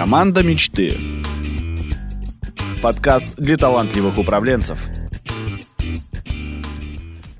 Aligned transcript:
Команда 0.00 0.42
мечты. 0.42 0.98
Подкаст 2.82 3.36
для 3.36 3.58
талантливых 3.58 4.16
управленцев. 4.16 4.80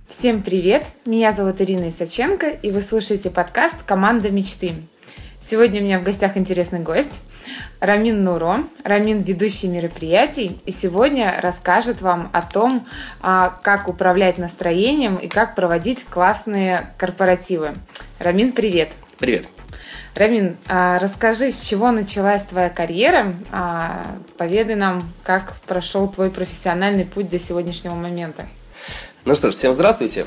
Всем 0.06 0.42
привет! 0.42 0.84
Меня 1.06 1.32
зовут 1.32 1.62
Ирина 1.62 1.88
Исаченко, 1.88 2.50
и 2.50 2.70
вы 2.70 2.82
слушаете 2.82 3.30
подкаст 3.30 3.76
«Команда 3.86 4.30
мечты». 4.30 4.74
Сегодня 5.40 5.80
у 5.80 5.84
меня 5.84 6.00
в 6.00 6.02
гостях 6.02 6.36
интересный 6.36 6.80
гость 6.80 7.22
Рамин 7.80 8.22
Нуро. 8.24 8.58
Рамин– 8.84 9.22
ведущий 9.22 9.68
мероприятий, 9.68 10.60
и 10.66 10.70
сегодня 10.70 11.40
расскажет 11.40 12.02
вам 12.02 12.28
о 12.34 12.42
том, 12.42 12.86
а, 13.22 13.58
как 13.62 13.88
управлять 13.88 14.36
настроением 14.36 15.16
и 15.16 15.28
как 15.28 15.54
проводить 15.54 16.04
классные 16.04 16.92
корпоративы. 16.98 17.72
Рамин, 18.18 18.52
привет! 18.52 18.90
Привет! 19.18 19.46
Рамин, 20.14 20.56
а, 20.66 20.98
расскажи, 20.98 21.50
с 21.50 21.60
чего 21.62 21.90
началась 21.92 22.42
твоя 22.42 22.68
карьера? 22.68 23.34
А, 23.52 24.04
поведай 24.36 24.74
нам, 24.74 25.02
как 25.22 25.54
прошел 25.66 26.08
твой 26.08 26.30
профессиональный 26.30 27.04
путь 27.04 27.30
до 27.30 27.38
сегодняшнего 27.38 27.94
момента. 27.94 28.46
Ну 29.24 29.34
что 29.34 29.50
ж, 29.50 29.54
всем 29.54 29.72
здравствуйте. 29.72 30.26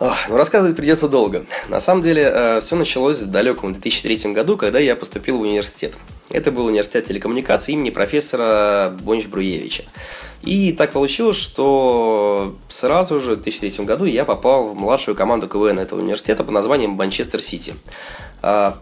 Ну, 0.00 0.10
рассказывать 0.30 0.76
придется 0.76 1.08
долго. 1.08 1.44
На 1.68 1.78
самом 1.78 2.02
деле, 2.02 2.22
э, 2.22 2.60
все 2.62 2.74
началось 2.74 3.20
в 3.20 3.30
далеком 3.30 3.74
2003 3.74 4.32
году, 4.32 4.56
когда 4.56 4.78
я 4.78 4.96
поступил 4.96 5.38
в 5.38 5.42
университет. 5.42 5.92
Это 6.30 6.50
был 6.50 6.66
университет 6.66 7.04
телекоммуникаций 7.04 7.74
имени 7.74 7.90
профессора 7.90 8.96
Бонч 9.02 9.26
Бруевича. 9.26 9.84
И 10.42 10.72
так 10.72 10.92
получилось, 10.92 11.36
что 11.36 12.56
сразу 12.68 13.20
же 13.20 13.32
в 13.32 13.42
2003 13.42 13.84
году 13.84 14.06
я 14.06 14.24
попал 14.24 14.68
в 14.68 14.74
младшую 14.74 15.14
команду 15.14 15.48
КВН 15.48 15.78
этого 15.78 16.00
университета 16.00 16.44
под 16.44 16.52
названием 16.52 16.92
Манчестер 16.92 17.42
Сити. 17.42 17.74
А, 18.40 18.78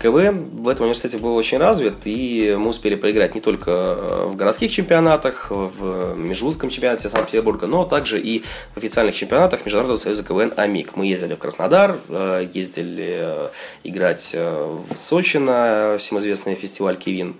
КВН 0.00 0.44
в 0.62 0.68
этом 0.68 0.84
университете 0.84 1.18
был 1.18 1.34
очень 1.34 1.58
развит, 1.58 1.94
и 2.04 2.54
мы 2.56 2.70
успели 2.70 2.94
поиграть 2.94 3.34
не 3.34 3.40
только 3.40 3.70
э, 3.70 4.26
в 4.26 4.36
городских 4.36 4.70
чемпионатах, 4.70 5.48
в 5.50 6.14
Межвузском 6.16 6.70
чемпионате 6.70 7.08
Санкт-Петербурга, 7.08 7.66
но 7.66 7.84
также 7.84 8.20
и 8.20 8.44
в 8.74 8.76
официальных 8.76 9.16
чемпионатах 9.16 9.64
Международного 9.64 9.98
союза 9.98 10.22
КВН 10.22 10.52
АМИК. 10.56 10.96
Мы 10.96 11.06
ездили 11.06 11.34
в 11.34 11.38
Краснодар, 11.38 11.98
э, 12.08 12.46
ездили 12.54 13.18
э, 13.20 13.48
играть 13.82 14.34
в 14.34 14.96
Сочи 14.96 15.38
на 15.38 15.96
всем 15.98 16.20
фестиваль 16.20 16.96
Кивин. 16.96 17.34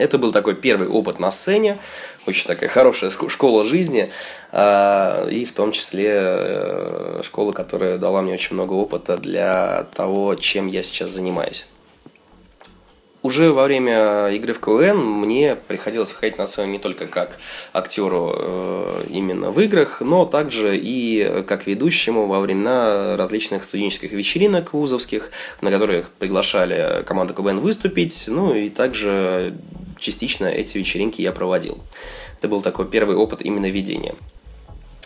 Это 0.00 0.16
был 0.16 0.32
такой 0.32 0.54
первый 0.54 0.88
опыт 0.88 1.20
на 1.20 1.30
сцене, 1.30 1.76
очень 2.26 2.46
такая 2.46 2.70
хорошая 2.70 3.10
школа 3.10 3.64
жизни, 3.64 4.10
и 4.52 5.46
в 5.46 5.52
том 5.54 5.72
числе 5.72 7.20
школа, 7.22 7.52
которая 7.52 7.98
дала 7.98 8.22
мне 8.22 8.32
очень 8.32 8.54
много 8.54 8.72
опыта 8.72 9.18
для 9.18 9.86
того, 9.94 10.34
чем 10.36 10.68
я 10.68 10.82
сейчас 10.82 11.10
занимаюсь. 11.10 11.66
Уже 13.22 13.52
во 13.52 13.64
время 13.64 14.28
игры 14.28 14.54
в 14.54 14.60
КВН 14.60 14.96
мне 14.96 15.54
приходилось 15.54 16.10
выходить 16.10 16.38
на 16.38 16.46
сцену 16.46 16.72
не 16.72 16.78
только 16.78 17.06
как 17.06 17.38
актеру 17.74 18.32
э, 18.34 19.04
именно 19.10 19.50
в 19.50 19.60
играх, 19.60 20.00
но 20.00 20.24
также 20.24 20.78
и 20.78 21.44
как 21.46 21.66
ведущему 21.66 22.26
во 22.26 22.40
времена 22.40 23.18
различных 23.18 23.64
студенческих 23.64 24.12
вечеринок 24.12 24.72
вузовских, 24.72 25.32
на 25.60 25.70
которых 25.70 26.08
приглашали 26.12 27.02
команду 27.02 27.34
КВН 27.34 27.60
выступить, 27.60 28.24
ну 28.28 28.54
и 28.54 28.70
также 28.70 29.54
частично 29.98 30.46
эти 30.46 30.78
вечеринки 30.78 31.20
я 31.20 31.32
проводил. 31.32 31.78
Это 32.38 32.48
был 32.48 32.62
такой 32.62 32.86
первый 32.86 33.16
опыт 33.16 33.42
именно 33.42 33.68
ведения. 33.68 34.14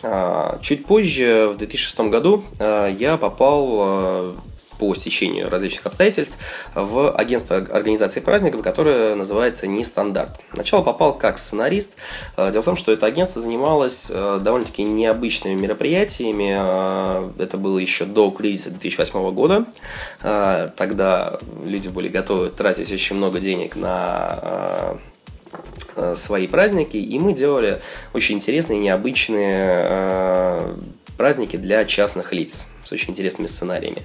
А, 0.03 0.57
чуть 0.61 0.85
позже, 0.85 1.49
в 1.51 1.57
2006 1.57 1.99
году, 2.11 2.45
я 2.61 3.17
попал 3.17 4.35
по 4.79 4.93
стечению 4.95 5.49
различных 5.49 5.85
обстоятельств 5.85 6.37
в 6.73 7.11
агентство 7.11 7.57
организации 7.57 8.19
праздников, 8.19 8.61
которое 8.61 9.15
называется 9.15 9.67
«Нестандарт». 9.67 10.39
Сначала 10.53 10.81
попал 10.81 11.17
как 11.17 11.37
сценарист. 11.37 11.91
Дело 12.37 12.61
в 12.61 12.65
том, 12.65 12.75
что 12.75 12.91
это 12.91 13.05
агентство 13.05 13.41
занималось 13.41 14.07
довольно-таки 14.09 14.83
необычными 14.83 15.59
мероприятиями. 15.59 16.51
Это 17.41 17.57
было 17.57 17.79
еще 17.79 18.05
до 18.05 18.31
кризиса 18.31 18.71
2008 18.71 19.31
года. 19.31 19.65
Тогда 20.21 21.39
люди 21.63 21.87
были 21.87 22.07
готовы 22.07 22.49
тратить 22.49 22.91
очень 22.91 23.15
много 23.15 23.39
денег 23.39 23.75
на 23.75 24.97
Э, 25.97 26.15
свои 26.17 26.47
праздники, 26.47 26.97
и 26.97 27.19
мы 27.19 27.33
делали 27.33 27.79
очень 28.13 28.35
интересные, 28.35 28.79
необычные 28.79 29.63
э, 29.65 30.75
праздники 31.17 31.55
для 31.55 31.85
частных 31.85 32.33
лиц 32.33 32.67
с 32.83 32.91
очень 32.91 33.11
интересными 33.11 33.47
сценариями. 33.47 34.01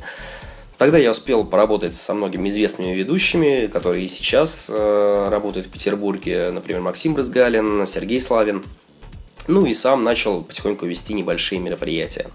Тогда 0.80 0.96
я 0.96 1.10
успел 1.10 1.44
поработать 1.44 1.94
со 1.94 2.14
многими 2.14 2.48
известными 2.48 2.94
ведущими, 2.94 3.66
которые 3.66 4.06
и 4.06 4.08
сейчас 4.08 4.64
э, 4.70 5.28
работают 5.28 5.66
в 5.66 5.70
Петербурге, 5.70 6.52
например, 6.54 6.80
Максим 6.80 7.12
Брызгалин, 7.12 7.86
Сергей 7.86 8.18
Славин. 8.18 8.64
Ну 9.46 9.66
и 9.66 9.74
сам 9.74 10.02
начал 10.02 10.42
потихоньку 10.42 10.86
вести 10.86 11.12
небольшие 11.12 11.60
мероприятия. 11.60 12.28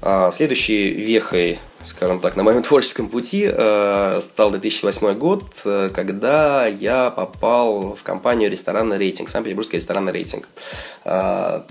А, 0.00 0.30
следующей 0.30 0.90
вехой 0.90 1.58
скажем 1.84 2.20
так, 2.20 2.36
на 2.36 2.44
моем 2.44 2.62
творческом 2.62 3.08
пути 3.08 3.50
э, 3.52 4.20
стал 4.22 4.52
2008 4.52 5.14
год, 5.14 5.42
э, 5.64 5.90
когда 5.92 6.68
я 6.68 7.10
попал 7.10 7.96
в 7.96 8.04
компанию 8.04 8.52
«Ресторанный 8.52 8.98
рейтинг», 8.98 9.28
Санкт-Петербургский 9.28 9.78
ресторанный 9.78 10.12
рейтинг. 10.12 10.48
Э, 11.04 11.62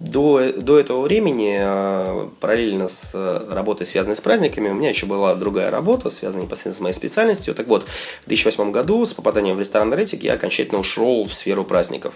до, 0.00 0.52
до 0.52 0.80
этого 0.80 1.02
времени, 1.02 1.58
э, 1.60 2.28
параллельно 2.40 2.88
с 2.88 3.12
работой, 3.50 3.86
связанной 3.86 4.16
с 4.16 4.20
праздниками, 4.20 4.70
у 4.70 4.74
меня 4.74 4.88
еще 4.88 5.06
была 5.06 5.34
другая 5.34 5.70
работа, 5.70 6.08
связанная 6.08 6.44
непосредственно 6.44 6.74
с 6.74 6.80
моей 6.80 6.94
специальностью. 6.94 7.54
Так 7.54 7.68
вот, 7.68 7.84
в 7.84 8.28
2008 8.28 8.72
году 8.72 9.04
с 9.04 9.12
попаданием 9.12 9.56
в 9.56 9.60
ресторанный 9.60 9.98
рейтинг 9.98 10.22
я 10.22 10.34
окончательно 10.34 10.80
ушел 10.80 11.24
в 11.24 11.34
сферу 11.34 11.64
праздников. 11.64 12.14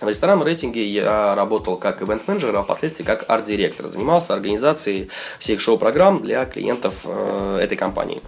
В 0.00 0.08
ресторанном 0.08 0.44
рейтинге 0.44 0.86
я 0.86 1.34
работал 1.34 1.76
как 1.76 2.02
ивент-менеджер, 2.02 2.54
а 2.56 2.62
впоследствии 2.62 3.04
как 3.04 3.24
арт-директор. 3.28 3.88
Занимался 3.88 4.34
организацией 4.34 5.08
всех 5.38 5.60
шоу-программ 5.60 6.22
для 6.22 6.44
клиентов 6.44 6.94
э, 7.04 7.58
этой 7.60 7.76
компании. 7.76 8.22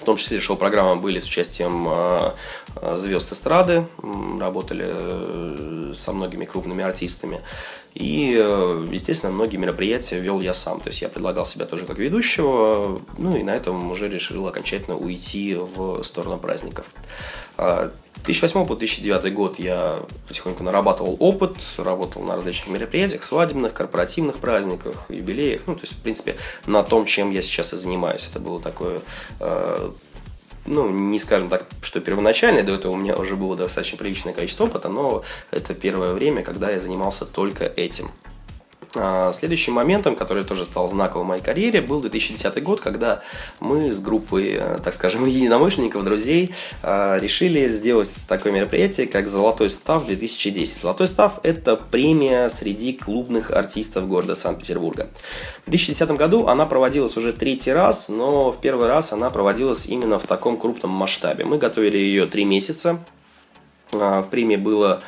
В 0.00 0.04
том 0.04 0.16
числе 0.16 0.40
шоу-программы 0.40 0.96
были 1.00 1.20
с 1.20 1.26
участием 1.26 1.88
э, 1.88 2.96
звезд 2.96 3.32
эстрады, 3.32 3.86
работали 4.38 4.86
э, 4.88 5.94
со 5.94 6.12
многими 6.12 6.44
крупными 6.44 6.84
артистами. 6.84 7.40
И, 7.98 8.30
естественно, 8.92 9.32
многие 9.32 9.56
мероприятия 9.56 10.20
вел 10.20 10.40
я 10.40 10.54
сам. 10.54 10.80
То 10.80 10.88
есть 10.88 11.02
я 11.02 11.08
предлагал 11.08 11.44
себя 11.44 11.66
тоже 11.66 11.84
как 11.84 11.98
ведущего, 11.98 13.02
ну 13.18 13.36
и 13.36 13.42
на 13.42 13.56
этом 13.56 13.90
уже 13.90 14.08
решил 14.08 14.46
окончательно 14.46 14.96
уйти 14.96 15.56
в 15.56 16.04
сторону 16.04 16.38
праздников. 16.38 16.86
2008 17.56 18.66
по 18.66 18.76
2009 18.76 19.34
год 19.34 19.58
я 19.58 20.04
потихоньку 20.28 20.62
нарабатывал 20.62 21.16
опыт, 21.18 21.56
работал 21.76 22.22
на 22.22 22.36
различных 22.36 22.68
мероприятиях, 22.68 23.24
свадебных, 23.24 23.74
корпоративных 23.74 24.38
праздниках, 24.38 25.06
юбилеях, 25.08 25.62
ну, 25.66 25.74
то 25.74 25.80
есть, 25.82 25.94
в 25.94 26.02
принципе, 26.02 26.36
на 26.66 26.84
том, 26.84 27.04
чем 27.04 27.32
я 27.32 27.42
сейчас 27.42 27.72
и 27.72 27.76
занимаюсь. 27.76 28.28
Это 28.30 28.38
было 28.38 28.60
такое 28.60 29.00
э, 29.40 29.90
ну, 30.66 30.90
не 30.90 31.18
скажем 31.18 31.48
так, 31.48 31.66
что 31.82 32.00
первоначально, 32.00 32.62
до 32.62 32.74
этого 32.74 32.92
у 32.92 32.96
меня 32.96 33.16
уже 33.16 33.36
было 33.36 33.56
достаточно 33.56 33.98
приличное 33.98 34.32
количество 34.32 34.64
опыта, 34.64 34.88
но 34.88 35.22
это 35.50 35.74
первое 35.74 36.12
время, 36.12 36.42
когда 36.42 36.70
я 36.70 36.80
занимался 36.80 37.24
только 37.24 37.64
этим. 37.64 38.10
А, 38.94 39.32
следующим 39.32 39.74
моментом, 39.74 40.16
который 40.16 40.44
тоже 40.44 40.64
стал 40.64 40.88
знаковым 40.88 41.26
в 41.26 41.28
моей 41.28 41.42
карьере, 41.42 41.82
был 41.82 42.00
2010 42.00 42.62
год, 42.62 42.80
когда 42.80 43.22
мы 43.60 43.92
с 43.92 44.00
группой, 44.00 44.56
э, 44.58 44.78
так 44.82 44.94
скажем, 44.94 45.24
единомышленников, 45.26 46.04
друзей, 46.04 46.54
а, 46.82 47.18
решили 47.18 47.68
сделать 47.68 48.10
такое 48.28 48.52
мероприятие, 48.52 49.06
как 49.06 49.28
«Золотой 49.28 49.68
став 49.68 50.08
2010». 50.08 50.80
«Золотой 50.80 51.06
став»– 51.06 51.40
это 51.42 51.76
премия 51.76 52.48
среди 52.48 52.94
клубных 52.94 53.50
артистов 53.50 54.08
города 54.08 54.34
Санкт-Петербурга. 54.34 55.08
В 55.66 55.70
2010 55.70 56.10
году 56.12 56.46
она 56.46 56.64
проводилась 56.64 57.16
уже 57.16 57.32
третий 57.34 57.72
раз, 57.72 58.08
но 58.08 58.50
в 58.50 58.60
первый 58.60 58.88
раз 58.88 59.12
она 59.12 59.28
проводилась 59.28 59.86
именно 59.86 60.18
в 60.18 60.24
таком 60.24 60.56
крупном 60.56 60.92
масштабе. 60.92 61.44
Мы 61.44 61.58
готовили 61.58 61.98
ее 61.98 62.26
три 62.26 62.46
месяца. 62.46 62.98
А, 63.92 64.22
в 64.22 64.28
премии 64.28 64.56
было 64.56 65.02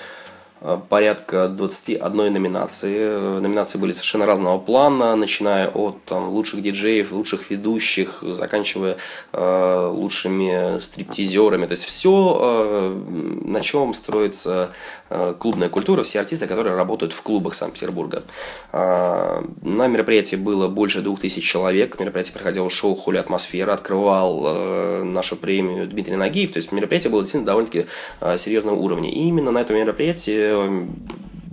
порядка 0.88 1.48
21 1.48 2.32
номинации. 2.32 3.40
Номинации 3.40 3.78
были 3.78 3.92
совершенно 3.92 4.26
разного 4.26 4.58
плана, 4.58 5.16
начиная 5.16 5.68
от 5.68 6.04
там, 6.04 6.28
лучших 6.28 6.62
диджеев, 6.62 7.12
лучших 7.12 7.50
ведущих, 7.50 8.22
заканчивая 8.22 8.96
э, 9.32 9.88
лучшими 9.90 10.78
стриптизерами. 10.80 11.66
То 11.66 11.72
есть 11.72 11.84
все, 11.84 12.38
э, 12.40 13.44
на 13.44 13.60
чем 13.62 13.94
строится 13.94 14.70
э, 15.08 15.34
клубная 15.38 15.68
культура, 15.68 16.02
все 16.02 16.20
артисты, 16.20 16.46
которые 16.46 16.76
работают 16.76 17.12
в 17.12 17.22
клубах 17.22 17.54
Санкт-Петербурга. 17.54 18.24
Э, 18.72 19.42
на 19.62 19.86
мероприятии 19.86 20.36
было 20.36 20.68
больше 20.68 21.00
двух 21.00 21.20
тысяч 21.20 21.44
человек. 21.44 21.98
Мероприятие 21.98 22.34
проходило 22.34 22.68
шоу 22.68 22.94
«Хули 22.96 23.16
атмосфера», 23.16 23.72
открывал 23.72 24.42
э, 24.46 25.02
нашу 25.04 25.36
премию 25.36 25.86
Дмитрий 25.86 26.16
Нагиев. 26.16 26.52
То 26.52 26.58
есть 26.58 26.70
мероприятие 26.72 27.10
было 27.10 27.22
действительно 27.22 27.46
довольно-таки 27.46 27.86
э, 28.20 28.36
серьезного 28.36 28.76
уровня. 28.76 29.10
И 29.10 29.20
именно 29.20 29.50
на 29.50 29.60
этом 29.60 29.76
мероприятии 29.76 30.49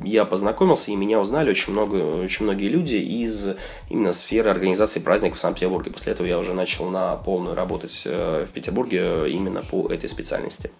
я 0.03 0.25
познакомился, 0.25 0.91
и 0.91 0.95
меня 0.95 1.19
узнали 1.19 1.49
очень, 1.49 1.73
много, 1.73 1.95
очень 1.95 2.45
многие 2.45 2.67
люди 2.67 2.95
из 2.95 3.55
именно 3.89 4.11
сферы 4.11 4.49
организации 4.51 4.99
праздников 4.99 5.39
в 5.39 5.41
Санкт-Петербурге. 5.41 5.91
После 5.91 6.13
этого 6.13 6.27
я 6.27 6.37
уже 6.37 6.53
начал 6.53 6.89
на 6.89 7.15
полную 7.15 7.55
работать 7.55 8.03
в 8.05 8.47
Петербурге 8.53 9.29
именно 9.29 9.61
по 9.61 9.87
этой 9.91 10.07
специальности. 10.07 10.71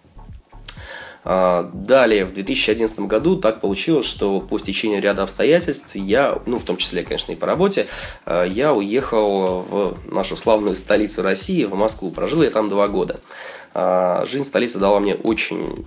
А, 1.30 1.68
далее, 1.74 2.24
в 2.24 2.32
2011 2.32 3.00
году 3.00 3.36
так 3.36 3.60
получилось, 3.60 4.06
что 4.06 4.40
по 4.40 4.58
стечению 4.58 5.02
ряда 5.02 5.24
обстоятельств 5.24 5.94
я, 5.94 6.40
ну, 6.46 6.58
в 6.58 6.64
том 6.64 6.76
числе, 6.76 7.02
конечно, 7.02 7.32
и 7.32 7.36
по 7.36 7.46
работе, 7.46 7.86
а, 8.24 8.44
я 8.44 8.72
уехал 8.72 9.60
в 9.60 9.98
нашу 10.10 10.36
славную 10.36 10.74
столицу 10.74 11.22
России, 11.22 11.64
в 11.64 11.74
Москву. 11.74 12.10
Прожил 12.10 12.42
я 12.42 12.50
там 12.50 12.68
два 12.68 12.88
года. 12.88 13.20
А, 13.74 14.24
жизнь 14.26 14.44
столицы 14.44 14.78
дала 14.78 15.00
мне 15.00 15.16
очень 15.16 15.84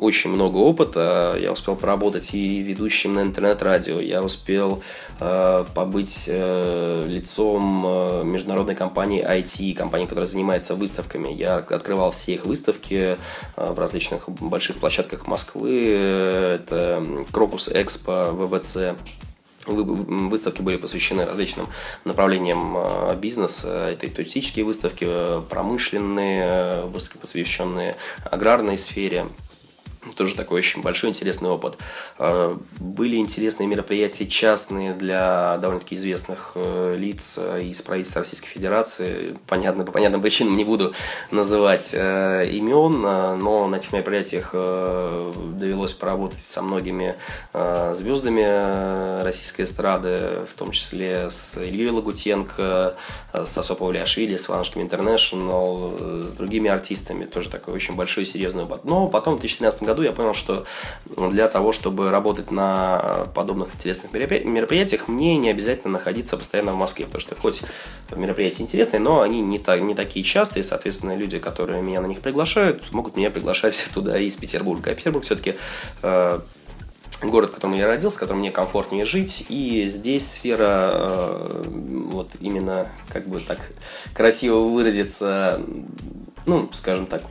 очень 0.00 0.30
много 0.30 0.56
опыта. 0.56 1.36
Я 1.38 1.52
успел 1.52 1.76
поработать 1.76 2.34
и 2.34 2.62
ведущим 2.62 3.14
на 3.14 3.22
интернет-радио, 3.22 4.00
я 4.00 4.22
успел 4.22 4.82
э, 5.20 5.64
побыть 5.74 6.24
э, 6.26 7.06
лицом 7.06 7.84
э, 7.86 8.24
международной 8.24 8.74
компании 8.74 9.24
IT, 9.24 9.74
компании, 9.74 10.06
которая 10.06 10.26
занимается 10.26 10.74
выставками. 10.74 11.32
Я 11.32 11.56
открывал 11.58 12.10
все 12.10 12.34
их 12.34 12.46
выставки 12.46 13.16
э, 13.56 13.72
в 13.72 13.78
различных 13.78 14.28
больших 14.28 14.76
площадках 14.76 15.26
Москвы. 15.26 15.86
Это 15.86 17.04
Крокус 17.30 17.68
Экспо, 17.68 18.30
ВВЦ. 18.32 18.96
Выставки 19.66 20.62
были 20.62 20.78
посвящены 20.78 21.26
различным 21.26 21.66
направлениям 22.04 22.74
э, 22.76 23.16
бизнеса. 23.16 23.90
Это 23.90 24.06
и 24.06 24.10
туристические 24.10 24.64
выставки, 24.64 25.04
э, 25.06 25.42
промышленные 25.50 26.46
э, 26.46 26.86
выставки, 26.86 27.18
посвященные 27.18 27.94
аграрной 28.24 28.78
сфере. 28.78 29.26
Тоже 30.16 30.34
такой 30.34 30.58
очень 30.58 30.80
большой 30.80 31.10
интересный 31.10 31.50
опыт. 31.50 31.76
А, 32.18 32.58
были 32.78 33.16
интересные 33.16 33.66
мероприятия 33.66 34.26
частные 34.26 34.94
для 34.94 35.58
довольно-таки 35.58 35.94
известных 35.94 36.52
э, 36.54 36.96
лиц 36.98 37.34
э, 37.36 37.60
из 37.62 37.82
правительства 37.82 38.20
Российской 38.20 38.48
Федерации. 38.48 39.36
Понятно, 39.46 39.84
по 39.84 39.92
понятным 39.92 40.22
причинам 40.22 40.56
не 40.56 40.64
буду 40.64 40.94
называть 41.30 41.90
э, 41.92 42.46
имен, 42.50 43.02
но 43.02 43.66
на 43.66 43.76
этих 43.76 43.92
мероприятиях 43.92 44.52
довелось 44.52 45.92
поработать 45.92 46.42
со 46.42 46.62
многими 46.62 47.16
звездами 47.52 49.22
российской 49.22 49.62
эстрады, 49.62 50.44
в 50.50 50.54
том 50.56 50.70
числе 50.70 51.30
с 51.30 51.56
Ильей 51.58 51.90
Лагутенко, 51.90 52.96
с 53.32 53.58
Асопо 53.58 53.86
Вляшвили, 53.86 54.36
с 54.36 54.48
Иванушками 54.48 54.82
Интернешнл, 54.82 56.28
с 56.28 56.32
другими 56.32 56.70
артистами. 56.70 57.24
Тоже 57.24 57.50
такой 57.50 57.74
очень 57.74 57.96
большой 57.96 58.24
серьезный 58.24 58.64
опыт. 58.64 58.84
Но 58.84 59.08
потом 59.08 59.36
в 59.36 59.40
2013 59.40 59.82
году 59.90 59.99
году 60.00 60.02
я 60.02 60.12
понял, 60.12 60.34
что 60.34 60.64
для 61.30 61.48
того, 61.48 61.72
чтобы 61.72 62.10
работать 62.10 62.50
на 62.50 63.26
подобных 63.34 63.74
интересных 63.74 64.12
мероприятиях, 64.12 65.08
мне 65.08 65.36
не 65.36 65.50
обязательно 65.50 65.92
находиться 65.92 66.36
постоянно 66.36 66.72
в 66.72 66.76
Москве, 66.76 67.06
потому 67.06 67.20
что 67.20 67.34
хоть 67.36 67.62
мероприятия 68.14 68.62
интересные, 68.62 69.00
но 69.00 69.20
они 69.20 69.40
не, 69.40 69.58
так, 69.58 69.80
не 69.80 69.94
такие 69.94 70.24
частые, 70.24 70.64
соответственно, 70.64 71.16
люди, 71.16 71.38
которые 71.38 71.82
меня 71.82 72.00
на 72.00 72.06
них 72.06 72.20
приглашают, 72.20 72.92
могут 72.92 73.16
меня 73.16 73.30
приглашать 73.30 73.76
туда 73.94 74.18
из 74.18 74.36
Петербурга. 74.36 74.90
А 74.90 74.94
Петербург 74.94 75.24
все-таки 75.24 75.54
э, 76.02 76.40
город, 77.22 77.50
в 77.50 77.54
котором 77.54 77.74
я 77.74 77.86
родился, 77.86 78.16
в 78.16 78.20
котором 78.20 78.40
мне 78.40 78.50
комфортнее 78.50 79.04
жить, 79.04 79.46
и 79.48 79.84
здесь 79.86 80.32
сфера, 80.32 80.90
э, 80.92 81.62
вот 82.10 82.30
именно, 82.40 82.86
как 83.08 83.28
бы 83.28 83.40
так 83.40 83.58
красиво 84.14 84.60
выразиться, 84.60 85.60
ну, 86.46 86.68
скажем 86.72 87.06
так, 87.06 87.22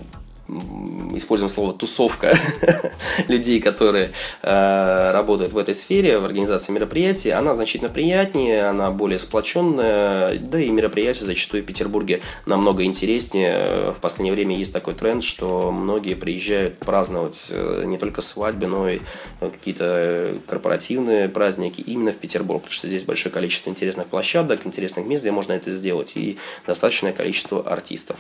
используем 1.16 1.50
слово 1.50 1.74
тусовка 1.74 2.36
людей, 3.28 3.60
которые 3.60 4.12
э, 4.42 5.12
работают 5.12 5.54
в 5.54 5.58
этой 5.58 5.76
сфере, 5.76 6.18
в 6.18 6.26
организации 6.26 6.72
мероприятий, 6.72 7.30
она 7.30 7.54
значительно 7.54 7.90
приятнее, 7.90 8.66
она 8.66 8.92
более 8.92 9.20
сплоченная, 9.20 10.38
да 10.40 10.60
и 10.60 10.70
мероприятия 10.70 11.26
зачастую 11.26 11.64
в 11.64 11.66
Петербурге 11.66 12.22
намного 12.46 12.84
интереснее. 12.84 13.92
В 13.92 14.00
последнее 14.02 14.34
время 14.34 14.58
есть 14.58 14.74
такой 14.74 14.94
тренд, 14.96 15.24
что 15.24 15.72
многие 15.72 16.16
приезжают 16.16 16.78
праздновать 16.80 17.48
э, 17.52 17.84
не 17.86 17.98
только 17.98 18.22
свадьбы, 18.22 18.68
но 18.68 18.90
и 18.90 19.00
какие-то 19.40 20.34
корпоративные 20.48 21.30
праздники 21.30 21.82
именно 21.82 22.12
в 22.12 22.18
Петербург, 22.18 22.62
потому 22.62 22.74
что 22.74 22.88
здесь 22.88 23.04
большое 23.04 23.34
количество 23.34 23.70
интересных 23.70 24.08
площадок, 24.08 24.66
интересных 24.66 25.06
мест, 25.06 25.24
где 25.24 25.32
можно 25.32 25.54
это 25.54 25.72
сделать, 25.72 26.14
и 26.16 26.38
достаточное 26.66 27.14
количество 27.14 27.62
артистов. 27.62 28.18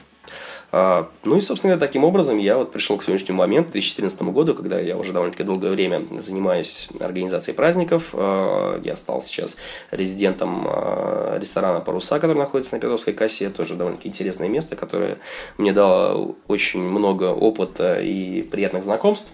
А, 0.71 1.09
ну 1.23 1.37
и, 1.37 1.41
собственно, 1.41 1.77
таким 1.77 2.03
образом 2.03 2.18
я 2.39 2.57
вот 2.57 2.71
пришел 2.71 2.97
к 2.97 3.03
сегодняшнему 3.03 3.39
моменту, 3.39 3.71
2014 3.71 4.21
году, 4.23 4.53
когда 4.53 4.79
я 4.79 4.97
уже 4.97 5.13
довольно-таки 5.13 5.43
долгое 5.43 5.71
время 5.71 6.03
занимаюсь 6.19 6.89
организацией 6.99 7.55
праздников. 7.55 8.09
А, 8.13 8.79
я 8.83 8.95
стал 8.95 9.21
сейчас 9.21 9.57
резидентом 9.91 10.65
а, 10.67 11.37
ресторана 11.39 11.79
«Паруса», 11.79 12.19
который 12.19 12.37
находится 12.37 12.75
на 12.75 12.81
Петровской 12.81 13.13
кассе. 13.13 13.49
Тоже 13.49 13.75
довольно-таки 13.75 14.09
интересное 14.09 14.49
место, 14.49 14.75
которое 14.75 15.17
мне 15.57 15.73
дало 15.73 16.35
очень 16.47 16.81
много 16.81 17.25
опыта 17.25 17.99
и 18.01 18.41
приятных 18.41 18.83
знакомств. 18.83 19.31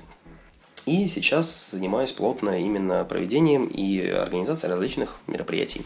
И 0.86 1.08
сейчас 1.08 1.72
занимаюсь 1.72 2.12
плотно 2.12 2.62
именно 2.62 3.04
проведением 3.06 3.66
и 3.66 4.08
организацией 4.08 4.72
различных 4.72 5.18
мероприятий. 5.26 5.81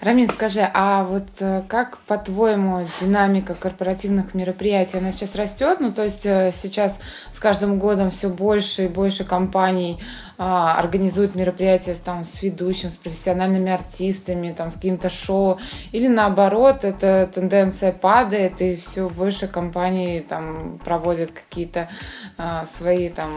Рамин, 0.00 0.28
скажи, 0.28 0.66
а 0.72 1.04
вот 1.04 1.28
э, 1.40 1.62
как, 1.68 1.98
по-твоему, 2.06 2.86
динамика 3.02 3.54
корпоративных 3.54 4.32
мероприятий, 4.32 4.96
она 4.96 5.12
сейчас 5.12 5.34
растет? 5.34 5.78
Ну, 5.78 5.92
то 5.92 6.04
есть 6.04 6.24
э, 6.24 6.52
сейчас 6.54 7.00
с 7.34 7.38
каждым 7.38 7.78
годом 7.78 8.10
все 8.10 8.30
больше 8.30 8.86
и 8.86 8.88
больше 8.88 9.24
компаний 9.24 10.00
а, 10.42 10.78
организуют 10.78 11.34
мероприятия 11.34 11.94
там, 12.02 12.24
с 12.24 12.42
ведущим, 12.42 12.90
с 12.90 12.96
профессиональными 12.96 13.70
артистами, 13.70 14.54
там, 14.56 14.70
с 14.70 14.74
каким-то 14.76 15.10
шоу, 15.10 15.58
или 15.92 16.08
наоборот, 16.08 16.82
эта 16.82 17.30
тенденция 17.34 17.92
падает, 17.92 18.62
и 18.62 18.76
все 18.76 19.10
больше 19.10 19.48
компаний 19.48 20.24
там 20.26 20.80
проводят 20.82 21.30
какие-то 21.32 21.90
а, 22.38 22.66
свои 22.74 23.10
там 23.10 23.30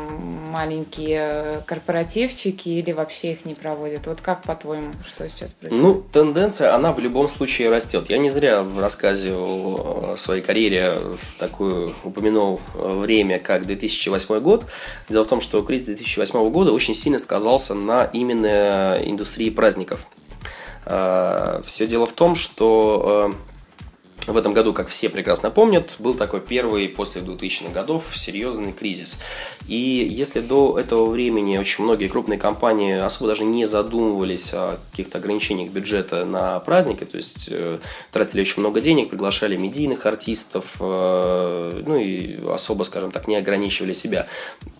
маленькие 0.49 1.61
корпоративчики, 1.65 2.69
или 2.69 2.93
вообще 2.93 3.33
их 3.33 3.43
не 3.43 3.53
проводят. 3.53 4.07
Вот 4.07 4.21
как 4.21 4.43
по-твоему, 4.43 4.93
что 5.05 5.27
сейчас 5.27 5.51
происходит? 5.51 5.83
Ну, 5.83 6.01
тенденция, 6.09 6.73
она 6.73 6.93
в 6.93 6.99
любом 6.99 7.27
случае 7.27 7.69
растет. 7.69 8.09
Я 8.09 8.17
не 8.17 8.29
зря 8.29 8.63
в 8.63 8.79
рассказе 8.79 9.33
о 9.35 10.15
своей 10.15 10.41
карьере 10.41 10.99
такую 11.37 11.93
упомянул 12.05 12.61
время, 12.73 13.39
как 13.39 13.65
2008 13.65 14.39
год. 14.39 14.65
Дело 15.09 15.25
в 15.25 15.27
том, 15.27 15.41
что 15.41 15.61
кризис 15.63 15.87
2008 15.87 16.49
года 16.49 16.71
очень 16.71 16.92
очень 16.93 17.01
сильно 17.01 17.19
сказался 17.19 17.73
на 17.73 18.05
именно 18.05 18.99
индустрии 19.03 19.49
праздников. 19.49 20.05
А, 20.85 21.61
Все 21.63 21.87
дело 21.87 22.05
в 22.05 22.13
том, 22.13 22.35
что 22.35 23.33
э, 24.27 24.31
в 24.31 24.37
этом 24.37 24.53
году, 24.53 24.73
как 24.73 24.87
все 24.87 25.09
прекрасно 25.09 25.49
помнят, 25.49 25.95
был 25.99 26.13
такой 26.13 26.39
первый 26.39 26.87
после 26.87 27.21
2000-х 27.21 27.73
годов 27.73 28.15
серьезный 28.15 28.73
кризис. 28.73 29.19
И 29.67 29.75
если 29.75 30.39
до 30.41 30.77
этого 30.77 31.09
времени 31.09 31.57
очень 31.57 31.83
многие 31.83 32.07
крупные 32.07 32.37
компании 32.37 32.97
особо 32.97 33.29
даже 33.29 33.43
не 33.43 33.65
задумывались 33.65 34.51
о 34.53 34.77
каких-то 34.91 35.17
ограничениях 35.17 35.71
бюджета 35.71 36.25
на 36.25 36.59
праздники, 36.59 37.05
то 37.05 37.17
есть 37.17 37.47
э, 37.49 37.79
тратили 38.11 38.41
очень 38.41 38.59
много 38.59 38.81
денег, 38.81 39.09
приглашали 39.09 39.57
медийных 39.57 40.05
артистов, 40.05 40.75
э, 40.79 41.81
ну 41.85 41.97
и 41.97 42.39
особо, 42.47 42.83
скажем 42.83 43.11
так, 43.11 43.27
не 43.27 43.35
ограничивали 43.35 43.93
себя, 43.93 44.27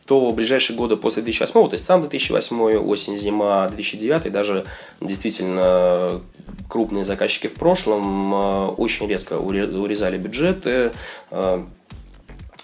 то 0.06 0.30
в 0.30 0.36
ближайшие 0.36 0.76
годы 0.78 0.98
после 0.98 1.22
2008, 1.24 1.70
то 1.70 1.74
есть 1.74 1.86
сам 1.86 2.02
2008, 2.02 2.78
осень, 2.78 3.16
зима, 3.16 3.68
2009, 3.70 4.32
даже 4.32 4.66
действительно 5.00 6.22
крупные 6.68 7.04
заказчики 7.04 7.48
в 7.48 7.54
прошлом 7.54 8.34
э, 8.34 8.68
очень 8.78 9.08
резко 9.08 9.38
урезали 9.38 10.18
бюджеты. 10.18 10.92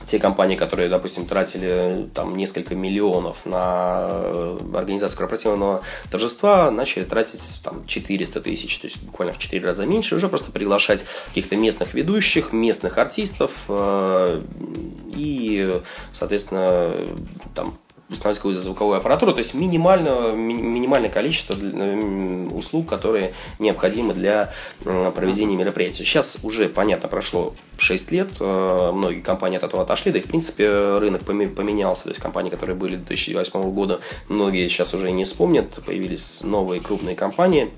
Э, 0.02 0.06
те 0.06 0.20
компании, 0.20 0.56
которые, 0.56 0.90
допустим, 0.90 1.26
тратили 1.26 2.10
там 2.14 2.36
несколько 2.36 2.76
миллионов 2.76 3.46
на 3.46 4.08
э, 4.10 4.60
организацию 4.74 5.18
корпоративного 5.18 5.82
торжества, 6.12 6.72
начали 6.72 7.04
тратить 7.04 7.62
там 7.64 7.86
400 7.86 8.42
тысяч, 8.42 8.78
то 8.80 8.86
есть 8.86 9.02
буквально 9.04 9.34
в 9.34 9.38
4 9.38 9.64
раза 9.66 9.86
меньше, 9.86 10.16
уже 10.16 10.30
просто 10.30 10.52
приглашать 10.52 11.06
каких-то 11.28 11.56
местных 11.56 11.94
ведущих, 11.94 12.54
местных 12.54 12.98
артистов 12.98 13.52
и, 15.16 15.82
соответственно, 16.14 16.94
там 17.56 17.74
установить 18.10 18.40
какую-то 18.40 18.62
звуковую 18.62 18.98
аппаратуру, 18.98 19.34
то 19.34 19.40
есть 19.40 19.54
минимальное, 19.54 20.34
минимальное 20.34 21.10
количество 21.10 21.56
услуг, 22.54 22.88
которые 22.88 23.34
необходимы 23.60 24.14
для 24.14 24.52
проведения 24.84 25.56
мероприятия. 25.56 26.04
Сейчас 26.04 26.40
уже, 26.44 26.70
понятно, 26.70 27.10
прошло 27.10 27.54
6 27.78 28.12
лет, 28.12 28.30
э, 28.40 28.92
многие 28.94 29.22
компании 29.22 29.58
от 29.58 29.64
этого 29.64 29.84
отошли, 29.84 30.12
да 30.12 30.20
и 30.20 30.22
в 30.22 30.28
принципе 30.28 30.98
рынок 30.98 31.24
поменялся, 31.24 32.04
то 32.04 32.10
есть 32.10 32.22
компании, 32.22 32.50
которые 32.50 32.76
были 32.76 32.96
до 32.96 33.06
2008 33.06 33.72
года, 33.72 34.00
многие 34.28 34.68
сейчас 34.68 34.94
уже 34.94 35.12
не 35.12 35.26
вспомнят, 35.26 35.80
появились 35.86 36.42
новые 36.44 36.82
крупные 36.82 37.16
компании, 37.16 37.72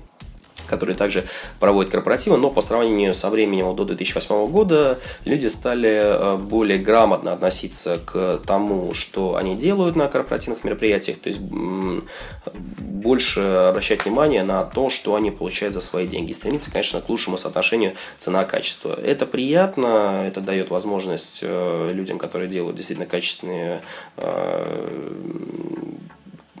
которые 0.66 0.96
также 0.96 1.24
проводят 1.60 1.92
корпоративы, 1.92 2.36
но 2.36 2.50
по 2.50 2.62
сравнению 2.62 3.14
со 3.14 3.30
временем 3.30 3.74
до 3.74 3.84
2008 3.84 4.46
года 4.48 4.98
люди 5.24 5.46
стали 5.46 5.90
э, 5.90 6.36
более 6.36 6.78
грамотно 6.78 7.32
относиться 7.32 7.98
к 8.04 8.40
тому, 8.46 8.94
что 8.94 9.36
они 9.36 9.56
делают 9.56 9.96
на 9.96 10.08
корпоративных 10.08 10.64
мероприятиях, 10.64 11.18
то 11.18 11.28
есть 11.28 11.40
больше 11.40 13.40
обращать 13.40 14.04
внимание 14.04 14.44
на 14.44 14.64
то, 14.64 14.90
что 14.90 15.14
они 15.14 15.30
получают 15.30 15.74
за 15.74 15.80
свои 15.80 16.06
деньги. 16.06 16.32
Стремиться, 16.32 16.70
конечно, 16.70 17.00
к 17.00 17.08
лучшему 17.08 17.38
соотношению 17.38 17.92
цена-качество. 18.18 18.98
Это 19.02 19.26
приятно, 19.26 20.24
это 20.26 20.40
дает 20.40 20.70
возможность 20.70 21.40
э, 21.42 21.90
людям, 21.92 22.18
которые 22.18 22.48
делают 22.48 22.76
действительно 22.76 23.06
качественные 23.06 23.82
э, 24.16 25.12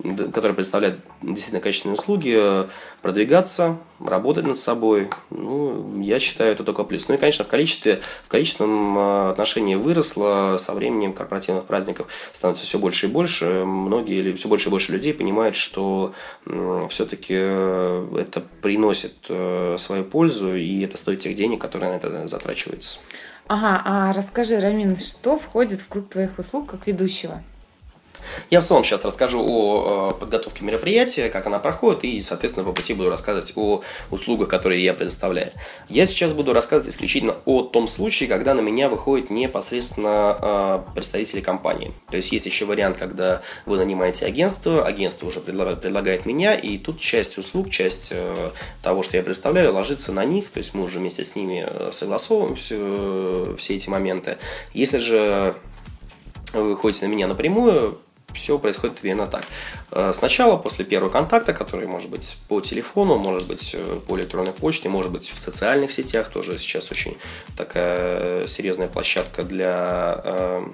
которые 0.02 0.54
представляют 0.54 1.00
действительно 1.22 1.60
качественные 1.60 1.94
услуги, 1.94 2.66
продвигаться, 3.02 3.78
работать 4.00 4.46
над 4.46 4.58
собой. 4.58 5.08
Ну, 5.30 6.00
я 6.00 6.18
считаю, 6.18 6.52
это 6.52 6.64
только 6.64 6.84
плюс. 6.84 7.08
Ну 7.08 7.14
и, 7.14 7.18
конечно, 7.18 7.44
в 7.44 7.48
количестве, 7.48 8.00
в 8.24 8.28
количественном 8.28 8.98
э, 8.98 9.30
отношении 9.30 9.74
выросло 9.76 10.56
со 10.58 10.72
временем 10.72 11.12
корпоративных 11.12 11.64
праздников 11.64 12.12
становится 12.32 12.64
все 12.64 12.78
больше 12.78 13.06
и 13.06 13.10
больше. 13.10 13.64
Многие 13.64 14.18
или 14.18 14.32
все 14.32 14.48
больше 14.48 14.68
и 14.68 14.70
больше 14.70 14.92
людей 14.92 15.14
понимают, 15.14 15.54
что 15.54 16.12
все-таки 16.88 17.34
э, 17.36 18.16
это 18.18 18.42
приносит 18.60 19.14
э, 19.28 19.76
свою 19.78 20.04
пользу, 20.04 20.56
и 20.56 20.82
это 20.82 20.96
стоит 20.96 21.20
тех 21.20 21.34
денег, 21.34 21.60
которые 21.60 21.92
на 21.92 21.96
это 21.96 22.28
затрачиваются. 22.28 22.98
Ага, 23.46 23.82
а 23.84 24.12
расскажи, 24.12 24.58
Рамин, 24.60 24.96
что 24.96 25.38
входит 25.38 25.80
в 25.80 25.88
круг 25.88 26.08
твоих 26.08 26.38
услуг 26.38 26.70
как 26.70 26.86
ведущего? 26.86 27.42
Я 28.50 28.60
в 28.60 28.66
целом 28.66 28.84
сейчас 28.84 29.04
расскажу 29.04 29.44
о 29.46 30.10
э, 30.12 30.20
подготовке 30.20 30.64
мероприятия, 30.64 31.28
как 31.28 31.46
она 31.46 31.58
проходит, 31.58 32.04
и, 32.04 32.20
соответственно, 32.20 32.64
по 32.64 32.72
пути 32.72 32.94
буду 32.94 33.10
рассказывать 33.10 33.52
о 33.56 33.82
услугах, 34.10 34.48
которые 34.48 34.84
я 34.84 34.94
предоставляю. 34.94 35.52
Я 35.88 36.06
сейчас 36.06 36.32
буду 36.32 36.52
рассказывать 36.52 36.94
исключительно 36.94 37.36
о 37.44 37.62
том 37.62 37.86
случае, 37.86 38.28
когда 38.28 38.54
на 38.54 38.60
меня 38.60 38.88
выходят 38.88 39.30
непосредственно 39.30 40.82
э, 40.88 40.94
представители 40.94 41.40
компании. 41.40 41.92
То 42.08 42.16
есть 42.16 42.32
есть 42.32 42.46
еще 42.46 42.64
вариант, 42.64 42.96
когда 42.96 43.42
вы 43.66 43.76
нанимаете 43.76 44.26
агентство, 44.26 44.86
агентство 44.86 45.26
уже 45.26 45.40
предлагает, 45.40 45.80
предлагает 45.80 46.26
меня, 46.26 46.54
и 46.54 46.78
тут 46.78 47.00
часть 47.00 47.38
услуг, 47.38 47.70
часть 47.70 48.08
э, 48.10 48.50
того, 48.82 49.02
что 49.02 49.16
я 49.16 49.22
представляю, 49.22 49.72
ложится 49.72 50.12
на 50.12 50.24
них, 50.24 50.50
то 50.50 50.58
есть 50.58 50.74
мы 50.74 50.84
уже 50.84 50.98
вместе 50.98 51.24
с 51.24 51.36
ними 51.36 51.66
согласовываем 51.92 52.56
все, 52.56 53.54
все 53.58 53.76
эти 53.76 53.88
моменты. 53.88 54.38
Если 54.72 54.98
же 54.98 55.54
вы 56.52 56.76
ходите 56.76 57.06
на 57.06 57.10
меня 57.10 57.26
напрямую, 57.26 57.98
все 58.34 58.58
происходит 58.58 58.98
примерно 58.98 59.26
так. 59.26 59.44
Э, 59.90 60.12
сначала, 60.14 60.56
после 60.56 60.84
первого 60.84 61.10
контакта, 61.10 61.52
который 61.52 61.86
может 61.86 62.10
быть 62.10 62.36
по 62.48 62.60
телефону, 62.60 63.18
может 63.18 63.48
быть 63.48 63.74
э, 63.74 64.00
по 64.06 64.16
электронной 64.16 64.52
почте, 64.52 64.88
может 64.88 65.12
быть 65.12 65.28
в 65.30 65.38
социальных 65.38 65.92
сетях, 65.92 66.30
тоже 66.30 66.58
сейчас 66.58 66.90
очень 66.90 67.16
такая 67.56 68.46
серьезная 68.46 68.88
площадка 68.88 69.42
для 69.42 70.20
э, 70.24 70.66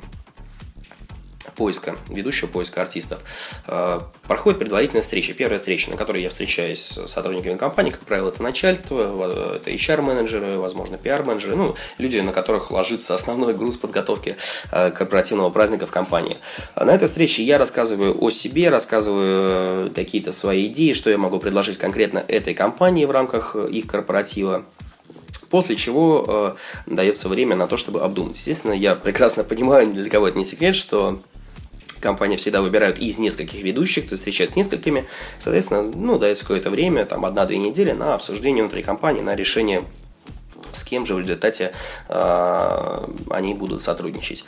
поиска, 1.59 1.97
ведущего 2.09 2.47
поиска 2.47 2.81
артистов, 2.81 3.19
э, 3.67 4.01
проходит 4.27 4.61
предварительная 4.61 5.03
встреча. 5.03 5.35
Первая 5.35 5.59
встреча, 5.59 5.91
на 5.91 5.97
которой 5.97 6.23
я 6.23 6.31
встречаюсь 6.31 6.79
с 6.79 7.09
сотрудниками 7.09 7.57
компании, 7.57 7.91
как 7.91 8.03
правило, 8.03 8.29
это 8.29 8.43
начальство, 8.43 9.57
это 9.57 9.71
HR-менеджеры, 9.71 10.59
возможно, 10.59 10.95
PR-менеджеры, 10.95 11.57
ну, 11.57 11.75
люди, 11.99 12.19
на 12.19 12.33
которых 12.33 12.71
ложится 12.71 13.17
основной 13.17 13.55
груз 13.55 13.77
подготовки 13.77 14.37
э, 14.71 14.93
корпоративного 14.93 15.51
праздника 15.51 15.87
в 15.87 15.91
компании. 15.91 16.39
На 16.77 16.95
этой 16.95 17.09
встрече 17.09 17.43
я 17.43 17.59
рассказываю 17.59 18.17
о 18.23 18.31
себе, 18.31 18.69
рассказываю 18.69 19.93
какие-то 19.93 20.33
свои 20.33 20.67
идеи, 20.69 20.93
что 20.93 21.11
я 21.11 21.19
могу 21.19 21.41
предложить 21.41 21.79
конкретно 21.79 22.25
этой 22.29 22.55
компании 22.55 23.05
в 23.05 23.11
рамках 23.11 23.57
их 23.57 23.87
корпоратива. 23.87 24.65
После 25.51 25.77
чего 25.77 26.25
э, 26.29 26.55
дается 26.87 27.29
время 27.29 27.57
на 27.57 27.67
то, 27.67 27.77
чтобы 27.79 28.03
обдумать. 28.03 28.37
Естественно, 28.37 28.73
я 28.73 28.95
прекрасно 28.95 29.45
понимаю, 29.45 29.87
для 29.87 30.11
кого 30.11 30.29
это 30.29 30.37
не 30.37 30.45
секрет, 30.45 30.77
что 30.77 31.23
компания 32.01 32.37
всегда 32.37 32.63
выбирают 32.63 32.99
из 32.99 33.19
нескольких 33.19 33.63
ведущих, 33.63 34.05
то 34.05 34.13
есть 34.13 34.23
встречаются 34.23 34.55
с 34.55 34.57
несколькими, 34.57 35.07
соответственно, 35.39 35.83
ну, 35.83 36.19
дается 36.19 36.45
какое-то 36.45 36.71
время, 36.71 37.05
там, 37.07 37.25
одна-две 37.25 37.59
недели 37.59 37.93
на 37.93 38.15
обсуждение 38.15 38.63
внутри 38.63 38.83
компании, 38.83 39.21
на 39.21 39.35
решение, 39.35 39.83
с 40.73 40.85
кем 40.85 41.07
же 41.07 41.15
в 41.15 41.21
результате 41.21 41.73
э, 42.09 43.09
они 43.31 43.55
будут 43.55 43.83
сотрудничать. 43.83 44.45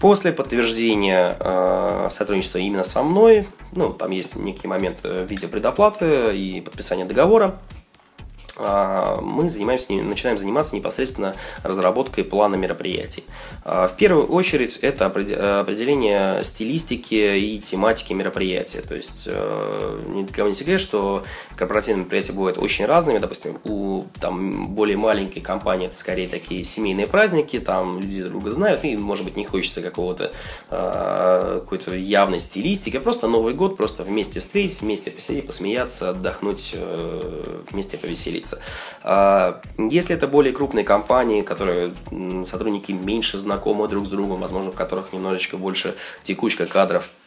После 0.00 0.32
подтверждения 0.32 1.36
э, 1.38 2.08
сотрудничества 2.10 2.58
именно 2.58 2.84
со 2.84 3.02
мной, 3.02 3.46
ну, 3.72 3.92
там 3.92 4.10
есть 4.10 4.36
некий 4.36 4.66
момент 4.66 5.04
в 5.04 5.24
виде 5.26 5.46
предоплаты 5.46 6.36
и 6.36 6.60
подписания 6.60 7.04
договора, 7.04 7.60
мы 8.56 9.48
занимаемся, 9.48 9.92
начинаем 9.92 10.38
заниматься 10.38 10.76
непосредственно 10.76 11.34
разработкой 11.62 12.24
плана 12.24 12.56
мероприятий. 12.56 13.24
А, 13.64 13.86
в 13.88 13.96
первую 13.96 14.26
очередь 14.26 14.78
это 14.78 15.06
определение 15.06 16.42
стилистики 16.44 17.38
и 17.38 17.58
тематики 17.58 18.12
мероприятия. 18.12 18.82
То 18.82 18.94
есть 18.94 19.28
э, 19.30 20.04
ни 20.08 20.24
для 20.24 20.34
кого 20.34 20.48
не 20.48 20.54
секрет, 20.54 20.80
что 20.80 21.24
корпоративные 21.56 22.00
мероприятия 22.00 22.32
бывают 22.32 22.58
очень 22.58 22.84
разными. 22.84 23.18
Допустим, 23.18 23.58
у 23.64 24.04
там, 24.20 24.68
более 24.68 24.96
маленькой 24.96 25.40
компании 25.40 25.86
это 25.86 25.96
скорее 25.96 26.28
такие 26.28 26.64
семейные 26.64 27.06
праздники, 27.06 27.58
там 27.58 28.00
люди 28.00 28.20
друг 28.20 28.32
друга 28.32 28.50
знают, 28.50 28.84
и, 28.84 28.96
может 28.96 29.24
быть, 29.24 29.36
не 29.36 29.44
хочется 29.44 29.80
какого-то 29.80 30.32
а, 30.70 31.60
какой-то 31.60 31.94
явной 31.94 32.40
стилистики, 32.40 32.96
а 32.96 33.00
просто 33.00 33.28
Новый 33.28 33.54
год, 33.54 33.76
просто 33.76 34.02
вместе 34.02 34.40
встретить, 34.40 34.82
вместе 34.82 35.10
посидеть, 35.10 35.46
посмеяться, 35.46 36.10
отдохнуть, 36.10 36.72
э, 36.74 37.62
вместе 37.70 37.96
повеселиться 37.96 38.41
делиться. 38.42 38.60
А, 39.02 39.60
если 39.78 40.14
это 40.14 40.26
более 40.26 40.52
крупные 40.52 40.84
компании, 40.84 41.42
которые 41.42 41.94
сотрудники 42.46 42.92
меньше 42.92 43.38
знакомы 43.38 43.88
друг 43.88 44.06
с 44.06 44.10
другом, 44.10 44.40
возможно, 44.40 44.72
в 44.72 44.74
которых 44.74 45.12
немножечко 45.12 45.56
больше 45.56 45.94
текучка 46.22 46.66
кадров– 46.66 47.08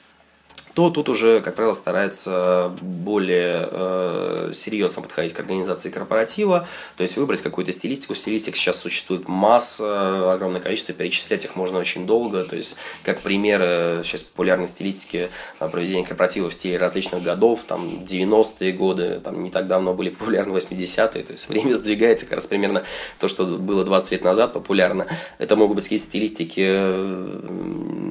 то 0.75 0.89
тут 0.89 1.07
уже, 1.07 1.39
как 1.39 1.55
правило, 1.55 1.73
старается 1.73 2.69
более 2.81 3.69
э, 3.71 4.51
серьезно 4.53 5.01
подходить 5.01 5.31
к 5.31 5.39
организации 5.39 5.89
корпоратива, 5.89 6.67
то 6.97 7.01
есть 7.01 7.15
выбрать 7.15 7.41
какую-то 7.41 7.71
стилистику. 7.71 8.13
Стилистик 8.13 8.57
сейчас 8.57 8.81
существует 8.81 9.29
масса, 9.29 10.33
огромное 10.33 10.59
количество, 10.59 10.93
перечислять 10.93 11.45
их 11.45 11.55
можно 11.55 11.79
очень 11.79 12.05
долго. 12.05 12.43
То 12.43 12.57
есть, 12.57 12.75
как 13.03 13.21
примеры 13.21 14.01
сейчас 14.03 14.23
популярной 14.23 14.67
стилистики 14.67 15.29
э, 15.61 15.69
проведения 15.69 16.05
корпоратива 16.05 16.49
в 16.49 16.53
стиле 16.53 16.77
различных 16.77 17.23
годов, 17.23 17.63
там 17.63 17.87
90-е 18.05 18.73
годы, 18.73 19.21
там 19.23 19.43
не 19.43 19.51
так 19.51 19.67
давно 19.67 19.93
были 19.93 20.09
популярны 20.09 20.57
80-е, 20.57 21.23
то 21.23 21.31
есть 21.31 21.47
время 21.47 21.73
сдвигается, 21.75 22.25
как 22.25 22.35
раз 22.35 22.47
примерно 22.47 22.83
то, 23.19 23.29
что 23.29 23.45
было 23.45 23.85
20 23.85 24.11
лет 24.11 24.23
назад 24.25 24.51
популярно. 24.51 25.07
Это 25.37 25.55
могут 25.55 25.77
быть 25.77 25.85
какие-то 25.85 26.05
стилистики, 26.05 26.65
э, 26.67 27.49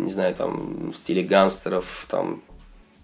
не 0.04 0.10
знаю, 0.10 0.34
там 0.34 0.92
в 0.92 0.96
стиле 0.96 1.22
гангстеров, 1.22 2.06
там 2.08 2.40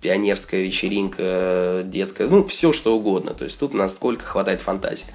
пионерская 0.00 0.62
вечеринка, 0.62 1.83
детская, 1.85 2.28
ну, 2.28 2.45
все 2.45 2.73
что 2.73 2.97
угодно. 2.97 3.35
То 3.35 3.45
есть 3.45 3.59
тут 3.61 3.75
насколько 3.75 4.25
хватает 4.25 4.61
фантазии. 4.62 5.07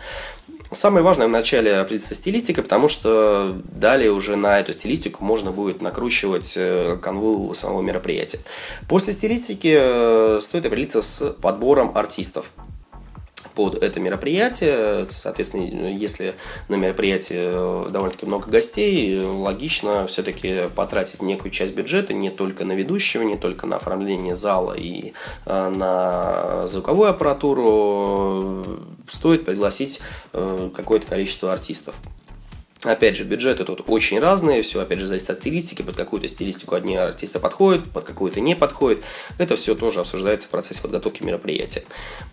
Самое 0.71 1.03
важное 1.03 1.27
в 1.27 1.29
начале 1.29 1.75
определиться 1.75 2.15
стилистика, 2.15 2.61
потому 2.61 2.89
что 2.89 3.55
далее 3.65 4.11
уже 4.11 4.35
на 4.35 4.59
эту 4.59 4.73
стилистику 4.73 5.23
можно 5.23 5.51
будет 5.51 5.81
накручивать 5.81 6.53
э, 6.57 6.97
канву 7.01 7.53
самого 7.53 7.81
мероприятия. 7.81 8.39
После 8.89 9.13
стилистики 9.13 9.75
э, 9.77 10.39
стоит 10.41 10.65
определиться 10.65 11.01
с 11.01 11.31
подбором 11.33 11.91
артистов 11.95 12.51
под 13.55 13.75
это 13.75 13.99
мероприятие. 13.99 15.07
Соответственно, 15.09 15.91
если 15.91 16.35
на 16.67 16.75
мероприятии 16.75 17.35
э, 17.37 17.89
довольно-таки 17.89 18.25
много 18.25 18.49
гостей, 18.49 19.19
логично 19.19 20.05
все-таки 20.07 20.69
потратить 20.75 21.21
некую 21.21 21.51
часть 21.51 21.75
бюджета 21.75 22.13
не 22.13 22.29
только 22.29 22.65
на 22.65 22.73
ведущего, 22.73 23.23
не 23.23 23.37
только 23.37 23.65
на 23.65 23.77
оформление 23.77 24.35
зала 24.35 24.73
и 24.73 25.13
э, 25.45 25.69
на 25.69 26.67
звуковую 26.67 27.09
аппаратуру. 27.09 28.63
Стоит 29.07 29.45
пригласить 29.45 30.01
э, 30.33 30.69
какое-то 30.75 31.07
количество 31.07 31.53
артистов. 31.53 31.95
Опять 32.85 33.15
же, 33.15 33.23
бюджеты 33.23 33.65
тут 33.65 33.83
очень 33.87 34.19
разные, 34.19 34.61
все 34.61 34.79
опять 34.79 34.99
же 34.99 35.07
зависит 35.07 35.31
от 35.31 35.39
стилистики, 35.39 35.81
под 35.81 35.95
какую-то 35.95 36.27
стилистику 36.27 36.75
одни 36.75 36.95
артисты 36.95 37.39
подходят, 37.39 37.89
под 37.89 38.03
какую-то 38.03 38.39
не 38.39 38.55
подходят. 38.55 39.03
Это 39.39 39.55
все 39.55 39.73
тоже 39.73 40.01
обсуждается 40.01 40.47
в 40.47 40.51
процессе 40.51 40.81
подготовки 40.81 41.23
мероприятия. 41.23 41.83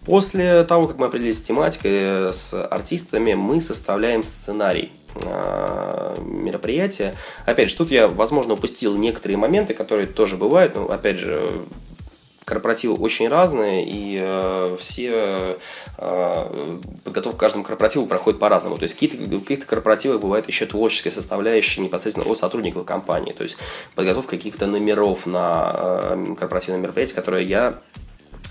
После 0.05 0.65
того, 0.65 0.87
как 0.87 0.99
мы 0.99 1.07
определились 1.07 1.39
с 1.39 1.45
тематикой, 1.45 2.35
с 2.35 2.53
артистами, 2.67 3.33
мы 3.33 3.63
составляем 3.63 4.23
сценарий 4.23 4.93
а, 5.27 6.15
мероприятия. 6.23 7.15
Опять 7.47 7.71
же, 7.71 7.77
тут 7.77 7.91
я, 7.91 8.09
возможно, 8.09 8.55
упустил 8.55 8.97
некоторые 8.97 9.39
моменты, 9.39 9.73
которые 9.73 10.07
тоже 10.07 10.37
бывают, 10.37 10.75
но, 10.75 10.91
опять 10.91 11.19
же, 11.19 11.41
корпоративы 12.45 12.95
очень 12.95 13.29
разные, 13.29 13.85
и 13.87 14.19
э, 14.21 14.77
все 14.79 15.59
э, 15.99 16.79
подготовка 17.05 17.37
к 17.37 17.41
каждому 17.41 17.65
корпоративу 17.65 18.07
проходит 18.07 18.41
по-разному. 18.41 18.77
То 18.79 18.85
есть 18.85 18.95
в 18.95 19.41
каких-то 19.41 19.67
корпоративах 19.67 20.21
бывает 20.21 20.49
еще 20.49 20.67
творческая 20.67 21.11
составляющая 21.11 21.83
непосредственно 21.83 22.29
от 22.29 22.39
сотрудников 22.39 22.85
компании. 22.85 23.33
То 23.33 23.43
есть 23.45 23.57
подготовка 23.95 24.37
каких-то 24.37 24.67
номеров 24.67 25.27
на 25.27 25.73
э, 25.75 26.35
корпоративное 26.39 26.81
мероприятие, 26.81 27.17
которое 27.17 27.43
я 27.43 27.75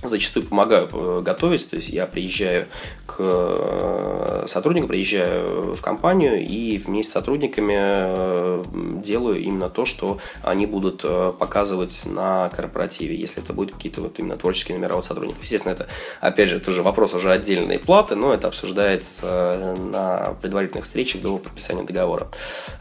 зачастую 0.03 0.45
помогаю 0.45 0.89
э, 0.91 1.21
готовить, 1.21 1.69
то 1.69 1.75
есть 1.75 1.89
я 1.89 2.05
приезжаю 2.05 2.67
к 3.05 3.15
э, 3.19 4.45
сотруднику, 4.47 4.87
приезжаю 4.87 5.73
в 5.73 5.81
компанию 5.81 6.45
и 6.45 6.77
вместе 6.77 7.11
с 7.11 7.13
сотрудниками 7.13 7.75
э, 7.77 8.63
делаю 9.03 9.39
именно 9.39 9.69
то, 9.69 9.85
что 9.85 10.17
они 10.41 10.65
будут 10.65 11.05
показывать 11.37 12.03
на 12.05 12.49
корпоративе, 12.49 13.15
если 13.15 13.43
это 13.43 13.53
будут 13.53 13.75
какие-то 13.75 14.01
вот 14.01 14.17
именно 14.19 14.37
творческие 14.37 14.77
номера 14.77 14.95
от 14.95 15.05
сотрудников. 15.05 15.43
Естественно, 15.43 15.73
это, 15.73 15.87
опять 16.19 16.49
же, 16.49 16.59
тоже 16.59 16.83
вопрос 16.83 17.13
уже 17.13 17.31
отдельной 17.31 17.79
платы, 17.79 18.15
но 18.15 18.33
это 18.33 18.47
обсуждается 18.47 19.75
на 19.77 20.35
предварительных 20.41 20.85
встречах 20.85 21.21
до 21.21 21.37
подписания 21.37 21.83
договора. 21.83 22.27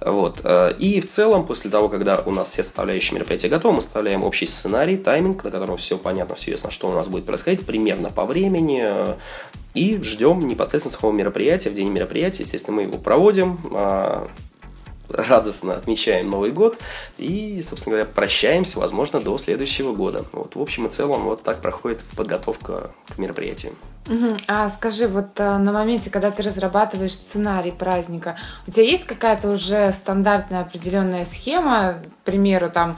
Вот. 0.00 0.44
И 0.78 1.00
в 1.00 1.06
целом, 1.06 1.46
после 1.46 1.70
того, 1.70 1.88
когда 1.88 2.18
у 2.18 2.30
нас 2.30 2.50
все 2.50 2.62
составляющие 2.62 3.14
мероприятия 3.16 3.48
готовы, 3.48 3.76
мы 3.76 3.82
составляем 3.82 4.24
общий 4.24 4.46
сценарий, 4.46 4.96
тайминг, 4.96 5.44
на 5.44 5.50
котором 5.50 5.76
все 5.76 5.98
понятно, 5.98 6.34
все 6.34 6.52
ясно, 6.52 6.70
что 6.70 6.88
у 6.88 6.92
нас 6.92 7.08
будет 7.10 7.26
происходить 7.26 7.66
примерно 7.66 8.10
по 8.10 8.24
времени. 8.24 8.84
И 9.74 10.00
ждем 10.02 10.48
непосредственно 10.48 10.96
самого 10.96 11.16
мероприятия. 11.16 11.70
В 11.70 11.74
день 11.74 11.90
мероприятия, 11.90 12.42
естественно, 12.42 12.76
мы 12.76 12.82
его 12.82 12.98
проводим 12.98 13.60
а, 13.72 14.28
радостно 15.12 15.74
отмечаем 15.74 16.28
Новый 16.28 16.50
год 16.50 16.78
и, 17.18 17.60
собственно 17.62 17.96
говоря, 17.96 18.10
прощаемся, 18.12 18.78
возможно, 18.78 19.20
до 19.20 19.36
следующего 19.38 19.92
года. 19.94 20.24
Вот, 20.32 20.54
в 20.54 20.60
общем 20.60 20.86
и 20.86 20.90
целом, 20.90 21.24
вот 21.24 21.42
так 21.42 21.60
проходит 21.60 22.00
подготовка 22.16 22.90
к 23.08 23.18
мероприятиям. 23.18 23.74
Угу. 24.08 24.36
А 24.48 24.68
скажи, 24.70 25.06
вот 25.06 25.38
а, 25.38 25.58
на 25.58 25.72
моменте, 25.72 26.10
когда 26.10 26.30
ты 26.30 26.42
разрабатываешь 26.42 27.12
сценарий 27.12 27.70
праздника, 27.70 28.36
у 28.66 28.70
тебя 28.70 28.84
есть 28.84 29.04
какая-то 29.04 29.50
уже 29.50 29.92
стандартная 29.92 30.62
определенная 30.62 31.24
схема? 31.24 31.98
К 32.22 32.24
примеру, 32.24 32.70
там 32.70 32.96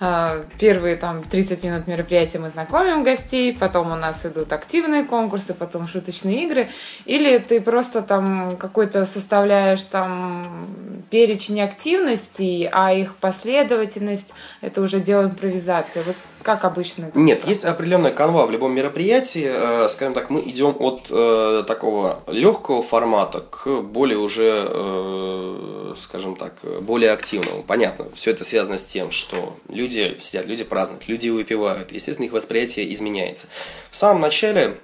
а, 0.00 0.42
первые 0.58 0.96
там 0.96 1.22
30 1.22 1.62
минут 1.64 1.86
мероприятия 1.86 2.38
мы 2.38 2.50
знакомим 2.50 3.02
гостей, 3.02 3.56
потом 3.56 3.92
у 3.92 3.96
нас 3.96 4.24
идут 4.24 4.52
активные 4.52 5.04
конкурсы, 5.04 5.54
потом 5.54 5.88
шуточные 5.88 6.44
игры, 6.44 6.68
или 7.04 7.38
ты 7.38 7.60
просто 7.60 8.00
там 8.00 8.56
какой-то 8.56 9.06
составляешь 9.06 9.82
там 9.82 10.66
перечень 11.10 11.53
активностей, 11.60 12.68
а 12.70 12.92
их 12.92 13.16
последовательность 13.16 14.34
это 14.60 14.80
уже 14.80 15.00
дело 15.00 15.24
импровизации. 15.24 16.02
Вот 16.06 16.16
как 16.42 16.64
обычно? 16.64 17.10
Нет, 17.14 17.46
есть 17.46 17.64
определенная 17.64 18.12
канва 18.12 18.46
в 18.46 18.50
любом 18.50 18.74
мероприятии. 18.74 19.46
Э, 19.46 19.88
скажем 19.88 20.14
так, 20.14 20.30
мы 20.30 20.40
идем 20.40 20.76
от 20.78 21.08
э, 21.10 21.64
такого 21.66 22.22
легкого 22.26 22.82
формата 22.82 23.40
к 23.40 23.80
более 23.80 24.18
уже, 24.18 24.66
э, 24.68 25.94
скажем 25.96 26.36
так, 26.36 26.52
более 26.82 27.12
активному. 27.12 27.62
Понятно, 27.62 28.06
все 28.12 28.32
это 28.32 28.44
связано 28.44 28.76
с 28.76 28.84
тем, 28.84 29.10
что 29.10 29.56
люди 29.68 30.16
сидят, 30.20 30.46
люди 30.46 30.64
празднуют, 30.64 31.08
люди 31.08 31.30
выпивают. 31.30 31.92
Естественно, 31.92 32.26
их 32.26 32.32
восприятие 32.32 32.92
изменяется. 32.92 33.46
В 33.90 33.96
самом 33.96 34.20
начале 34.20 34.76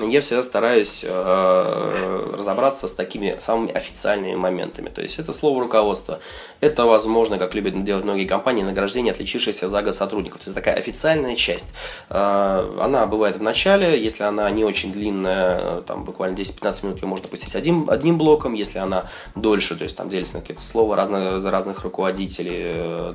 я 0.00 0.20
всегда 0.20 0.42
стараюсь 0.42 1.04
э, 1.06 2.34
разобраться 2.36 2.88
с 2.88 2.92
такими 2.94 3.36
самыми 3.38 3.72
официальными 3.72 4.34
моментами. 4.34 4.88
То 4.88 5.02
есть 5.02 5.18
это 5.20 5.32
слово 5.32 5.62
руководства. 5.62 6.18
Это, 6.60 6.84
возможно, 6.84 7.38
как 7.38 7.54
любят 7.54 7.82
делать 7.84 8.04
многие 8.04 8.26
компании, 8.26 8.64
награждение 8.64 9.12
отличившихся 9.12 9.68
за 9.68 9.82
год 9.82 9.94
сотрудников. 9.94 10.40
То 10.40 10.46
есть 10.46 10.54
такая 10.54 10.74
официальная 10.74 11.36
часть. 11.36 11.74
Э, 12.10 12.76
она 12.80 13.06
бывает 13.06 13.36
в 13.36 13.42
начале, 13.42 14.02
если 14.02 14.24
она 14.24 14.50
не 14.50 14.64
очень 14.64 14.92
длинная, 14.92 15.82
там 15.82 16.04
буквально 16.04 16.34
10-15 16.34 16.86
минут 16.86 17.02
ее 17.02 17.08
можно 17.08 17.28
пустить 17.28 17.54
один, 17.54 17.88
одним 17.88 18.18
блоком. 18.18 18.54
Если 18.54 18.78
она 18.78 19.08
дольше, 19.36 19.76
то 19.76 19.84
есть 19.84 19.96
там 19.96 20.08
делится 20.08 20.34
на 20.34 20.40
какие-то 20.40 20.62
слова 20.62 20.96
разных, 20.96 21.44
разных 21.44 21.84
руководителей, 21.84 22.62
э, 22.64 23.14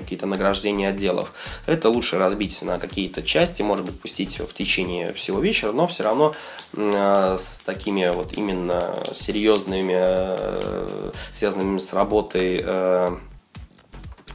какие-то 0.00 0.26
награждения 0.26 0.88
отделов. 0.88 1.34
Это 1.66 1.90
лучше 1.90 2.18
разбить 2.18 2.62
на 2.62 2.78
какие-то 2.78 3.22
части, 3.22 3.60
может 3.60 3.84
быть, 3.84 4.00
пустить 4.00 4.38
в 4.38 4.54
течение 4.54 5.12
всего 5.12 5.40
вечера, 5.40 5.72
но 5.72 5.86
все 5.86 6.04
равно 6.04 6.13
равно 6.14 6.34
э, 6.74 7.36
с 7.38 7.60
такими 7.60 8.10
вот 8.12 8.36
именно 8.36 9.02
серьезными, 9.14 9.94
э, 9.96 11.10
связанными 11.32 11.78
с 11.78 11.92
работой 11.92 12.60
э, 12.64 13.16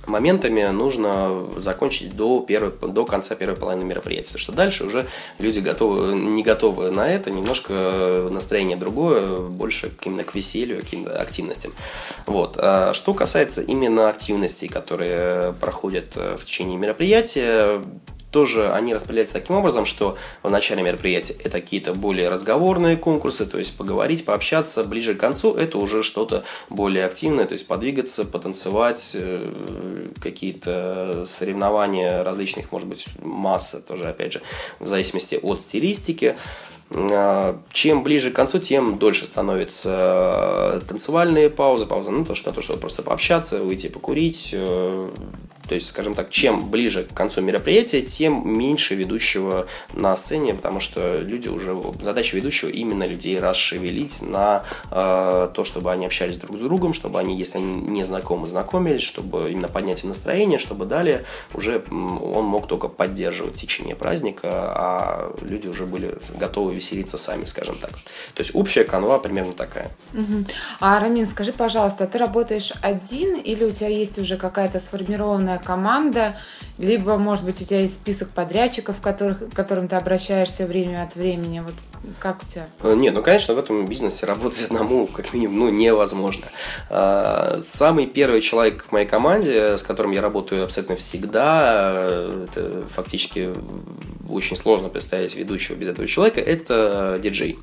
моментами 0.07 0.63
нужно 0.69 1.47
закончить 1.57 2.15
до, 2.15 2.41
первой, 2.41 2.71
до 2.71 3.05
конца 3.05 3.35
первой 3.35 3.55
половины 3.55 3.85
мероприятия. 3.85 4.27
Потому 4.27 4.39
что 4.39 4.51
дальше 4.51 4.85
уже 4.85 5.05
люди 5.37 5.59
готовы, 5.59 6.15
не 6.15 6.43
готовы 6.43 6.89
на 6.91 7.07
это, 7.07 7.29
немножко 7.29 8.27
настроение 8.31 8.75
другое, 8.75 9.37
больше 9.37 9.91
именно 10.03 10.23
к 10.23 10.33
веселью, 10.33 10.79
к 10.79 10.81
каким-то 10.81 11.19
активностям. 11.19 11.73
Вот. 12.25 12.55
А 12.57 12.93
что 12.93 13.13
касается 13.13 13.61
именно 13.61 14.09
активностей, 14.09 14.67
которые 14.67 15.53
проходят 15.53 16.15
в 16.15 16.43
течение 16.43 16.77
мероприятия, 16.77 17.81
тоже 18.31 18.71
они 18.71 18.93
распределяются 18.93 19.33
таким 19.33 19.55
образом, 19.55 19.85
что 19.85 20.17
в 20.43 20.49
начале 20.49 20.83
мероприятия 20.83 21.33
это 21.33 21.59
какие-то 21.61 21.93
более 21.93 22.29
разговорные 22.29 22.95
конкурсы, 22.95 23.45
то 23.45 23.57
есть 23.57 23.77
поговорить, 23.77 24.25
пообщаться, 24.25 24.83
ближе 24.83 25.15
к 25.15 25.19
концу 25.19 25.53
это 25.53 25.77
уже 25.77 26.03
что-то 26.03 26.43
более 26.69 27.05
активное, 27.05 27.45
то 27.45 27.53
есть 27.53 27.67
подвигаться, 27.67 28.25
потанцевать, 28.25 29.11
э, 29.13 30.09
какие-то 30.21 31.25
соревнования 31.25 32.23
различных, 32.23 32.71
может 32.71 32.87
быть, 32.87 33.07
масса 33.21 33.81
тоже, 33.81 34.09
опять 34.09 34.33
же, 34.33 34.41
в 34.79 34.87
зависимости 34.87 35.39
от 35.41 35.61
стилистики. 35.61 36.35
А, 36.91 37.61
чем 37.71 38.03
ближе 38.03 38.31
к 38.31 38.35
концу, 38.35 38.59
тем 38.59 38.97
дольше 38.97 39.25
становятся 39.25 40.81
танцевальные 40.87 41.49
паузы, 41.49 41.85
паузы, 41.85 42.11
ну, 42.11 42.25
то, 42.25 42.33
что, 42.33 42.51
то, 42.51 42.61
что 42.61 42.77
просто 42.77 43.03
пообщаться, 43.03 43.61
выйти 43.61 43.87
покурить, 43.87 44.49
э, 44.53 45.11
то 45.69 45.75
есть, 45.75 45.87
скажем 45.87 46.15
так, 46.15 46.31
чем 46.31 46.67
ближе 46.67 47.03
к 47.03 47.13
концу 47.13 47.41
мероприятия, 47.41 48.01
тем 48.01 48.41
меньше 48.57 48.95
ведущего 48.95 49.67
на 49.93 50.15
сцене, 50.15 50.55
потому 50.55 50.79
что 50.79 51.19
люди 51.19 51.47
уже... 51.47 51.79
Задача 52.01 52.35
ведущего 52.35 52.69
именно 52.69 53.03
людей 53.03 53.39
расшевелить 53.39 54.23
на 54.23 54.63
э, 54.89 55.49
то, 55.53 55.63
чтобы 55.63 55.91
они 55.91 56.07
общались 56.07 56.39
друг 56.39 56.57
с 56.57 56.59
другом, 56.59 56.95
чтобы 56.95 57.19
они, 57.19 57.37
если 57.37 57.59
они 57.59 57.73
не 57.73 58.03
знакомы, 58.03 58.47
знакомились, 58.47 59.03
чтобы 59.03 59.51
именно 59.51 59.67
поднять 59.67 60.03
настроение, 60.03 60.57
чтобы 60.57 60.87
далее 60.87 61.23
уже 61.53 61.83
он 61.91 62.45
мог 62.45 62.67
только 62.67 62.87
поддерживать 62.87 63.53
течение 63.53 63.95
праздника, 63.95 64.49
а 64.73 65.35
люди 65.41 65.67
уже 65.67 65.85
были 65.85 66.17
готовы 66.35 66.73
веселиться 66.73 67.19
сами, 67.19 67.45
скажем 67.45 67.77
так. 67.79 67.91
То 67.91 68.39
есть 68.39 68.55
общая 68.55 68.85
канва 68.85 69.19
примерно 69.19 69.53
такая. 69.53 69.91
Угу. 70.13 70.45
А, 70.79 70.99
Рамин, 70.99 71.27
скажи, 71.27 71.53
пожалуйста, 71.53 72.07
ты 72.07 72.17
работаешь 72.17 72.73
один 72.81 73.35
или 73.35 73.65
у 73.65 73.71
тебя 73.71 73.89
есть 73.89 74.17
уже 74.17 74.35
какая-то 74.35 74.79
сформированная 74.79 75.58
команда, 75.63 76.37
либо, 76.77 77.17
может 77.17 77.43
быть, 77.43 77.61
у 77.61 77.65
тебя 77.65 77.81
есть 77.81 77.95
список 77.95 78.29
подрядчиков, 78.29 79.01
которых, 79.01 79.49
к 79.49 79.53
которым 79.53 79.87
ты 79.87 79.95
обращаешься 79.95 80.65
время 80.65 81.03
от 81.03 81.15
времени. 81.15 81.59
Вот 81.59 81.73
как 82.19 82.41
у 82.41 82.45
тебя? 82.45 82.67
Э, 82.81 82.95
нет, 82.95 83.13
ну, 83.13 83.21
конечно, 83.21 83.53
в 83.53 83.59
этом 83.59 83.85
бизнесе 83.85 84.25
работать 84.25 84.63
одному, 84.63 85.07
как 85.07 85.33
минимум, 85.33 85.59
ну, 85.59 85.69
невозможно. 85.69 86.47
А, 86.89 87.59
самый 87.61 88.05
первый 88.05 88.41
человек 88.41 88.85
в 88.85 88.91
моей 88.91 89.05
команде, 89.05 89.77
с 89.77 89.83
которым 89.83 90.11
я 90.11 90.21
работаю 90.21 90.63
абсолютно 90.63 90.95
всегда, 90.95 91.91
э, 91.95 92.47
это 92.49 92.83
фактически 92.87 93.53
очень 94.29 94.55
сложно 94.55 94.89
представить 94.89 95.35
ведущего 95.35 95.75
без 95.75 95.89
этого 95.89 96.07
человека, 96.07 96.39
это 96.39 97.19
диджей. 97.21 97.59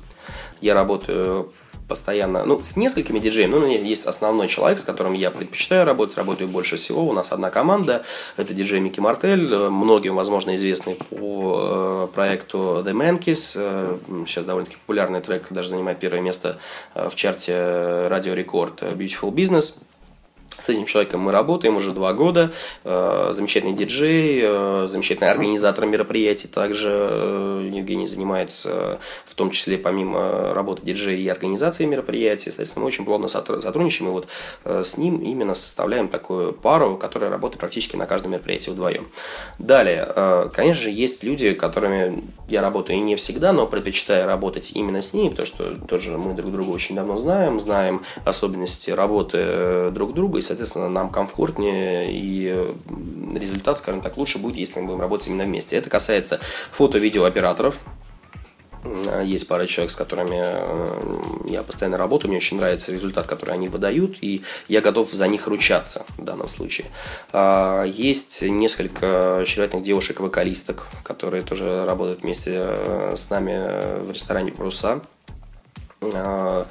Я 0.61 0.73
работаю 0.73 1.51
постоянно, 1.87 2.43
ну, 2.45 2.61
с 2.61 2.75
несколькими 2.75 3.19
диджеями, 3.19 3.51
ну, 3.51 3.57
у 3.57 3.61
меня 3.61 3.79
есть 3.79 4.05
основной 4.05 4.47
человек, 4.47 4.79
с 4.79 4.83
которым 4.83 5.13
я 5.13 5.31
предпочитаю 5.31 5.85
работать, 5.85 6.17
работаю 6.17 6.49
больше 6.49 6.75
всего, 6.75 7.07
у 7.07 7.13
нас 7.13 7.31
одна 7.31 7.49
команда, 7.49 8.03
это 8.35 8.53
диджей 8.53 8.79
Микки 8.79 8.99
Мартель, 8.99 9.55
многим, 9.69 10.15
возможно, 10.15 10.55
известный 10.55 10.95
по 10.95 12.07
э, 12.09 12.13
проекту 12.13 12.83
The 12.85 12.91
Mankies, 12.91 13.53
э, 13.55 13.97
сейчас 14.27 14.45
довольно-таки 14.45 14.77
популярный 14.77 15.21
трек, 15.21 15.47
даже 15.49 15.69
занимает 15.69 15.99
первое 15.99 16.21
место 16.21 16.59
э, 16.93 17.09
в 17.09 17.15
чарте 17.15 18.07
Радио 18.07 18.33
Рекорд 18.33 18.81
Beautiful 18.81 19.31
Business, 19.31 19.81
с 20.59 20.69
этим 20.69 20.85
человеком 20.85 21.21
мы 21.21 21.31
работаем 21.31 21.75
уже 21.75 21.91
два 21.91 22.13
года. 22.13 22.51
Э, 22.83 23.31
замечательный 23.33 23.73
диджей, 23.73 24.41
э, 24.43 24.87
замечательный 24.89 25.29
организатор 25.29 25.85
мероприятий. 25.85 26.47
Также 26.47 26.89
э, 26.89 27.69
Евгений 27.71 28.07
занимается, 28.07 28.99
в 29.25 29.35
том 29.35 29.51
числе, 29.51 29.77
помимо 29.77 30.53
работы 30.53 30.81
диджея 30.83 31.17
и 31.17 31.27
организации 31.27 31.85
мероприятий. 31.85 32.49
Соответственно, 32.49 32.83
мы 32.83 32.87
очень 32.87 33.05
плотно 33.05 33.27
сотрудничаем. 33.27 34.09
И 34.09 34.13
вот 34.13 34.27
с 34.65 34.97
ним 34.97 35.19
именно 35.19 35.53
составляем 35.53 36.07
такую 36.07 36.53
пару, 36.53 36.97
которая 36.97 37.29
работает 37.29 37.59
практически 37.59 37.95
на 37.95 38.05
каждом 38.05 38.31
мероприятии 38.31 38.71
вдвоем. 38.71 39.07
Далее, 39.59 40.49
конечно 40.53 40.83
же, 40.83 40.89
есть 40.89 41.23
люди, 41.23 41.53
которыми 41.53 42.23
я 42.49 42.61
работаю 42.61 43.03
не 43.03 43.15
всегда, 43.15 43.53
но 43.53 43.67
предпочитаю 43.67 44.25
работать 44.25 44.71
именно 44.73 45.01
с 45.01 45.13
ними, 45.13 45.29
потому 45.29 45.45
что 45.45 45.75
тоже 45.87 46.17
мы 46.17 46.33
друг 46.33 46.51
друга 46.51 46.69
очень 46.69 46.95
давно 46.95 47.17
знаем, 47.17 47.59
знаем 47.59 48.03
особенности 48.25 48.91
работы 48.91 49.91
друг 49.91 50.13
друга, 50.13 50.39
и, 50.39 50.41
соответственно, 50.47 50.89
нам 50.89 51.09
комфортнее 51.09 52.11
и 52.11 52.73
результат, 53.35 53.77
скажем 53.77 54.01
так, 54.01 54.17
лучше 54.17 54.39
будет, 54.39 54.57
если 54.57 54.79
мы 54.79 54.87
будем 54.87 55.01
работать 55.01 55.27
именно 55.27 55.43
вместе. 55.43 55.77
Это 55.77 55.89
касается 55.89 56.39
фото-видео 56.71 57.25
операторов, 57.25 57.79
Есть 59.23 59.47
пара 59.47 59.67
человек, 59.67 59.91
с 59.91 59.95
которыми 59.95 60.39
э, 60.39 61.49
я 61.49 61.63
постоянно 61.63 61.97
работаю, 61.97 62.29
мне 62.29 62.37
очень 62.37 62.57
нравится 62.57 62.91
результат, 62.91 63.27
который 63.27 63.53
они 63.55 63.67
выдают, 63.67 64.17
и 64.21 64.43
я 64.67 64.81
готов 64.81 65.11
за 65.11 65.27
них 65.27 65.47
ручаться 65.47 66.05
в 66.17 66.23
данном 66.23 66.47
случае. 66.47 66.87
А, 67.33 67.83
есть 67.83 68.41
несколько 68.43 69.39
очаровательных 69.39 69.85
девушек-вокалисток, 69.85 70.87
которые 71.03 71.43
тоже 71.43 71.85
работают 71.85 72.21
вместе 72.21 72.51
э, 72.55 73.13
с 73.17 73.29
нами 73.29 74.03
в 74.03 74.11
ресторане 74.11 74.51
«Паруса». 74.51 75.01
А, 76.01 76.65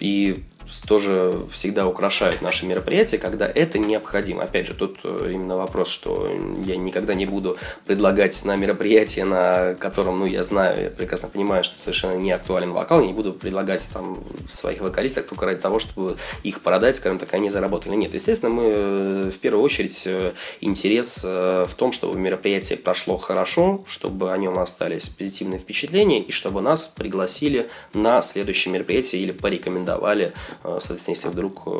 и 0.00 0.44
тоже 0.86 1.34
всегда 1.50 1.86
украшают 1.86 2.42
наши 2.42 2.66
мероприятия, 2.66 3.18
когда 3.18 3.46
это 3.46 3.78
необходимо. 3.78 4.42
Опять 4.42 4.66
же, 4.66 4.74
тут 4.74 4.98
э, 5.04 5.30
именно 5.32 5.56
вопрос, 5.56 5.88
что 5.88 6.30
я 6.64 6.76
никогда 6.76 7.14
не 7.14 7.26
буду 7.26 7.56
предлагать 7.86 8.44
на 8.44 8.56
мероприятие, 8.56 9.24
на 9.24 9.74
котором, 9.74 10.20
ну, 10.20 10.26
я 10.26 10.42
знаю, 10.42 10.84
я 10.84 10.90
прекрасно 10.90 11.28
понимаю, 11.28 11.64
что 11.64 11.78
совершенно 11.78 12.16
не 12.16 12.32
актуален 12.32 12.72
вокал, 12.72 13.00
я 13.00 13.06
не 13.06 13.12
буду 13.12 13.32
предлагать 13.32 13.88
там 13.92 14.22
своих 14.48 14.80
вокалисток 14.80 15.26
только 15.26 15.46
ради 15.46 15.60
того, 15.60 15.78
чтобы 15.78 16.16
их 16.42 16.60
продать, 16.60 16.96
скажем 16.96 17.18
так, 17.18 17.32
они 17.34 17.50
заработали. 17.50 17.94
Нет, 17.94 18.14
естественно, 18.14 18.50
мы 18.50 18.64
э, 18.64 19.30
в 19.34 19.38
первую 19.38 19.62
очередь 19.62 20.02
э, 20.06 20.32
интерес 20.60 21.24
в 21.24 21.70
том, 21.76 21.92
чтобы 21.92 22.18
мероприятие 22.18 22.78
прошло 22.78 23.16
хорошо, 23.16 23.84
чтобы 23.86 24.32
о 24.32 24.36
нем 24.36 24.58
остались 24.58 25.08
позитивные 25.08 25.58
впечатления 25.58 26.20
и 26.20 26.32
чтобы 26.32 26.60
нас 26.60 26.88
пригласили 26.88 27.68
на 27.92 28.22
следующее 28.22 28.72
мероприятие 28.72 29.22
или 29.22 29.32
порекомендовали 29.32 30.32
соответственно, 30.62 31.14
если 31.14 31.28
вдруг 31.28 31.62
э, 31.66 31.70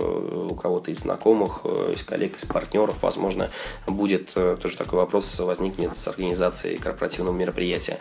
у 0.51 0.55
кого-то 0.55 0.91
из 0.91 1.01
знакомых, 1.01 1.61
э, 1.65 1.93
из 1.95 2.05
коллег, 2.05 2.37
из 2.37 2.45
партнеров, 2.45 3.03
возможно, 3.03 3.51
будет 3.87 4.35
тоже 4.35 4.77
такой 4.77 4.99
вопрос 4.99 5.39
возникнет 5.41 5.97
с 5.97 6.09
организацией 6.09 6.79
корпоративного 6.79 7.35
мероприятия. 7.35 7.99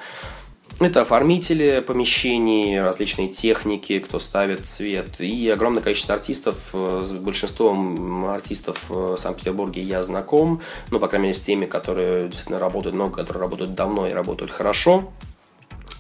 Это 0.79 1.01
оформители 1.01 1.83
помещений, 1.85 2.81
различные 2.81 3.27
техники, 3.27 3.99
кто 3.99 4.19
ставит 4.19 4.65
цвет. 4.65 5.21
И 5.21 5.47
огромное 5.49 5.83
количество 5.83 6.15
артистов. 6.15 6.57
С 6.73 7.11
большинством 7.13 8.25
артистов 8.25 8.89
в 8.89 9.15
Санкт-Петербурге 9.15 9.83
я 9.83 10.01
знаком. 10.01 10.61
Ну, 10.89 10.99
по 10.99 11.07
крайней 11.07 11.27
мере, 11.27 11.37
с 11.37 11.41
теми, 11.43 11.67
которые 11.67 12.27
действительно 12.27 12.59
работают 12.59 12.95
много, 12.95 13.17
которые 13.17 13.41
работают 13.41 13.75
давно 13.75 14.07
и 14.07 14.13
работают 14.13 14.51
хорошо 14.51 15.11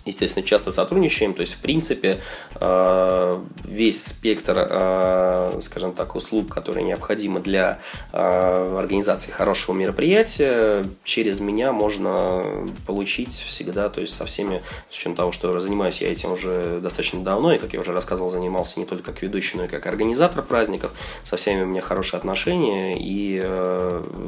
естественно, 0.05 0.45
часто 0.45 0.71
сотрудничаем. 0.71 1.33
То 1.33 1.41
есть, 1.41 1.53
в 1.53 1.61
принципе, 1.61 2.19
э, 2.55 3.35
весь 3.63 4.05
спектр, 4.05 4.55
э, 4.57 5.59
скажем 5.61 5.93
так, 5.93 6.15
услуг, 6.15 6.53
которые 6.53 6.85
необходимы 6.85 7.39
для 7.39 7.79
э, 8.11 8.77
организации 8.77 9.31
хорошего 9.31 9.75
мероприятия, 9.75 10.85
через 11.03 11.39
меня 11.39 11.71
можно 11.71 12.43
получить 12.85 13.33
всегда, 13.33 13.89
то 13.89 14.01
есть 14.01 14.15
со 14.15 14.25
всеми, 14.25 14.61
с 14.89 14.95
учетом 14.95 15.15
того, 15.15 15.31
что 15.31 15.59
занимаюсь 15.59 16.01
я 16.01 16.11
этим 16.11 16.33
уже 16.33 16.79
достаточно 16.81 17.23
давно, 17.23 17.53
и, 17.53 17.59
как 17.59 17.73
я 17.73 17.79
уже 17.79 17.93
рассказывал, 17.93 18.29
занимался 18.29 18.79
не 18.79 18.85
только 18.85 19.11
как 19.11 19.21
ведущий, 19.21 19.57
но 19.57 19.65
и 19.65 19.67
как 19.67 19.85
организатор 19.87 20.43
праздников, 20.43 20.91
со 21.23 21.37
всеми 21.37 21.63
у 21.63 21.65
меня 21.65 21.81
хорошие 21.81 22.17
отношения, 22.17 22.97
и 22.99 23.43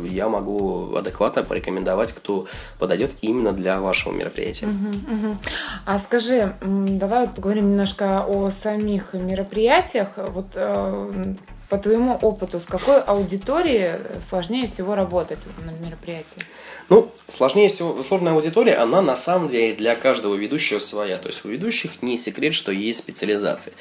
я 0.10 0.30
могу 0.30 0.96
адекватно 0.96 1.44
порекомендовать, 1.44 2.14
кто 2.14 2.48
подойдет 2.80 3.12
именно 3.22 3.52
для 3.52 3.80
вашего 3.80 4.14
мероприятия. 4.14 4.66
Uh-huh, 4.66 5.00
uh-huh. 5.08 5.38
А 5.86 6.00
скажи, 6.00 6.56
давай 6.62 7.26
вот 7.26 7.36
поговорим 7.36 7.72
немножко 7.72 8.26
о 8.28 8.50
самих 8.52 9.14
мероприятиях. 9.14 10.10
Вот 10.18 10.48
э, 10.56 11.36
по 11.70 11.78
твоему 11.78 12.14
опыту, 12.22 12.60
с 12.60 12.66
какой 12.66 13.02
аудиторией 13.02 13.96
сложнее 14.22 14.68
всего 14.68 14.96
работать 14.96 15.40
на 15.66 15.72
мероприятии? 15.86 16.42
Ну, 16.90 17.12
сложнее 17.28 17.70
всего, 17.70 18.04
сложная 18.04 18.34
аудитория, 18.34 18.76
она 18.76 19.02
на 19.02 19.16
самом 19.16 19.48
деле 19.48 19.76
для 19.76 19.96
каждого 19.96 20.36
ведущего 20.36 20.80
своя. 20.80 21.18
То 21.18 21.30
есть 21.30 21.44
у 21.44 21.50
ведущих 21.50 22.02
не 22.02 22.18
секрет, 22.18 22.54
что 22.54 22.72
есть 22.72 23.00
специализации. 23.00 23.74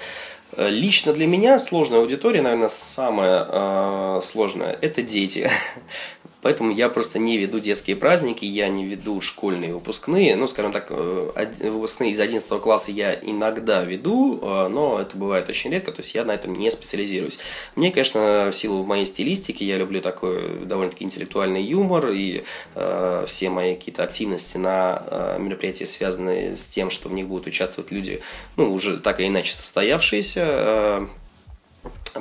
Э, 0.52 0.68
лично 0.70 1.12
для 1.12 1.26
меня 1.26 1.58
сложная 1.58 2.00
аудитория, 2.00 2.42
наверное, 2.42 2.68
самая 2.68 3.46
э, 3.48 4.20
сложная– 4.24 4.78
это 4.80 5.02
дети. 5.02 5.50
Поэтому 6.44 6.72
я 6.72 6.90
просто 6.90 7.18
не 7.18 7.38
веду 7.38 7.58
детские 7.58 7.96
праздники, 7.96 8.44
я 8.44 8.68
не 8.68 8.84
веду 8.84 9.22
школьные 9.22 9.72
выпускные. 9.72 10.36
Ну, 10.36 10.46
скажем 10.46 10.72
так, 10.72 10.88
э, 10.90 11.46
выпускные 11.70 12.10
из 12.10 12.20
11 12.20 12.60
класса 12.60 12.92
я 12.92 13.14
иногда 13.14 13.82
веду, 13.82 14.38
э, 14.42 14.68
но 14.68 15.00
это 15.00 15.16
бывает 15.16 15.48
очень 15.48 15.70
редко, 15.70 15.90
то 15.90 16.02
есть 16.02 16.14
я 16.14 16.22
на 16.22 16.32
этом 16.32 16.52
не 16.52 16.70
специализируюсь. 16.70 17.38
Мне, 17.76 17.90
конечно, 17.90 18.50
в 18.52 18.56
силу 18.56 18.84
моей 18.84 19.06
стилистики, 19.06 19.64
я 19.64 19.78
люблю 19.78 20.02
такой 20.02 20.66
довольно-таки 20.66 21.04
интеллектуальный 21.04 21.62
юмор, 21.62 22.10
и 22.10 22.44
э, 22.74 23.24
все 23.26 23.48
мои 23.48 23.74
какие-то 23.74 24.04
активности 24.04 24.58
на 24.58 25.02
э, 25.06 25.38
мероприятия, 25.40 25.86
связанные 25.86 26.56
с 26.56 26.66
тем, 26.66 26.90
что 26.90 27.08
в 27.08 27.14
них 27.14 27.26
будут 27.26 27.46
участвовать 27.46 27.90
люди, 27.90 28.20
ну, 28.56 28.70
уже 28.70 28.98
так 28.98 29.18
или 29.18 29.28
иначе 29.28 29.54
состоявшиеся, 29.54 30.44
э, 30.44 31.06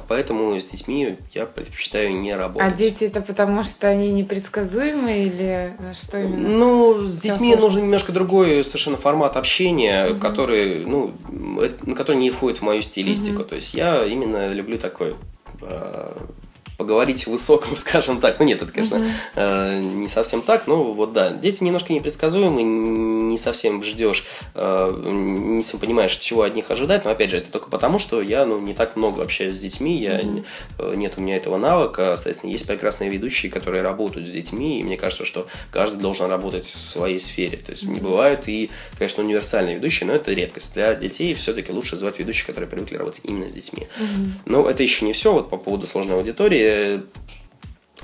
Поэтому 0.08 0.60
с 0.60 0.66
детьми 0.66 1.18
я 1.34 1.46
предпочитаю 1.46 2.16
не 2.16 2.36
работать. 2.36 2.74
А 2.74 2.76
дети 2.76 3.04
это 3.04 3.22
потому, 3.22 3.64
что 3.64 3.88
они 3.88 4.12
непредсказуемы 4.12 5.26
или 5.26 5.74
что 5.94 6.20
именно? 6.20 6.50
Ну, 6.50 7.06
с 7.06 7.20
детьми 7.20 7.50
сложно? 7.50 7.62
нужен 7.62 7.84
немножко 7.84 8.12
другой 8.12 8.64
совершенно 8.64 8.98
формат 8.98 9.38
общения, 9.38 10.10
угу. 10.10 10.20
который, 10.20 10.86
ну, 10.86 11.14
который 11.96 12.18
не 12.18 12.32
входит 12.32 12.60
в 12.60 12.62
мою 12.64 12.82
стилистику. 12.82 13.42
Угу. 13.42 13.50
То 13.50 13.56
есть 13.56 13.74
я 13.74 14.04
именно 14.06 14.52
люблю 14.52 14.78
такой 14.78 15.16
поговорить 16.78 17.28
высоком, 17.28 17.76
скажем 17.78 18.20
так. 18.20 18.40
Ну 18.40 18.46
нет, 18.46 18.62
это, 18.62 18.72
конечно, 18.72 18.96
mm-hmm. 18.96 19.12
э, 19.36 19.80
не 19.80 20.08
совсем 20.08 20.42
так, 20.42 20.68
но 20.68 20.84
вот 20.84 21.14
да, 21.14 21.32
дети 21.32 21.64
немножко 21.64 21.94
непредсказуемы, 21.94 22.64
не 22.64 23.38
совсем 23.38 23.84
ждешь, 23.84 24.26
э, 24.56 25.02
не 25.06 25.64
совсем 25.64 25.80
понимаешь, 25.80 26.16
чего 26.16 26.44
от 26.44 26.56
них 26.56 26.70
ожидать, 26.72 27.06
но 27.06 27.12
опять 27.12 27.30
же, 27.30 27.38
это 27.38 27.52
только 27.52 27.70
потому, 27.70 28.00
что 28.00 28.22
я 28.22 28.46
ну, 28.46 28.60
не 28.60 28.74
так 28.74 28.96
много 28.96 29.22
общаюсь 29.22 29.58
с 29.58 29.60
детьми, 29.60 30.00
я, 30.00 30.20
mm-hmm. 30.20 30.96
нет 30.96 31.14
у 31.18 31.22
меня 31.22 31.38
этого 31.38 31.58
навыка, 31.58 32.14
соответственно, 32.16 32.52
есть 32.52 32.68
прекрасные 32.68 33.10
ведущие, 33.10 33.52
которые 33.52 33.84
работают 33.84 34.28
с 34.28 34.32
детьми, 34.32 34.80
и 34.80 34.84
мне 34.84 34.98
кажется, 34.98 35.26
что 35.26 35.48
каждый 35.72 36.00
должен 36.00 36.30
работать 36.30 36.66
в 36.66 36.78
своей 36.78 37.20
сфере, 37.20 37.58
то 37.58 37.72
есть 37.72 37.84
mm-hmm. 37.84 37.94
не 37.94 38.00
бывают 38.00 38.48
и, 38.48 38.70
конечно, 38.98 39.24
универсальные 39.24 39.76
ведущие, 39.76 40.08
но 40.08 40.16
это 40.16 40.32
редкость. 40.34 40.74
Для 40.74 40.94
детей 40.96 41.34
все-таки 41.34 41.72
лучше 41.72 41.98
звать 41.98 42.20
ведущих, 42.20 42.48
которые 42.48 42.70
привыкли 42.70 42.98
работать 42.98 43.22
именно 43.26 43.50
с 43.50 43.54
детьми. 43.54 43.84
Mm-hmm. 43.84 44.30
Но 44.46 44.70
это 44.70 44.84
еще 44.84 45.06
не 45.06 45.14
все, 45.14 45.34
вот 45.34 45.50
по 45.50 45.58
поводу 45.58 45.86
сложной 45.86 46.18
аудитории, 46.18 46.63
и, 46.64 47.06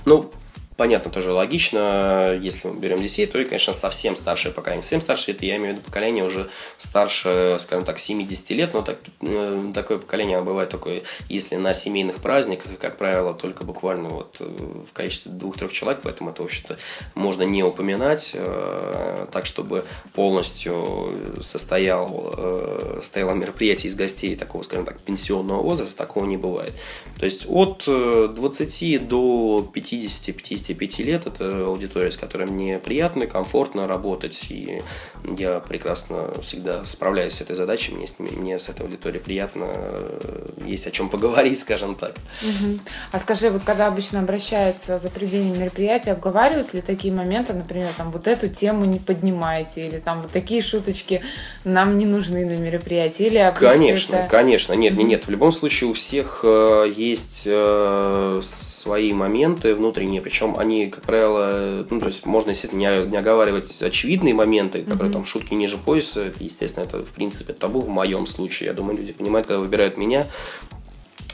ну, 0.05 0.31
понятно, 0.79 1.11
тоже 1.11 1.33
логично, 1.33 2.39
если 2.41 2.69
мы 2.69 2.79
берем 2.79 3.01
детей, 3.01 3.25
то, 3.25 3.37
и, 3.37 3.43
конечно, 3.43 3.73
совсем 3.73 4.15
старшее 4.15 4.53
поколение. 4.53 4.81
Совсем 4.81 5.01
старшее, 5.01 5.35
это 5.35 5.45
я 5.45 5.57
имею 5.57 5.73
в 5.73 5.75
виду 5.75 5.85
поколение 5.85 6.23
уже 6.23 6.49
старше, 6.77 7.57
скажем 7.59 7.83
так, 7.83 7.99
70 7.99 8.49
лет, 8.51 8.73
но 8.73 8.81
так, 8.81 8.99
э, 9.19 9.71
такое 9.75 9.97
поколение 9.97 10.41
бывает 10.41 10.69
такое, 10.69 11.03
если 11.27 11.57
на 11.57 11.73
семейных 11.73 12.21
праздниках, 12.21 12.79
как 12.79 12.97
правило, 12.97 13.33
только 13.33 13.65
буквально 13.65 14.07
вот 14.07 14.37
э, 14.39 14.45
в 14.45 14.93
количестве 14.93 15.33
двух-трех 15.33 15.73
человек, 15.73 15.99
поэтому 16.01 16.29
это, 16.29 16.43
в 16.43 16.45
общем-то, 16.45 16.77
можно 17.13 17.43
не 17.43 17.61
упоминать, 17.61 18.31
э, 18.35 19.27
так, 19.33 19.45
чтобы 19.45 19.83
полностью 20.13 21.13
состоял, 21.41 22.99
состояло 23.01 23.33
мероприятие 23.33 23.89
из 23.91 23.95
гостей 23.95 24.37
такого, 24.37 24.63
скажем 24.63 24.85
так, 24.85 25.01
пенсионного 25.01 25.61
возраста, 25.61 25.97
такого 25.97 26.23
не 26.23 26.37
бывает. 26.37 26.71
То 27.19 27.25
есть 27.25 27.45
от 27.49 27.83
20 27.85 29.07
до 29.09 29.69
50-50 29.75 30.68
25 30.73 30.99
лет. 30.99 31.27
Это 31.27 31.65
аудитория, 31.65 32.11
с 32.11 32.17
которой 32.17 32.47
мне 32.47 32.79
приятно, 32.79 33.25
комфортно 33.25 33.87
работать. 33.87 34.47
И 34.49 34.81
я 35.23 35.59
прекрасно 35.59 36.31
всегда 36.41 36.85
справляюсь 36.85 37.33
с 37.33 37.41
этой 37.41 37.55
задачей. 37.55 37.93
Мне 37.93 38.07
с, 38.07 38.19
мне 38.19 38.57
с 38.57 38.69
этой 38.69 38.83
аудиторией 38.83 39.21
приятно. 39.21 39.65
Э, 39.67 40.45
есть 40.65 40.87
о 40.87 40.91
чем 40.91 41.09
поговорить, 41.09 41.59
скажем 41.61 41.95
так. 41.95 42.15
Угу. 42.41 42.79
А 43.11 43.19
скажи, 43.19 43.49
вот 43.49 43.63
когда 43.63 43.87
обычно 43.87 44.19
обращаются 44.19 44.99
за 44.99 45.09
проведением 45.09 45.59
мероприятия, 45.59 46.11
обговаривают 46.11 46.73
ли 46.73 46.81
такие 46.81 47.13
моменты, 47.13 47.53
например, 47.53 47.89
там 47.97 48.11
вот 48.11 48.27
эту 48.27 48.47
тему 48.49 48.85
не 48.85 48.99
поднимайте, 48.99 49.87
или 49.87 49.99
там 49.99 50.21
вот 50.21 50.31
такие 50.31 50.61
шуточки 50.61 51.21
нам 51.63 51.97
не 51.97 52.05
нужны 52.05 52.45
на 52.45 52.57
мероприятии? 52.57 53.25
Или 53.25 53.53
конечно, 53.57 54.15
это... 54.15 54.29
конечно. 54.29 54.73
Нет, 54.73 54.93
угу. 54.93 55.01
нет, 55.01 55.27
в 55.27 55.29
любом 55.29 55.51
случае 55.51 55.89
у 55.89 55.93
всех 55.93 56.41
э, 56.43 56.91
есть 56.95 57.43
э, 57.45 58.41
свои 58.43 59.11
моменты 59.13 59.75
внутренние, 59.75 60.21
причем 60.21 60.55
они, 60.57 60.87
как 60.87 61.03
правило, 61.03 61.85
ну, 61.89 61.99
то 61.99 62.07
есть 62.07 62.25
можно, 62.25 62.51
естественно, 62.51 62.79
не, 62.79 63.07
не 63.07 63.17
оговаривать 63.17 63.81
очевидные 63.81 64.33
моменты, 64.33 64.83
которые 64.83 65.08
mm-hmm. 65.09 65.13
там 65.13 65.25
шутки 65.25 65.53
ниже 65.53 65.77
пояса, 65.77 66.25
это, 66.25 66.43
естественно, 66.43 66.85
это, 66.85 66.99
в 66.99 67.09
принципе, 67.09 67.53
табу 67.53 67.81
в 67.81 67.89
моем 67.89 68.25
случае. 68.25 68.67
Я 68.67 68.73
думаю, 68.73 68.97
люди 68.97 69.13
понимают, 69.13 69.47
когда 69.47 69.59
выбирают 69.59 69.97
меня, 69.97 70.27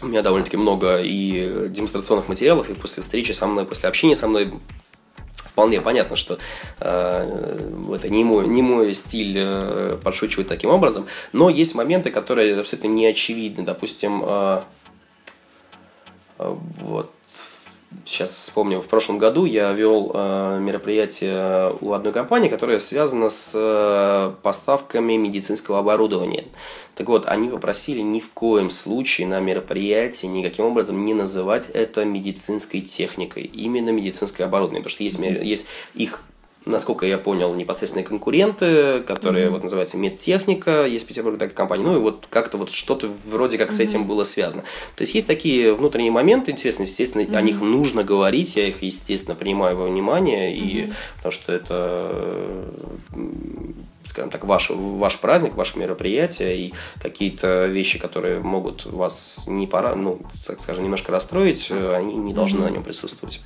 у 0.02 0.08
меня 0.08 0.22
довольно-таки 0.22 0.58
много 0.58 1.02
и 1.02 1.70
демонстрационных 1.70 2.28
материалов, 2.28 2.70
и 2.70 2.74
после 2.74 3.04
встречи 3.04 3.32
со 3.32 3.48
мной, 3.48 3.66
после 3.66 3.90
общения 3.90 4.16
со 4.16 4.28
мной 4.28 4.54
вполне 5.56 5.80
понятно, 5.80 6.18
что 6.18 6.38
э, 6.82 7.60
это 7.94 8.10
не 8.10 8.26
мой, 8.26 8.46
не 8.46 8.62
мой 8.62 8.94
стиль 8.94 9.38
э, 9.38 9.98
подшучивать 10.04 10.50
таким 10.50 10.70
образом, 10.70 11.08
но 11.32 11.50
есть 11.50 11.76
моменты, 11.76 12.12
которые 12.12 12.60
абсолютно 12.60 12.90
не 12.90 13.08
очевидны. 13.08 13.64
Допустим, 13.64 14.22
э, 14.26 14.62
э, 16.40 16.56
вот 16.82 17.15
сейчас 18.06 18.32
вспомнил, 18.32 18.82
в 18.82 18.88
прошлом 18.88 19.18
году 19.18 19.46
я 19.46 19.72
вел 19.74 20.12
э, 20.14 20.60
мероприятие 20.62 21.76
у 21.82 21.94
одной 21.94 22.14
компании, 22.14 22.50
которая 22.50 22.80
связана 22.80 23.30
с 23.30 23.52
э, 23.54 24.34
поставками 24.42 25.16
медицинского 25.16 25.80
оборудования. 25.80 26.46
Так 26.96 27.10
вот, 27.10 27.28
они 27.28 27.50
попросили 27.50 28.02
ни 28.02 28.20
в 28.20 28.32
коем 28.32 28.70
случае 28.70 29.28
на 29.28 29.40
мероприятии 29.40 30.28
никаким 30.28 30.66
образом 30.66 31.04
не 31.04 31.14
называть 31.14 31.70
это 31.70 32.06
медицинской 32.06 32.82
техникой, 32.82 33.44
именно 33.44 33.90
медицинское 33.90 34.46
оборудование, 34.46 34.82
потому 34.82 34.92
что 34.92 35.04
есть, 35.04 35.20
есть 35.20 35.68
их 35.94 36.24
насколько 36.66 37.06
я 37.06 37.18
понял, 37.18 37.54
непосредственные 37.54 38.06
конкуренты, 38.06 39.02
которые 39.02 39.48
mm-hmm. 39.48 39.50
вот 39.52 39.64
называется 39.64 39.98
медтехника, 39.98 40.86
есть 40.86 41.06
в 41.06 41.08
Петербурге 41.08 41.38
такая 41.38 41.56
компания, 41.56 41.84
ну 41.84 41.96
и 41.96 42.00
вот 42.00 42.28
как-то 42.30 42.58
вот 42.58 42.72
что-то 42.72 43.10
вроде 43.26 43.58
как 43.58 43.70
mm-hmm. 43.70 43.74
с 43.74 43.80
этим 43.80 44.06
было 44.06 44.24
связано. 44.24 44.64
То 44.96 45.02
есть 45.02 45.14
есть 45.16 45.28
такие 45.28 45.74
внутренние 45.74 46.12
моменты, 46.12 46.52
интересно, 46.52 46.84
естественно, 46.84 47.24
mm-hmm. 47.24 47.38
о 47.38 47.42
них 47.42 47.62
нужно 47.62 48.04
говорить, 48.04 48.56
я 48.56 48.68
их, 48.68 48.82
естественно, 48.82 49.36
принимаю 49.36 49.78
во 49.78 49.86
внимание, 49.86 50.52
mm-hmm. 50.52 50.90
и 50.90 50.94
потому 51.18 51.32
что 51.32 51.54
это 51.54 52.66
скажем 54.06 54.30
так, 54.30 54.46
ваш, 54.46 54.70
ваш 54.70 55.20
праздник, 55.20 55.56
ваше 55.56 55.80
мероприятие, 55.80 56.58
и 56.58 56.74
какие-то 57.02 57.66
вещи, 57.66 58.00
которые 58.00 58.40
могут 58.40 58.86
вас 58.86 59.46
не 59.48 59.66
пора, 59.66 59.96
ну, 59.96 60.20
так 60.46 60.60
скажем, 60.62 60.84
немножко 60.84 61.12
расстроить, 61.12 61.72
они 61.72 62.16
не 62.16 62.34
должны 62.34 62.60
mm-hmm. 62.60 62.64
на 62.64 62.70
нем 62.70 62.84
присутствовать. 62.84 63.42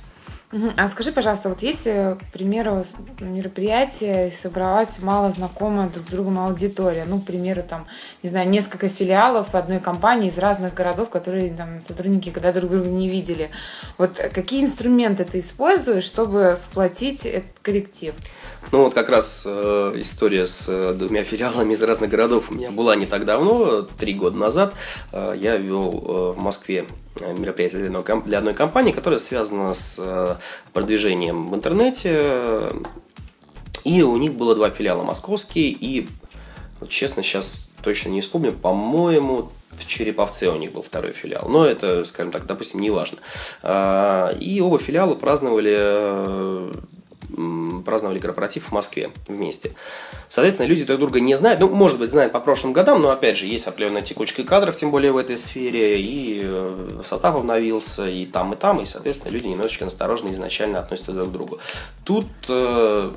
А 0.76 0.88
скажи, 0.88 1.12
пожалуйста, 1.12 1.48
вот 1.48 1.62
если, 1.62 2.18
к 2.18 2.32
примеру, 2.32 2.84
мероприятие 3.20 4.32
собралась 4.32 4.98
мало 5.00 5.30
знакомая 5.30 5.88
друг 5.88 6.08
с 6.08 6.10
другом 6.10 6.40
аудитория, 6.40 7.04
ну, 7.06 7.20
к 7.20 7.26
примеру, 7.26 7.62
там, 7.62 7.86
не 8.24 8.30
знаю, 8.30 8.48
несколько 8.48 8.88
филиалов 8.88 9.54
одной 9.54 9.78
компании 9.78 10.28
из 10.28 10.38
разных 10.38 10.74
городов, 10.74 11.08
которые 11.08 11.54
там 11.54 11.80
сотрудники 11.80 12.30
когда 12.30 12.52
друг 12.52 12.68
друга 12.68 12.88
не 12.88 13.08
видели. 13.08 13.50
Вот 13.96 14.16
какие 14.16 14.64
инструменты 14.64 15.24
ты 15.24 15.38
используешь, 15.38 16.02
чтобы 16.02 16.56
сплотить 16.60 17.26
этот 17.26 17.56
коллектив? 17.62 18.12
Ну 18.72 18.84
вот 18.84 18.94
как 18.94 19.08
раз 19.08 19.44
э, 19.46 19.92
история 19.96 20.46
с 20.46 20.66
э, 20.68 20.92
двумя 20.94 21.24
филиалами 21.24 21.72
из 21.72 21.82
разных 21.82 22.10
городов 22.10 22.50
у 22.50 22.54
меня 22.54 22.70
была 22.70 22.94
не 22.94 23.06
так 23.06 23.24
давно, 23.24 23.82
три 23.82 24.14
года 24.14 24.36
назад. 24.36 24.74
Э, 25.12 25.34
я 25.36 25.56
вел 25.56 25.88
э, 25.88 26.38
в 26.38 26.38
Москве 26.40 26.86
мероприятие 27.36 27.88
для 27.88 27.98
одной, 27.98 28.22
для 28.22 28.38
одной 28.38 28.54
компании, 28.54 28.92
которая 28.92 29.18
связана 29.18 29.74
с 29.74 29.96
э, 29.98 30.36
продвижением 30.72 31.48
в 31.48 31.54
интернете. 31.56 32.70
И 33.82 34.02
у 34.02 34.16
них 34.16 34.34
было 34.34 34.54
два 34.54 34.70
филиала 34.70 35.02
московские 35.02 35.70
и, 35.70 36.06
вот 36.80 36.90
честно, 36.90 37.22
сейчас 37.22 37.70
точно 37.82 38.10
не 38.10 38.20
вспомню, 38.20 38.52
по-моему, 38.52 39.50
в 39.70 39.86
Череповце 39.86 40.48
у 40.48 40.56
них 40.56 40.72
был 40.72 40.82
второй 40.82 41.12
филиал. 41.12 41.48
Но 41.48 41.64
это, 41.64 42.04
скажем 42.04 42.32
так, 42.32 42.46
допустим, 42.46 42.80
не 42.80 42.90
важно. 42.90 43.18
А, 43.62 44.30
и 44.38 44.60
оба 44.60 44.78
филиала 44.78 45.14
праздновали 45.14 45.76
э, 45.78 46.72
праздновали 47.84 48.18
корпоратив 48.18 48.66
в 48.66 48.72
Москве 48.72 49.10
вместе. 49.28 49.72
Соответственно, 50.28 50.66
люди 50.66 50.84
друг 50.84 51.00
друга 51.00 51.20
не 51.20 51.36
знают. 51.36 51.60
Ну, 51.60 51.68
может 51.68 51.98
быть, 51.98 52.10
знают 52.10 52.32
по 52.32 52.40
прошлым 52.40 52.72
годам, 52.72 53.02
но, 53.02 53.10
опять 53.10 53.36
же, 53.36 53.46
есть 53.46 53.66
определенная 53.66 54.02
текучка 54.02 54.44
кадров, 54.44 54.76
тем 54.76 54.90
более 54.90 55.12
в 55.12 55.16
этой 55.16 55.36
сфере, 55.36 56.00
и 56.00 56.40
э, 56.42 57.00
состав 57.04 57.36
обновился, 57.36 58.08
и 58.08 58.26
там, 58.26 58.52
и 58.52 58.56
там, 58.56 58.80
и, 58.80 58.86
соответственно, 58.86 59.32
люди 59.32 59.46
немножечко 59.46 59.84
настороженно 59.84 60.30
изначально 60.30 60.78
относятся 60.78 61.12
друг 61.12 61.28
к 61.28 61.32
другу. 61.32 61.58
Тут 62.04 62.26
э, 62.48 63.10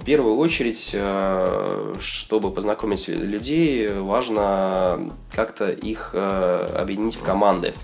в 0.00 0.04
первую 0.04 0.36
очередь, 0.36 0.90
э, 0.94 1.94
чтобы 2.00 2.50
познакомить 2.50 3.08
людей, 3.08 3.88
важно 3.88 5.10
как-то 5.34 5.70
их 5.70 6.14
объединить 6.14 7.16
в 7.16 7.22
команды. 7.22 7.74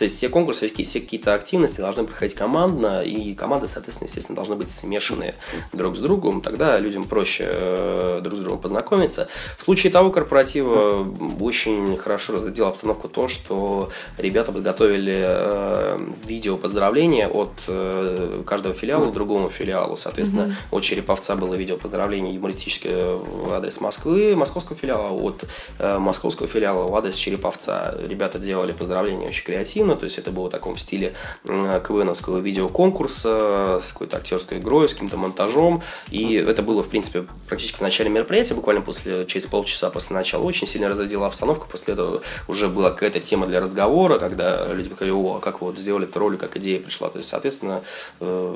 То 0.00 0.04
есть 0.04 0.16
все 0.16 0.30
конкурсы, 0.30 0.72
все 0.82 0.98
какие-то 0.98 1.34
активности 1.34 1.82
должны 1.82 2.04
проходить 2.04 2.34
командно, 2.34 3.02
и 3.02 3.34
команды, 3.34 3.68
соответственно, 3.68 4.08
естественно, 4.08 4.34
должны 4.34 4.56
быть 4.56 4.70
смешанные 4.70 5.34
друг 5.74 5.94
с 5.94 6.00
другом, 6.00 6.40
тогда 6.40 6.78
людям 6.78 7.04
проще 7.04 7.44
э, 7.46 8.20
друг 8.24 8.38
с 8.38 8.40
другом 8.40 8.60
познакомиться. 8.62 9.28
В 9.58 9.62
случае 9.62 9.92
того 9.92 10.10
корпоратива 10.10 11.06
очень 11.38 11.98
хорошо 11.98 12.32
разглядел 12.32 12.68
обстановку 12.68 13.10
то, 13.10 13.28
что 13.28 13.90
ребята 14.16 14.52
подготовили 14.52 15.22
э, 15.22 15.98
видео 16.24 16.56
поздравления 16.56 17.28
от 17.28 17.52
э, 17.68 18.42
каждого 18.46 18.74
филиала 18.74 19.10
к 19.10 19.12
другому 19.12 19.50
филиалу. 19.50 19.98
Соответственно, 19.98 20.44
mm-hmm. 20.44 20.78
от 20.78 20.82
Череповца 20.82 21.36
было 21.36 21.56
видео 21.56 21.76
поздравления 21.76 22.32
юмористическое 22.32 23.16
в 23.16 23.52
адрес 23.52 23.82
Москвы, 23.82 24.34
московского 24.34 24.78
филиала, 24.78 25.10
от 25.10 25.44
московского 25.78 26.48
филиала 26.48 26.88
в 26.88 26.96
адрес 26.96 27.16
Череповца. 27.16 27.98
Ребята 28.00 28.38
делали 28.38 28.72
поздравления 28.72 29.28
очень 29.28 29.44
креативно, 29.44 29.89
картину, 29.90 29.96
то 29.96 30.04
есть 30.04 30.18
это 30.18 30.30
было 30.30 30.46
в 30.46 30.50
таком 30.50 30.76
стиле 30.76 31.14
КВНовского 31.44 32.38
видеоконкурса 32.38 33.80
с 33.82 33.92
какой-то 33.92 34.16
актерской 34.16 34.58
игрой, 34.58 34.88
с 34.88 34.92
каким-то 34.92 35.16
монтажом, 35.16 35.82
и 36.10 36.34
это 36.34 36.62
было, 36.62 36.82
в 36.82 36.88
принципе, 36.88 37.24
практически 37.48 37.78
в 37.78 37.82
начале 37.82 38.10
мероприятия, 38.10 38.54
буквально 38.54 38.82
после, 38.82 39.26
через 39.26 39.46
полчаса 39.46 39.90
после 39.90 40.16
начала, 40.16 40.42
очень 40.44 40.66
сильно 40.66 40.88
разрядила 40.88 41.26
обстановку, 41.26 41.66
после 41.70 41.94
этого 41.94 42.22
уже 42.48 42.68
была 42.68 42.90
какая-то 42.90 43.20
тема 43.20 43.46
для 43.46 43.60
разговора, 43.60 44.18
когда 44.18 44.72
люди 44.72 44.88
говорили, 44.88 45.10
о, 45.10 45.36
а 45.36 45.40
как 45.40 45.60
вы 45.60 45.68
вот 45.68 45.78
сделали 45.78 46.04
эту 46.04 46.18
роль, 46.18 46.36
как 46.36 46.56
идея 46.56 46.80
пришла, 46.80 47.08
то 47.08 47.18
есть, 47.18 47.28
соответственно, 47.28 47.82
э, 48.20 48.54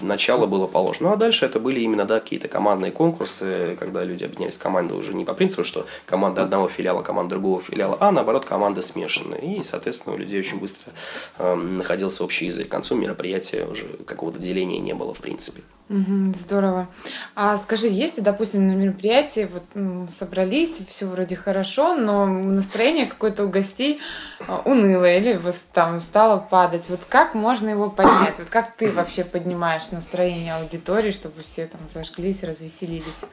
начало 0.00 0.46
было 0.46 0.66
положено. 0.66 1.08
Ну, 1.08 1.12
а 1.12 1.16
дальше 1.16 1.46
это 1.46 1.60
были 1.60 1.80
именно, 1.80 2.04
да, 2.04 2.20
какие-то 2.20 2.48
командные 2.48 2.90
конкурсы, 2.90 3.76
когда 3.78 4.02
люди 4.02 4.24
объединялись 4.24 4.56
команды 4.56 4.94
уже 4.94 5.14
не 5.14 5.24
по 5.24 5.34
принципу, 5.34 5.62
что 5.62 5.86
команда 6.06 6.42
одного 6.42 6.68
филиала, 6.68 7.02
команда 7.02 7.30
другого 7.30 7.60
филиала, 7.60 7.96
а 8.00 8.10
наоборот, 8.10 8.44
команды 8.44 8.82
смешанные. 8.82 9.58
И, 9.58 9.62
соответственно, 9.62 10.16
у 10.16 10.18
людей 10.18 10.40
очень 10.40 10.58
быстро 10.66 10.92
э, 11.38 11.54
находился 11.54 12.24
общий 12.24 12.46
язык. 12.46 12.68
К 12.68 12.70
концу 12.70 12.96
мероприятия 12.96 13.66
уже 13.66 13.84
какого-то 14.04 14.38
деления 14.40 14.80
не 14.80 14.94
было, 14.94 15.14
в 15.14 15.20
принципе. 15.20 15.62
здорово. 16.34 16.88
А 17.36 17.56
скажи, 17.58 17.86
если, 17.86 18.20
допустим, 18.20 18.66
на 18.66 18.72
мероприятии 18.72 19.48
вот 19.52 20.10
собрались, 20.10 20.80
все 20.88 21.06
вроде 21.06 21.36
хорошо, 21.36 21.94
но 21.94 22.26
настроение 22.26 23.06
какое-то 23.06 23.44
у 23.44 23.48
гостей 23.48 24.00
а, 24.48 24.62
унылое 24.64 25.18
или 25.20 25.36
вот 25.36 25.54
там 25.72 26.00
стало 26.00 26.38
падать, 26.40 26.86
вот 26.88 27.00
как 27.08 27.34
можно 27.34 27.68
его 27.68 27.88
поднять? 27.88 28.40
Вот 28.40 28.48
как 28.48 28.76
ты 28.76 28.90
вообще 28.90 29.22
поднимаешь 29.22 29.92
настроение 29.92 30.56
аудитории, 30.56 31.12
чтобы 31.12 31.42
все 31.42 31.66
там 31.66 31.80
зажглись, 31.94 32.42
развеселились? 32.42 33.26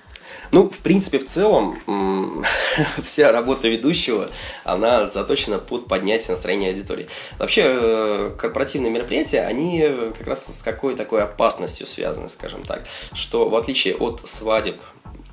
Ну, 0.51 0.69
в 0.69 0.79
принципе, 0.79 1.19
в 1.19 1.27
целом, 1.27 1.79
вся 3.03 3.31
работа 3.31 3.67
ведущего, 3.67 4.29
она 4.63 5.09
заточена 5.09 5.59
под 5.59 5.87
поднятие 5.87 6.31
настроения 6.31 6.69
аудитории. 6.69 7.07
Вообще, 7.39 7.63
э, 7.65 8.35
корпоративные 8.37 8.91
мероприятия, 8.91 9.41
они 9.41 9.89
как 10.17 10.27
раз 10.27 10.45
с 10.45 10.61
какой 10.61 10.95
такой 10.95 11.23
опасностью 11.23 11.87
связаны, 11.87 12.29
скажем 12.29 12.63
так, 12.63 12.83
что 13.13 13.49
в 13.49 13.55
отличие 13.55 13.95
от 13.95 14.21
свадеб, 14.25 14.75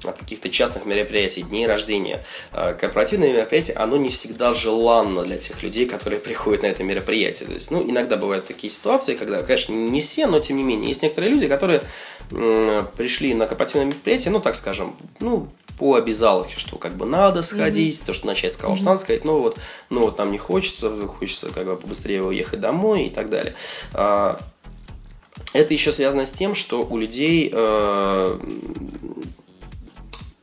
от 0.05 0.19
каких-то 0.19 0.49
частных 0.49 0.87
мероприятий, 0.87 1.43
дней 1.43 1.67
рождения. 1.67 2.25
Э, 2.53 2.75
корпоративное 2.75 3.33
мероприятие, 3.33 3.77
оно 3.77 3.97
не 3.97 4.09
всегда 4.09 4.55
желанно 4.55 5.23
для 5.23 5.37
тех 5.37 5.63
людей, 5.63 5.87
которые 5.87 6.21
приходят 6.21 6.63
на 6.63 6.67
это 6.67 6.83
мероприятие. 6.83 7.49
То 7.49 7.55
есть, 7.55 7.71
ну, 7.71 7.83
иногда 7.83 8.17
бывают 8.17 8.47
такие 8.47 8.73
ситуации, 8.73 9.15
когда, 9.15 9.43
конечно, 9.43 9.73
не 9.73 10.01
все, 10.01 10.27
но 10.27 10.41
тем 10.41 10.57
не 10.57 10.63
менее, 10.63 10.89
есть 10.89 11.03
некоторые 11.03 11.33
люди, 11.33 11.49
которые 11.49 11.83
пришли 12.29 13.35
на 13.35 13.47
корпоративное 13.47 13.87
мероприятие, 13.87 14.31
ну, 14.31 14.41
так 14.41 14.55
скажем, 14.55 14.95
ну, 15.19 15.49
по 15.81 15.95
обязаловке, 15.95 16.61
что 16.61 16.77
как 16.77 16.95
бы 16.95 17.07
надо 17.07 17.43
сходить, 17.43 17.95
mm-hmm. 17.95 18.07
то, 18.07 18.13
что 18.13 18.27
начать 18.27 18.53
сказал, 18.53 18.75
mm-hmm. 18.75 18.77
что 18.77 18.85
надо 18.85 19.01
сказать, 19.01 19.25
ну 19.25 19.41
вот, 19.41 19.57
ну 19.89 20.01
вот 20.01 20.19
нам 20.19 20.31
не 20.31 20.37
хочется, 20.37 20.91
хочется 21.07 21.49
как 21.49 21.65
бы 21.65 21.77
побыстрее 21.77 22.23
уехать 22.23 22.61
домой 22.61 23.05
и 23.07 23.11
так 23.11 23.31
далее. 23.31 23.55
А, 23.95 24.39
это 25.55 25.73
еще 25.73 25.91
связано 25.91 26.27
с 26.27 26.33
тем, 26.33 26.55
что 26.55 26.83
у 26.83 26.99
людей 26.99 27.51
э, 27.51 28.39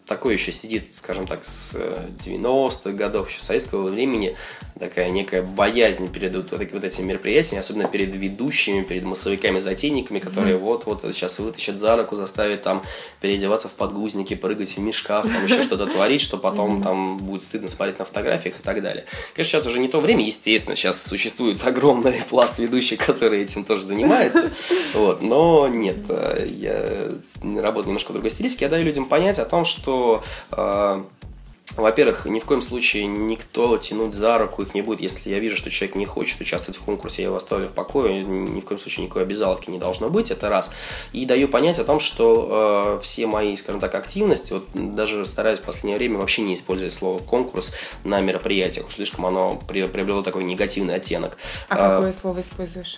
такой 0.07 0.33
еще 0.33 0.51
сидит, 0.51 0.95
скажем 0.95 1.27
так, 1.27 1.45
с 1.45 1.75
90-х 2.25 2.91
годов, 2.91 3.29
еще 3.29 3.41
советского 3.41 3.89
времени, 3.89 4.35
такая 4.79 5.09
некая 5.09 5.41
боязнь 5.41 6.07
перед 6.07 6.35
вот, 6.35 6.51
вот 6.51 6.83
этими 6.83 7.07
мероприятиями, 7.07 7.59
особенно 7.59 7.87
перед 7.87 8.15
ведущими, 8.15 8.83
перед 8.83 9.03
массовиками-затейниками, 9.03 10.19
которые 10.19 10.57
вот-вот 10.57 11.03
mm-hmm. 11.03 11.13
сейчас 11.13 11.39
вытащат 11.39 11.79
за 11.79 11.97
руку, 11.97 12.15
заставят 12.15 12.61
там 12.61 12.83
переодеваться 13.19 13.67
в 13.67 13.73
подгузники, 13.73 14.33
прыгать 14.35 14.77
в 14.77 14.79
мешках, 14.79 15.23
там 15.23 15.43
еще 15.43 15.61
что-то 15.61 15.87
творить, 15.87 16.21
что 16.21 16.37
потом 16.37 16.79
mm-hmm. 16.79 16.83
там 16.83 17.17
будет 17.17 17.41
стыдно 17.41 17.67
смотреть 17.67 17.99
на 17.99 18.05
фотографиях 18.05 18.59
и 18.59 18.63
так 18.63 18.81
далее. 18.81 19.05
Конечно, 19.33 19.59
сейчас 19.59 19.67
уже 19.67 19.79
не 19.79 19.89
то 19.89 19.99
время, 19.99 20.25
естественно, 20.25 20.77
сейчас 20.77 21.03
существует 21.03 21.65
огромный 21.65 22.21
пласт 22.29 22.59
ведущих, 22.59 23.05
которые 23.05 23.43
этим 23.43 23.65
тоже 23.65 23.83
занимаются, 23.83 24.51
вот, 24.93 25.21
но 25.21 25.67
нет, 25.67 25.97
э, 26.07 26.47
я 26.49 27.61
работаю 27.61 27.87
немножко 27.87 28.11
в 28.11 28.13
другой 28.13 28.31
стилистике, 28.31 28.65
я 28.65 28.71
даю 28.71 28.85
людям 28.85 29.05
понять 29.05 29.37
о 29.39 29.45
том, 29.45 29.65
что 29.65 29.96
э, 30.51 31.03
во-первых, 31.75 32.25
ни 32.25 32.39
в 32.39 32.45
коем 32.45 32.61
случае 32.61 33.05
никто 33.05 33.77
тянуть 33.77 34.15
за 34.15 34.37
руку 34.37 34.61
их 34.61 34.73
не 34.73 34.81
будет. 34.81 35.01
Если 35.01 35.29
я 35.29 35.39
вижу, 35.39 35.57
что 35.57 35.69
человек 35.69 35.95
не 35.95 36.05
хочет 36.05 36.39
участвовать 36.41 36.79
в 36.79 36.83
конкурсе, 36.83 37.21
я 37.23 37.27
его 37.27 37.37
оставлю 37.37 37.67
в 37.67 37.73
покое. 37.73 38.23
Ни 38.23 38.61
в 38.61 38.65
коем 38.65 38.79
случае 38.79 39.05
никакой 39.05 39.23
обязаловки 39.23 39.69
не 39.69 39.77
должно 39.77 40.09
быть, 40.09 40.31
это 40.31 40.49
раз. 40.49 40.71
И 41.13 41.25
даю 41.25 41.47
понять 41.47 41.77
о 41.77 41.83
том, 41.83 41.99
что 41.99 42.97
э, 42.97 43.03
все 43.03 43.27
мои, 43.27 43.55
скажем 43.55 43.79
так, 43.79 43.93
активности, 43.95 44.53
вот 44.53 44.65
даже 44.73 45.25
стараюсь 45.25 45.59
в 45.59 45.63
последнее 45.63 45.97
время 45.97 46.17
вообще 46.17 46.41
не 46.41 46.53
использовать 46.53 46.93
слово 46.93 47.19
конкурс 47.19 47.73
на 48.03 48.21
мероприятиях. 48.21 48.87
Уж 48.87 48.95
слишком 48.95 49.25
оно 49.25 49.61
приобрело 49.67 50.23
такой 50.23 50.45
негативный 50.45 50.95
оттенок. 50.95 51.37
А, 51.69 51.75
а 51.75 51.95
какое 51.97 52.13
слово 52.13 52.41
используешь? 52.41 52.97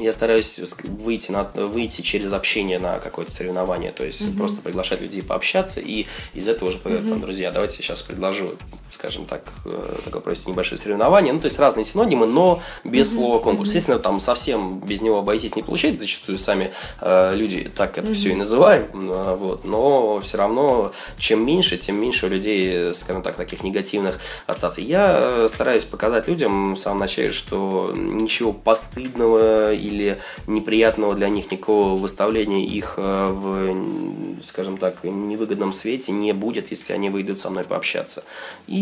Я 0.00 0.12
стараюсь 0.12 0.60
выйти, 0.84 1.30
на, 1.30 1.44
выйти 1.44 2.02
через 2.02 2.32
общение 2.32 2.78
на 2.78 2.98
какое-то 2.98 3.32
соревнование, 3.32 3.92
то 3.92 4.04
есть 4.04 4.22
mm-hmm. 4.22 4.36
просто 4.36 4.60
приглашать 4.60 5.00
людей 5.00 5.22
пообщаться, 5.22 5.80
и 5.80 6.06
из 6.34 6.48
этого 6.48 6.68
уже 6.68 6.78
mm-hmm. 6.78 7.08
там, 7.08 7.20
друзья, 7.20 7.50
давайте 7.50 7.76
сейчас 7.76 8.02
предложу, 8.02 8.54
скажем 8.90 9.24
так, 9.26 9.42
э, 9.64 9.96
такое 10.04 10.20
провести 10.22 10.50
небольшое 10.50 10.78
соревнование, 10.78 11.32
ну, 11.32 11.40
то 11.40 11.46
есть 11.46 11.58
разные 11.58 11.84
синонимы, 11.84 12.26
но 12.26 12.62
без 12.84 13.10
mm-hmm. 13.10 13.14
слова 13.14 13.38
конкурс. 13.38 13.68
Mm-hmm. 13.68 13.72
Естественно, 13.72 13.98
там 13.98 14.20
совсем 14.20 14.80
без 14.80 15.02
него 15.02 15.18
обойтись 15.18 15.56
не 15.56 15.62
получается, 15.62 16.02
зачастую 16.02 16.38
сами 16.38 16.72
э, 17.00 17.34
люди 17.34 17.70
так 17.74 17.98
это 17.98 18.08
mm-hmm. 18.08 18.14
все 18.14 18.30
и 18.30 18.34
называют, 18.34 18.90
э, 18.94 19.36
вот, 19.38 19.64
но 19.64 20.20
все 20.20 20.38
равно, 20.38 20.92
чем 21.18 21.44
меньше, 21.44 21.76
тем 21.78 22.00
меньше 22.00 22.26
у 22.26 22.28
людей, 22.28 22.94
скажем 22.94 23.22
так, 23.22 23.36
таких 23.36 23.62
негативных 23.62 24.18
ассоциаций. 24.46 24.84
Я 24.84 25.18
э, 25.20 25.48
стараюсь 25.48 25.84
показать 25.84 26.28
людям 26.28 26.74
в 26.74 26.78
самом 26.78 27.00
начале, 27.00 27.30
что 27.30 27.92
ничего 27.94 28.52
постыдного 28.52 29.72
или 29.72 30.18
неприятного 30.46 31.14
для 31.14 31.28
них 31.28 31.50
никакого 31.50 31.96
выставления 31.96 32.64
их 32.64 32.94
э, 32.96 33.28
в, 33.28 34.42
скажем 34.42 34.78
так, 34.78 35.04
невыгодном 35.04 35.72
свете 35.72 36.12
не 36.12 36.32
будет, 36.32 36.70
если 36.70 36.92
они 36.92 37.10
выйдут 37.10 37.38
со 37.38 37.50
мной 37.50 37.64
пообщаться. 37.64 38.24
И 38.66 38.77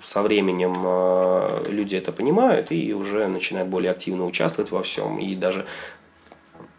со 0.00 0.22
временем 0.22 0.74
э, 0.84 1.64
люди 1.68 1.96
это 1.96 2.12
понимают 2.12 2.70
и 2.70 2.94
уже 2.94 3.26
начинают 3.26 3.68
более 3.68 3.90
активно 3.90 4.26
участвовать 4.26 4.70
во 4.70 4.82
всем. 4.82 5.18
И 5.18 5.34
даже 5.34 5.66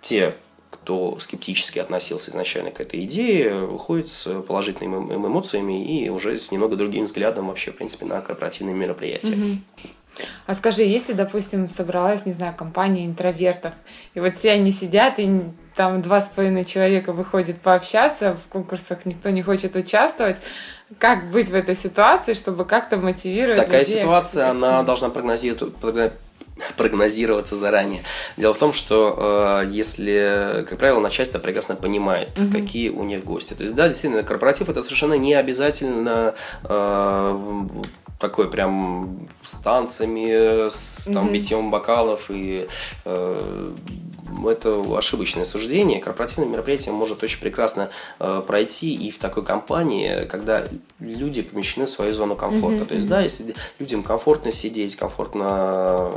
те, 0.02 0.34
кто 0.72 1.20
скептически 1.20 1.80
относился 1.80 2.32
изначально 2.32 2.72
к 2.72 2.80
этой 2.80 3.04
идее, 3.06 3.56
выходит 3.56 4.08
с 4.08 4.42
положительными 4.42 5.14
эмоциями 5.14 6.04
и 6.04 6.10
уже 6.10 6.38
с 6.38 6.52
немного 6.52 6.76
другим 6.76 7.06
взглядом 7.06 7.48
вообще, 7.48 7.72
в 7.72 7.76
принципе, 7.76 8.06
на 8.06 8.22
корпоративные 8.22 8.76
мероприятия. 8.76 9.36
А 10.48 10.56
скажи, 10.56 10.84
если, 10.84 11.14
допустим, 11.14 11.68
собралась, 11.68 12.26
не 12.26 12.34
знаю, 12.34 12.54
компания 12.56 13.06
интровертов, 13.06 13.74
и 14.14 14.20
вот 14.20 14.36
все 14.38 14.52
они 14.52 14.72
сидят, 14.72 15.20
и 15.20 15.44
там 15.76 16.02
два 16.02 16.22
с 16.22 16.30
половиной 16.30 16.66
человека 16.66 17.14
выходит 17.14 17.62
пообщаться, 17.62 18.36
в 18.36 18.52
конкурсах 18.52 19.06
никто 19.06 19.30
не 19.30 19.42
хочет 19.42 19.76
участвовать, 19.76 20.38
как 20.98 21.30
быть 21.32 21.50
в 21.50 21.56
этой 21.56 21.76
ситуации, 21.76 22.34
чтобы 22.34 22.66
как-то 22.66 22.98
мотивировать 22.98 23.62
Такая 23.64 23.82
людей 23.82 24.02
ситуация, 24.02 24.50
она 24.50 24.82
должна 24.84 25.10
прогнозировать, 25.10 25.74
прогнозироваться 26.78 27.56
заранее. 27.56 28.02
Дело 28.38 28.54
в 28.54 28.58
том, 28.58 28.74
что 28.74 29.62
э, 29.64 29.70
если, 29.72 30.66
как 30.68 30.80
правило, 30.80 31.00
начальство 31.00 31.40
прекрасно 31.40 31.76
понимает, 31.76 32.38
угу. 32.38 32.52
какие 32.52 32.90
у 32.90 33.04
них 33.04 33.24
гости. 33.24 33.54
То 33.54 33.64
есть, 33.64 33.76
да, 33.76 33.88
действительно, 33.88 34.24
корпоратив 34.24 34.70
это 34.70 34.84
совершенно 34.84 35.14
не 35.14 35.34
обязательно 35.36 36.34
э, 36.64 37.68
такой 38.20 38.50
прям 38.50 39.28
с 39.42 39.54
танцами, 39.54 40.70
с 40.70 41.10
там, 41.12 41.28
mm-hmm. 41.28 41.32
битьем 41.32 41.72
бокалов 41.72 42.26
и 42.30 42.68
э, 43.06 43.74
это 44.48 44.98
ошибочное 44.98 45.46
суждение. 45.46 46.00
Корпоративное 46.00 46.50
мероприятие 46.50 46.94
может 46.94 47.24
очень 47.24 47.40
прекрасно 47.40 47.90
э, 48.20 48.44
пройти 48.46 48.94
и 48.94 49.12
в 49.12 49.18
такой 49.18 49.44
компании, 49.44 50.26
когда 50.26 50.66
люди 51.00 51.42
помещены 51.42 51.86
в 51.86 51.90
свою 51.90 52.14
зону 52.14 52.36
комфорта. 52.36 52.84
Mm-hmm. 52.84 52.86
То 52.86 52.94
есть, 52.94 53.10
да, 53.10 53.22
если 53.22 53.56
людям 53.80 54.04
комфортно 54.04 54.52
сидеть, 54.52 54.96
комфортно 54.96 56.12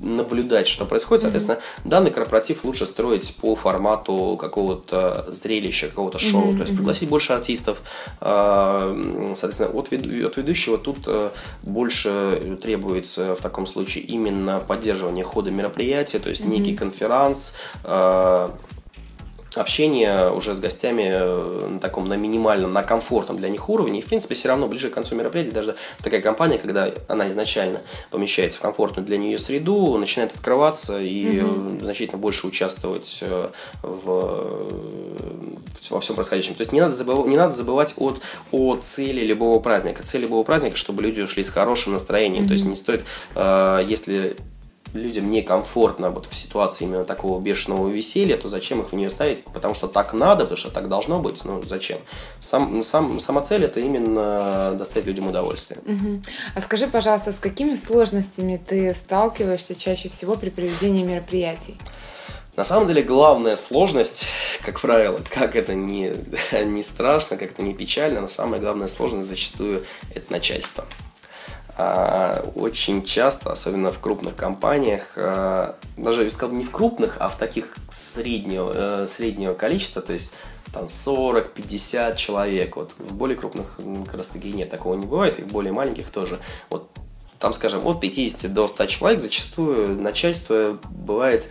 наблюдать, 0.00 0.66
что 0.68 0.84
происходит, 0.84 1.22
соответственно, 1.22 1.56
mm-hmm. 1.56 1.88
данный 1.88 2.10
корпоратив 2.10 2.64
лучше 2.64 2.86
строить 2.86 3.34
по 3.36 3.56
формату 3.56 4.36
какого-то 4.40 5.26
зрелища, 5.28 5.88
какого-то 5.88 6.18
шоу. 6.18 6.52
Mm-hmm. 6.52 6.56
То 6.56 6.62
есть 6.62 6.76
пригласить 6.76 7.08
больше 7.08 7.32
артистов, 7.32 7.82
э, 8.20 9.32
соответственно, 9.34 9.70
от, 9.70 9.90
веду, 9.90 10.26
от 10.26 10.36
ведущего 10.36 10.78
тут 10.78 10.98
э, 11.06 11.30
больше 11.62 12.58
требуется 12.62 13.34
в 13.34 13.40
таком 13.40 13.66
случае 13.66 14.04
именно 14.04 14.60
поддерживание 14.60 15.24
хода 15.24 15.50
мероприятия, 15.50 16.18
то 16.18 16.28
есть 16.28 16.44
mm-hmm. 16.44 16.50
некий 16.50 16.76
конференц 16.76 17.07
конферанс, 17.08 17.54
э, 17.84 18.50
общение 19.54 20.30
уже 20.30 20.54
с 20.54 20.60
гостями 20.60 21.10
э, 21.10 21.68
на 21.68 21.80
таком, 21.80 22.06
на 22.06 22.14
минимальном, 22.14 22.70
на 22.70 22.82
комфортном 22.82 23.38
для 23.38 23.48
них 23.48 23.68
уровне. 23.68 23.98
И, 23.98 24.02
в 24.02 24.06
принципе, 24.06 24.34
все 24.34 24.48
равно 24.48 24.68
ближе 24.68 24.90
к 24.90 24.94
концу 24.94 25.16
мероприятия 25.16 25.52
даже 25.52 25.74
такая 26.02 26.20
компания, 26.20 26.58
когда 26.58 26.92
она 27.08 27.28
изначально 27.30 27.80
помещается 28.10 28.58
в 28.58 28.62
комфортную 28.62 29.06
для 29.06 29.16
нее 29.16 29.38
среду, 29.38 29.96
начинает 29.98 30.34
открываться 30.34 31.00
и 31.00 31.40
угу. 31.40 31.80
значительно 31.80 32.18
больше 32.18 32.46
участвовать 32.46 33.24
в, 33.82 34.68
во 35.90 36.00
всем 36.00 36.14
происходящем. 36.14 36.54
То 36.54 36.60
есть 36.60 36.72
не 36.72 36.80
надо 36.80 36.94
забывать, 36.94 37.26
не 37.26 37.36
надо 37.36 37.54
забывать 37.54 37.94
от, 37.96 38.20
о 38.52 38.76
цели 38.76 39.22
любого 39.22 39.58
праздника. 39.60 40.02
Цель 40.04 40.20
любого 40.20 40.44
праздника, 40.44 40.76
чтобы 40.76 41.02
люди 41.02 41.22
ушли 41.22 41.42
с 41.42 41.50
хорошим 41.50 41.94
настроением. 41.94 42.42
Угу. 42.42 42.48
То 42.48 42.52
есть 42.52 42.66
не 42.66 42.76
стоит, 42.76 43.04
если 43.34 44.36
людям 44.94 45.30
некомфортно 45.30 46.10
вот 46.10 46.26
в 46.26 46.34
ситуации 46.34 46.84
именно 46.84 47.04
такого 47.04 47.40
бешеного 47.40 47.88
веселья, 47.88 48.36
то 48.36 48.48
зачем 48.48 48.80
их 48.80 48.92
в 48.92 48.92
нее 48.94 49.10
ставить? 49.10 49.44
Потому 49.44 49.74
что 49.74 49.86
так 49.86 50.12
надо, 50.12 50.44
потому 50.44 50.56
что 50.56 50.70
так 50.70 50.88
должно 50.88 51.20
быть. 51.20 51.44
Ну, 51.44 51.62
зачем? 51.62 51.98
Сам, 52.40 52.82
сам, 52.82 53.20
сама 53.20 53.42
цель– 53.42 53.64
это 53.66 53.80
именно 53.80 54.74
доставить 54.78 55.06
людям 55.06 55.28
удовольствие. 55.28 55.80
Угу. 55.86 56.22
А 56.54 56.60
скажи, 56.60 56.86
пожалуйста, 56.86 57.32
с 57.32 57.38
какими 57.38 57.74
сложностями 57.74 58.60
ты 58.64 58.94
сталкиваешься 58.94 59.74
чаще 59.74 60.08
всего 60.08 60.36
при 60.36 60.50
проведении 60.50 61.02
мероприятий? 61.02 61.76
На 62.58 62.64
самом 62.64 62.88
деле 62.88 63.02
главная 63.02 63.54
сложность, 63.54 64.24
как 64.64 64.80
правило, 64.80 65.20
как 65.30 65.54
это 65.54 65.74
не, 65.74 66.12
не 66.64 66.82
страшно, 66.82 67.36
как 67.36 67.52
это 67.52 67.62
не 67.62 67.72
печально, 67.72 68.20
но 68.20 68.26
самая 68.26 68.60
главная 68.60 68.88
сложность 68.88 69.28
зачастую 69.28 69.84
это 70.12 70.32
начальство. 70.32 70.84
А, 71.80 72.44
очень 72.56 73.04
часто, 73.04 73.52
особенно 73.52 73.92
в 73.92 74.00
крупных 74.00 74.34
компаниях, 74.34 75.12
а, 75.14 75.76
даже 75.96 76.24
я 76.24 76.30
сказал 76.30 76.56
не 76.56 76.64
в 76.64 76.72
крупных, 76.72 77.18
а 77.20 77.28
в 77.28 77.38
таких 77.38 77.76
среднего, 77.88 78.72
э, 78.74 79.06
среднего 79.06 79.54
количества, 79.54 80.02
то 80.02 80.12
есть 80.12 80.34
там 80.72 80.86
40-50 80.88 82.16
человек. 82.16 82.74
Вот 82.74 82.96
в 82.98 83.14
более 83.14 83.36
крупных 83.36 83.78
как 84.06 84.16
раз 84.16 84.26
таки 84.26 84.52
нет, 84.52 84.70
такого 84.70 84.96
не 84.96 85.06
бывает, 85.06 85.38
и 85.38 85.42
в 85.42 85.46
более 85.46 85.72
маленьких 85.72 86.10
тоже. 86.10 86.40
Вот 86.68 86.90
там, 87.38 87.52
скажем, 87.52 87.86
от 87.86 88.00
50 88.00 88.52
до 88.52 88.66
100 88.66 88.86
человек 88.86 89.20
зачастую 89.20 90.02
начальство 90.02 90.80
бывает 90.90 91.48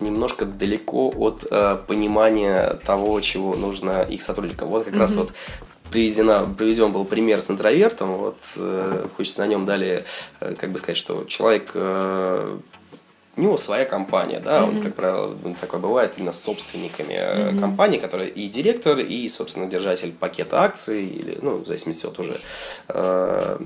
немножко 0.00 0.44
далеко 0.44 1.12
от 1.16 1.46
э, 1.50 1.78
понимания 1.86 2.80
того, 2.84 3.20
чего 3.20 3.54
нужно 3.54 4.02
их 4.02 4.22
сотрудникам. 4.22 4.68
Вот 4.68 4.84
как 4.84 4.94
mm-hmm. 4.94 4.98
раз 4.98 5.14
вот 5.14 5.32
приведена, 5.90 6.46
приведен 6.56 6.92
был 6.92 7.04
пример 7.04 7.40
с 7.40 7.50
интровертом. 7.50 8.14
Вот, 8.14 8.38
э, 8.56 9.06
хочется 9.16 9.40
на 9.40 9.46
нем 9.46 9.64
далее, 9.64 10.04
э, 10.40 10.54
как 10.54 10.70
бы 10.70 10.78
сказать, 10.78 10.96
что 10.96 11.24
человек 11.24 11.70
э, 11.74 12.58
у 13.36 13.40
него 13.40 13.56
своя 13.56 13.84
компания, 13.84 14.40
да, 14.40 14.60
mm-hmm. 14.60 14.68
он, 14.68 14.82
как 14.82 14.94
правило, 14.94 15.36
такое 15.60 15.80
бывает 15.80 16.14
именно 16.18 16.32
с 16.32 16.42
собственниками 16.42 17.14
mm-hmm. 17.14 17.60
компании, 17.60 17.98
которые 17.98 18.30
и 18.30 18.48
директор, 18.48 18.98
и, 18.98 19.28
собственно, 19.28 19.66
держатель 19.66 20.12
пакета 20.12 20.62
акций, 20.62 21.06
или, 21.06 21.38
ну, 21.40 21.58
в 21.58 21.66
зависимости 21.66 22.06
от 22.06 22.18
уже 22.18 22.38
э, 22.88 23.58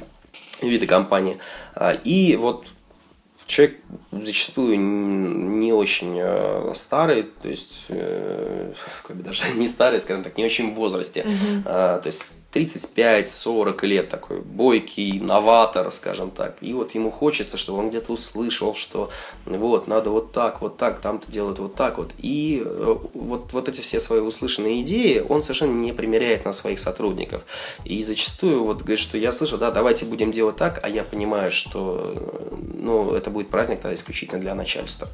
вида 0.61 0.87
компании. 0.87 1.39
А, 1.75 1.93
и 1.93 2.37
вот 2.37 2.67
человек 3.47 3.79
зачастую 4.11 4.79
не 4.79 5.73
очень 5.73 6.19
э, 6.19 6.73
старый, 6.75 7.25
то 7.25 7.49
есть 7.49 7.85
э, 7.89 8.73
как 9.07 9.17
бы 9.17 9.23
даже 9.23 9.43
не 9.57 9.69
старый, 9.69 10.01
скажем 10.01 10.23
так, 10.23 10.37
не 10.37 10.45
очень 10.45 10.73
в 10.73 10.77
возрасте. 10.77 11.25
Mm-hmm. 11.27 11.63
То 11.65 12.07
есть 12.07 12.33
35-40 12.55 13.87
лет 13.87 14.09
такой 14.09 14.41
бойкий, 14.41 15.19
новатор, 15.19 15.91
скажем 15.91 16.31
так. 16.31 16.57
И 16.61 16.73
вот 16.73 16.95
ему 16.95 17.11
хочется, 17.11 17.59
чтобы 17.59 17.81
он 17.81 17.91
где-то 17.91 18.13
услышал, 18.13 18.75
что 18.75 19.11
вот, 19.45 19.89
надо 19.89 20.11
вот 20.11 20.33
так, 20.33 20.61
вот 20.61 20.77
так, 20.77 21.01
там-то 21.01 21.31
делают 21.31 21.59
вот 21.59 21.75
так 21.75 21.99
вот. 21.99 22.13
И 22.19 22.63
э, 22.65 22.97
вот, 23.15 23.53
вот 23.53 23.69
эти 23.69 23.81
все 23.81 23.99
свои 23.99 24.21
услышанные 24.21 24.83
идеи 24.83 25.25
он 25.29 25.43
совершенно 25.43 25.73
не 25.73 25.93
примеряет 25.93 26.45
на 26.45 26.53
своих 26.53 26.79
сотрудников. 26.79 27.43
И 27.85 28.03
зачастую 28.03 28.63
вот 28.63 28.79
говорит, 28.79 29.01
что 29.01 29.19
я 29.19 29.33
слышу, 29.33 29.59
да, 29.59 29.71
давайте 29.71 30.05
будем 30.05 30.31
делать 30.31 30.57
так, 30.57 30.79
а 30.83 30.89
я 30.89 31.03
понимаю, 31.03 31.51
что 31.51 32.15
ну, 32.75 33.15
это 33.15 33.31
будет 33.31 33.49
праздник 33.49 33.81
тогда 33.81 33.95
исключительно 33.95 34.41
для 34.41 34.55
начальства. 34.55 35.09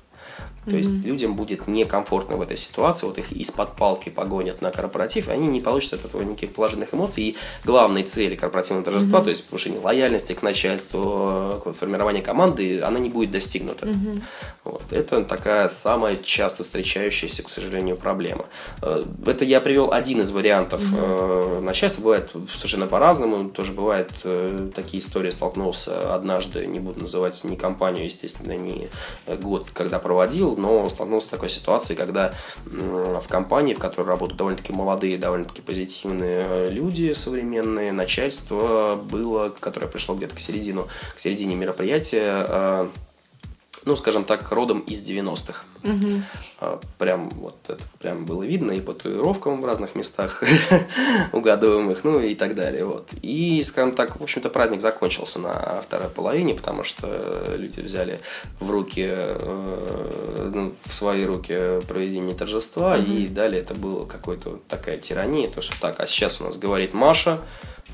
То 0.65 0.73
mm-hmm. 0.73 0.77
есть 0.77 1.05
людям 1.05 1.37
будет 1.37 1.69
некомфортно 1.69 2.37
в 2.37 2.43
этой 2.43 2.57
ситуации, 2.57 3.07
вот 3.07 3.17
их 3.17 3.33
из-под 3.33 3.77
палки 3.77 4.11
погонят 4.11 4.61
на 4.61 4.71
корпоратив, 4.71 5.29
и 5.29 5.31
они 5.33 5.47
не 5.47 5.61
получат 5.61 5.95
от 5.95 6.05
этого 6.05 6.23
никаких 6.23 6.53
положительных 6.53 6.93
эмоций. 6.93 7.23
И 7.25 7.37
главной 7.65 8.03
цели 8.03 8.35
корпоративного 8.35 8.85
торжества, 8.85 9.21
mm-hmm. 9.21 9.25
то 9.25 9.31
есть 9.31 9.47
повышение 9.47 9.81
лояльности 9.81 10.35
к 10.35 10.43
начальству, 10.43 11.63
формирование 11.79 12.23
команды, 12.23 12.83
она 12.83 12.99
не 12.99 13.09
будет 13.09 13.31
достигнута. 13.31 13.87
Mm-hmm. 13.87 14.23
Вот. 14.65 14.83
Это 14.93 15.25
такая 15.25 15.71
самая 15.71 16.17
часто 16.17 16.63
встречающаяся, 16.63 17.43
к 17.43 17.49
сожалению, 17.49 17.97
проблема. 17.97 18.45
Э, 18.83 19.05
это 19.27 19.47
я 19.47 19.63
привел 19.63 19.93
один 19.93 20.21
из 20.21 20.31
вариантов 20.31 20.83
mm-hmm. 20.83 21.61
начальства. 21.61 22.03
Бывает 22.03 22.31
совершенно 22.55 22.87
по-разному. 22.87 23.49
Тоже 23.49 23.73
бывает 23.73 24.11
э, 24.25 24.71
такие 24.75 25.03
истории. 25.03 25.31
Столкнулся 25.31 26.15
однажды, 26.15 26.67
не 26.67 26.81
буду 26.81 27.01
называть 27.01 27.43
ни 27.45 27.57
компанию, 27.57 28.05
естественно, 28.05 28.57
ни 28.57 28.89
год, 29.27 29.71
когда 29.73 29.99
проводил 30.11 30.57
но 30.57 30.89
столкнулся 30.89 31.29
с 31.29 31.31
такой 31.31 31.49
ситуацией, 31.49 31.97
когда 31.97 32.35
в 32.67 33.29
компании, 33.29 33.75
в 33.75 33.79
которой 33.79 34.09
работают 34.09 34.39
довольно-таки 34.39 34.73
молодые, 34.73 35.17
довольно-таки 35.19 35.63
позитивные 35.63 36.47
э, 36.49 36.69
люди 36.73 37.13
современные, 37.13 37.93
начальство 37.93 38.97
было, 38.97 39.55
которое 39.61 39.87
пришло 39.87 40.17
где-то 40.17 40.35
к 40.35 40.41
середину, 40.41 40.89
к 41.15 41.21
середине 41.21 41.55
мероприятия, 41.55 42.45
э, 42.49 42.89
ну, 43.85 43.97
скажем 43.97 44.25
так, 44.25 44.51
родом 44.53 44.81
из 44.81 45.03
90-х. 45.03 45.65
Мгм. 45.83 46.25
А, 46.59 46.81
Прям 46.99 47.31
вот 47.31 47.57
это 47.69 47.83
прям 47.99 48.25
было 48.25 48.43
видно 48.43 48.73
и 48.73 48.81
по 48.81 48.93
татуировкам 48.93 49.61
в 49.61 49.65
разных 49.65 49.95
местах 49.95 50.43
угадываемых, 51.33 52.05
ну 52.05 52.21
и 52.21 52.35
так 52.35 52.55
далее. 52.55 52.85
Вот. 52.85 53.09
И, 53.23 53.63
скажем 53.65 53.93
так, 53.93 54.21
в 54.21 54.23
общем-то, 54.23 54.51
праздник 54.51 54.81
закончился 54.81 55.39
на 55.39 55.81
второй 55.81 56.09
половине, 56.09 56.55
потому 56.55 56.85
что 56.85 57.55
люди 57.57 57.81
взяли 57.81 58.21
в 58.59 58.71
руки, 58.71 59.07
э, 59.07 60.51
ну, 60.55 60.75
в 60.85 60.93
свои 60.93 61.25
руки 61.25 61.81
проведение 61.89 62.35
торжества, 62.35 62.97
и 62.97 63.27
далее 63.29 63.63
это 63.63 63.75
было 63.75 64.05
какой-то 64.07 64.61
такая 64.69 64.99
тирания, 64.99 65.49
то 65.49 65.63
что 65.63 65.81
так, 65.81 66.01
а 66.01 66.07
сейчас 66.07 66.41
у 66.41 66.45
нас 66.45 66.59
говорит 66.59 66.93
Маша, 66.93 67.41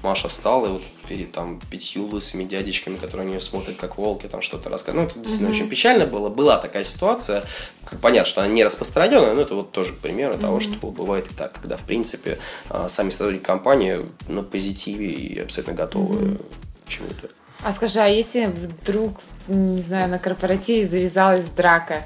Маша 0.06 0.28
встала 0.28 0.66
и 0.66 0.70
вот 0.70 0.82
перед 1.08 1.32
там 1.32 1.60
пятью 1.70 2.06
лысыми 2.06 2.44
дядечками, 2.44 2.96
которые 2.96 3.26
на 3.26 3.30
нее 3.30 3.40
смотрят 3.40 3.76
как 3.76 3.98
волки, 3.98 4.28
там 4.28 4.40
что-то 4.40 4.70
рассказывают. 4.70 5.14
Ну, 5.14 5.20
это 5.20 5.20
действительно 5.20 5.50
очень 5.50 5.68
печально 5.68 6.06
было. 6.06 6.28
Была 6.28 6.58
такая 6.58 6.84
ситуация. 6.84 7.42
Понятно, 8.00 8.28
что 8.28 8.42
она 8.42 8.52
не 8.52 8.64
распространенная, 8.64 9.34
но 9.34 9.42
это 9.42 9.56
вот 9.56 9.72
тоже 9.72 9.92
пример 9.92 10.36
того, 10.38 10.60
что 10.60 10.74
бывает 10.86 11.26
и 11.30 11.34
так, 11.34 11.52
когда, 11.54 11.76
в 11.76 11.82
принципе, 11.82 12.38
а, 12.68 12.88
сами 12.88 13.10
сотрудники 13.10 13.42
компании 13.42 14.06
на 14.28 14.42
позитиве 14.42 15.10
и 15.10 15.40
абсолютно 15.40 15.74
готовы 15.74 16.38
к 16.84 16.88
чему-то. 16.88 17.28
А 17.62 17.72
скажи, 17.72 17.98
а 17.98 18.06
если 18.06 18.46
вдруг, 18.46 19.20
не 19.48 19.82
знаю, 19.82 20.08
на 20.08 20.18
корпоративе 20.18 20.86
завязалась 20.86 21.44
драка, 21.56 22.04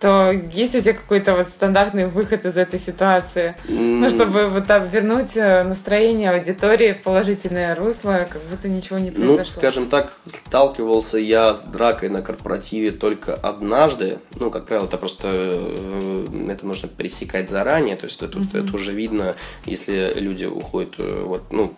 то 0.00 0.32
есть 0.32 0.74
у 0.74 0.80
тебя 0.80 0.92
какой-то 0.92 1.36
вот 1.36 1.48
стандартный 1.48 2.06
выход 2.06 2.44
из 2.44 2.56
этой 2.56 2.78
ситуации? 2.78 3.54
Ну, 3.68 4.10
чтобы 4.10 4.48
вот 4.48 4.66
так 4.66 4.92
вернуть 4.92 5.36
э, 5.36 5.62
настроение 5.62 6.30
аудитории 6.30 6.92
в 6.92 7.02
положительное 7.02 7.74
русло, 7.74 8.26
как 8.30 8.42
будто 8.50 8.68
ничего 8.68 8.98
не 8.98 9.10
произошло. 9.10 9.38
Ну, 9.38 9.44
скажем 9.44 9.88
так, 9.88 10.12
сталкивался 10.26 11.18
я 11.18 11.54
с 11.54 11.64
дракой 11.64 12.08
на 12.08 12.22
корпоративе 12.22 12.90
только 12.90 13.34
однажды. 13.34 14.18
Ну, 14.34 14.50
как 14.50 14.66
правило, 14.66 14.86
это 14.86 14.98
просто 14.98 15.28
э, 15.32 16.26
это 16.50 16.66
нужно 16.66 16.88
пресекать 16.88 17.48
заранее. 17.48 17.96
То 17.96 18.04
есть 18.04 18.20
это, 18.22 18.40
это 18.52 18.74
уже 18.74 18.92
видно, 18.92 19.36
если 19.64 20.12
люди 20.14 20.44
уходят 20.44 20.94
э, 20.98 21.22
вот, 21.24 21.44
ну, 21.50 21.74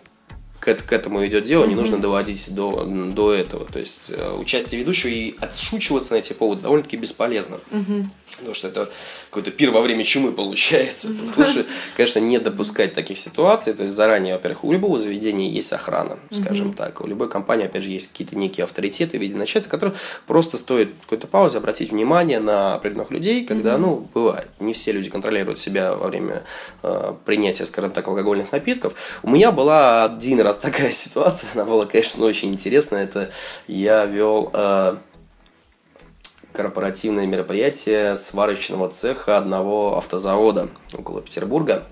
к, 0.67 0.69
эт- 0.69 0.83
к 0.83 0.91
этому 0.91 1.25
идет 1.25 1.45
дело, 1.45 1.65
не 1.65 1.75
нужно 1.75 1.97
доводить 1.97 2.53
до, 2.53 2.83
до 2.83 3.33
этого. 3.33 3.65
То 3.65 3.79
есть 3.79 4.11
э, 4.11 4.31
участие 4.37 4.81
ведущего 4.81 5.09
и 5.09 5.33
отшучиваться 5.39 6.13
на 6.13 6.17
эти 6.17 6.33
поводы 6.33 6.63
довольно-таки 6.63 6.97
бесполезно. 6.97 7.57
Потому 8.37 8.55
что 8.55 8.67
это 8.67 8.89
какой-то 9.29 9.51
пир 9.51 9.71
во 9.71 9.81
время 9.81 10.03
чумы 10.03 10.31
получается. 10.31 11.07
То 11.07 11.23
есть 11.23 11.37
лучше, 11.37 11.65
конечно, 11.95 12.19
не 12.19 12.39
допускать 12.39 12.93
таких 12.93 13.17
ситуаций. 13.17 13.73
То 13.73 13.83
есть 13.83 13.95
заранее, 13.95 14.35
во-первых, 14.35 14.63
у 14.63 14.71
любого 14.71 14.99
заведения 14.99 15.49
есть 15.49 15.73
охрана, 15.73 16.19
скажем 16.31 16.73
так. 16.73 17.01
У 17.01 17.07
любой 17.07 17.29
компании, 17.29 17.65
опять 17.65 17.83
же, 17.83 17.89
есть 17.89 18.11
какие-то 18.11 18.35
некие 18.35 18.63
авторитеты 18.63 19.17
в 19.17 19.21
виде 19.21 19.35
начальства, 19.35 19.71
которые 19.71 19.95
просто 20.27 20.57
стоит 20.57 20.93
какой-то 21.03 21.27
паузы 21.27 21.57
обратить 21.57 21.91
внимание 21.91 22.39
на 22.39 22.75
определенных 22.75 23.11
людей, 23.11 23.45
когда, 23.45 23.77
ну, 23.77 24.07
бывает. 24.13 24.47
Не 24.59 24.73
все 24.73 24.91
люди 24.91 25.09
контролируют 25.09 25.59
себя 25.59 25.95
во 25.95 26.07
время 26.07 26.43
э, 26.83 27.13
принятия, 27.25 27.65
скажем 27.65 27.91
так, 27.91 28.07
алкогольных 28.07 28.51
напитков. 28.51 28.93
У 29.23 29.29
меня 29.29 29.51
была 29.51 30.05
один 30.05 30.41
раз 30.41 30.57
такая 30.67 30.91
ситуация, 30.91 31.49
она 31.53 31.65
была, 31.65 31.85
конечно, 31.85 32.25
очень 32.25 32.49
интересная. 32.49 33.03
Это 33.03 33.31
я 33.67 34.05
вел 34.05 34.51
э, 34.53 34.97
корпоративное 36.57 37.27
мероприятие 37.27 38.15
сварочного 38.15 38.89
цеха 38.89 39.37
одного 39.37 39.95
автозавода 39.95 40.69
около 40.97 41.21
Петербурга. 41.21 41.83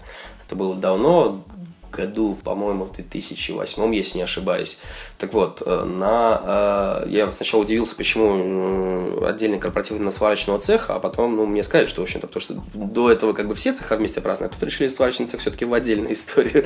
Это 0.44 0.56
было 0.56 0.76
давно, 0.76 1.46
году, 1.92 2.36
по-моему, 2.44 2.86
в 2.86 2.94
2008, 2.94 3.94
если 3.94 4.18
не 4.18 4.24
ошибаюсь. 4.24 4.80
Так 5.20 5.34
вот, 5.34 5.62
э, 5.64 5.84
на, 5.84 7.04
э, 7.06 7.10
я 7.10 7.32
сначала 7.32 7.62
удивился, 7.62 7.96
почему 7.96 9.22
э, 9.22 9.28
отдельный 9.28 9.60
корпоративный 9.60 10.12
сварочного 10.12 10.60
цеха, 10.60 10.96
а 10.96 11.00
потом 11.00 11.36
ну, 11.36 11.46
мне 11.46 11.62
сказали, 11.62 11.86
что, 11.86 12.02
в 12.02 12.06
общем-то, 12.06 12.26
потому 12.26 12.42
что 12.42 12.56
до 12.74 13.12
этого 13.12 13.34
как 13.34 13.48
бы 13.48 13.54
все 13.54 13.72
цеха 13.72 13.96
вместе 13.98 14.20
праздновали, 14.20 14.52
а 14.52 14.60
тут 14.60 14.68
решили 14.68 14.88
сварочный 14.88 15.28
цех 15.28 15.42
все-таки 15.42 15.66
в 15.66 15.74
отдельную 15.76 16.12
историю. 16.14 16.66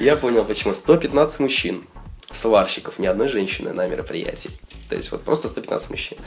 Я 0.00 0.16
понял, 0.16 0.44
почему. 0.44 0.72
115 0.72 1.40
мужчин 1.40 1.84
сварщиков, 2.30 2.98
ни 2.98 3.06
одной 3.06 3.28
женщины 3.28 3.72
на 3.72 3.86
мероприятии. 3.86 4.50
То 4.88 4.96
есть 4.96 5.10
вот 5.12 5.22
просто 5.22 5.48
115 5.48 5.90
мужчин. 5.90 6.18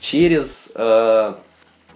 Через, 0.00 0.72
э, 0.74 1.34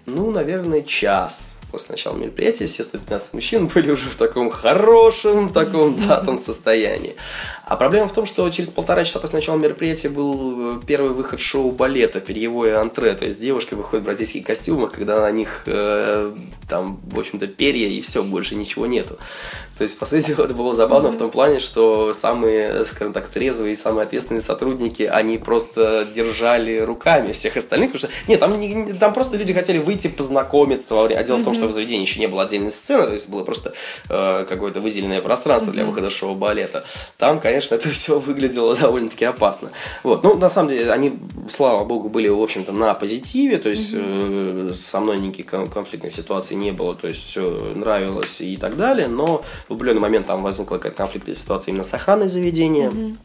ну, 0.07 0.31
наверное, 0.31 0.83
час 0.83 1.60
после 1.71 1.93
начала 1.93 2.17
мероприятия 2.17 2.67
все 2.67 2.85
115 2.85 3.35
мужчин 3.35 3.67
были 3.69 3.91
уже 3.91 4.09
в 4.09 4.15
таком 4.17 4.51
хорошем, 4.51 5.49
таком 5.49 6.07
датом 6.09 6.39
состоянии. 6.39 7.17
А 7.65 7.77
проблема 7.77 8.09
в 8.09 8.13
том, 8.13 8.27
что 8.27 8.49
через 8.51 8.69
полтора 8.69 9.05
часа 9.05 9.21
после 9.21 9.39
начала 9.39 9.57
мероприятия 9.57 10.09
был 10.09 10.77
э, 10.77 10.81
первый 10.87 11.13
выход 11.13 11.41
шоу 11.41 11.71
балета 11.71 12.21
«Перьевое 12.21 12.79
антре». 12.79 13.15
То 13.15 13.27
есть 13.27 13.41
девушки 13.41 13.75
выходят 13.75 14.03
в 14.03 14.07
бразильских 14.07 14.45
костюмах, 14.45 14.93
когда 14.93 15.21
на 15.21 15.31
них 15.31 15.63
э, 15.67 16.35
там, 16.69 17.01
в 17.05 17.19
общем-то, 17.19 17.47
перья 17.47 17.89
и 17.89 18.01
все, 18.01 18.23
больше 18.23 18.55
ничего 18.57 18.87
нету. 18.87 19.19
То 19.79 19.85
есть, 19.85 19.99
по 19.99 20.05
сути, 20.05 20.31
это 20.39 20.53
было 20.53 20.75
забавно 20.75 21.09
в 21.11 21.17
том 21.17 21.31
плане, 21.31 21.59
что 21.59 22.13
самые, 22.13 22.85
скажем 22.85 23.13
так, 23.13 23.29
трезвые 23.29 23.73
и 23.73 23.77
самые 23.77 24.05
ответственные 24.05 24.43
сотрудники, 24.43 25.05
они 25.05 25.39
просто 25.39 26.07
держали 26.13 26.79
руками 26.81 27.33
всех 27.33 27.57
остальных, 27.57 27.93
потому 27.93 28.11
что, 28.11 28.31
нет, 28.31 28.41
там, 28.41 28.59
не- 28.61 28.93
там 28.95 29.15
просто 29.15 29.37
люди 29.37 29.55
хотели 29.55 29.79
выйти 29.79 30.09
познакомиться 30.09 30.95
во 30.95 31.05
время, 31.05 31.21
а 31.21 31.25
дело 31.25 31.39
в 31.39 31.45
том, 31.45 31.55
что 31.55 31.60
в 31.67 31.73
заведении 31.73 32.03
еще 32.03 32.21
не 32.21 32.27
было 32.27 32.43
отдельной 32.43 32.71
сцены, 32.71 33.07
то 33.07 33.13
есть 33.13 33.29
было 33.29 33.45
просто 33.45 33.73
э, 34.09 34.45
какое-то 34.49 34.81
выделенное 34.81 35.21
пространство 35.21 35.73
для 35.73 35.85
выхода 35.85 36.11
шоу-балета. 36.11 36.85
Там, 37.19 37.41
конечно, 37.41 37.75
это 37.77 37.89
все 37.89 38.19
выглядело 38.19 38.77
довольно-таки 38.77 39.25
опасно. 39.25 39.71
Вот, 40.03 40.23
ну, 40.23 40.35
на 40.35 40.49
самом 40.49 40.71
деле, 40.71 40.91
они, 40.91 41.19
слава 41.49 41.85
богу, 41.85 42.09
были, 42.09 42.29
в 42.29 42.41
общем-то, 42.41 42.73
на 42.73 42.95
позитиве, 42.95 43.59
то 43.59 43.69
есть 43.69 43.93
э, 43.95 44.73
со 44.75 45.01
мной 45.01 45.19
никаких 45.19 45.47
кон- 45.47 45.69
конфликтных 45.69 46.13
ситуаций 46.13 46.57
не 46.57 46.73
было, 46.73 46.95
то 46.95 47.09
есть 47.09 47.23
все 47.23 47.73
нравилось 47.75 48.41
и 48.41 48.57
так 48.57 48.77
далее, 48.77 49.09
но 49.09 49.43
в 49.69 49.75
определенный 49.75 50.01
момент 50.01 50.27
там 50.27 50.43
возникла 50.43 50.77
какая-то 50.77 50.97
конфликтная 50.97 51.35
ситуация 51.35 51.73
именно 51.73 51.85
с 51.85 51.95
охраной 51.95 52.29
заведения. 52.29 52.91
Ну, 52.91 53.17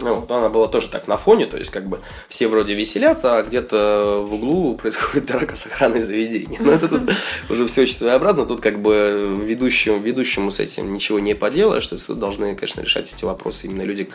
вот, 0.00 0.30
она 0.30 0.48
была 0.48 0.68
тоже 0.68 0.88
так 0.88 1.08
на 1.08 1.16
фоне, 1.16 1.46
то 1.46 1.56
есть 1.56 1.70
как 1.70 1.88
бы 1.88 2.00
все 2.28 2.48
вроде 2.48 2.74
веселятся, 2.74 3.38
а 3.38 3.42
где-то 3.42 4.24
в 4.26 4.34
углу 4.34 4.76
происходит 4.82 5.26
драка 5.26 5.56
с 5.56 5.66
охраной 5.66 6.00
заведения. 6.00 6.58
Но 6.60 6.72
это 6.72 6.88
тут 6.88 7.10
уже 7.48 7.66
все 7.66 7.82
очень 7.82 7.94
своеобразно, 7.94 8.46
тут 8.46 8.60
как 8.60 8.80
бы 8.80 9.36
ведущему, 9.42 9.98
ведущему 9.98 10.50
с 10.50 10.60
этим 10.60 10.92
ничего 10.92 11.18
не 11.18 11.34
поделаешь, 11.34 11.86
то 11.86 11.94
есть 11.94 12.06
тут 12.06 12.18
должны, 12.18 12.54
конечно, 12.54 12.80
решать 12.80 13.12
эти 13.12 13.24
вопросы 13.24 13.66
именно 13.66 13.82
люди, 13.82 14.08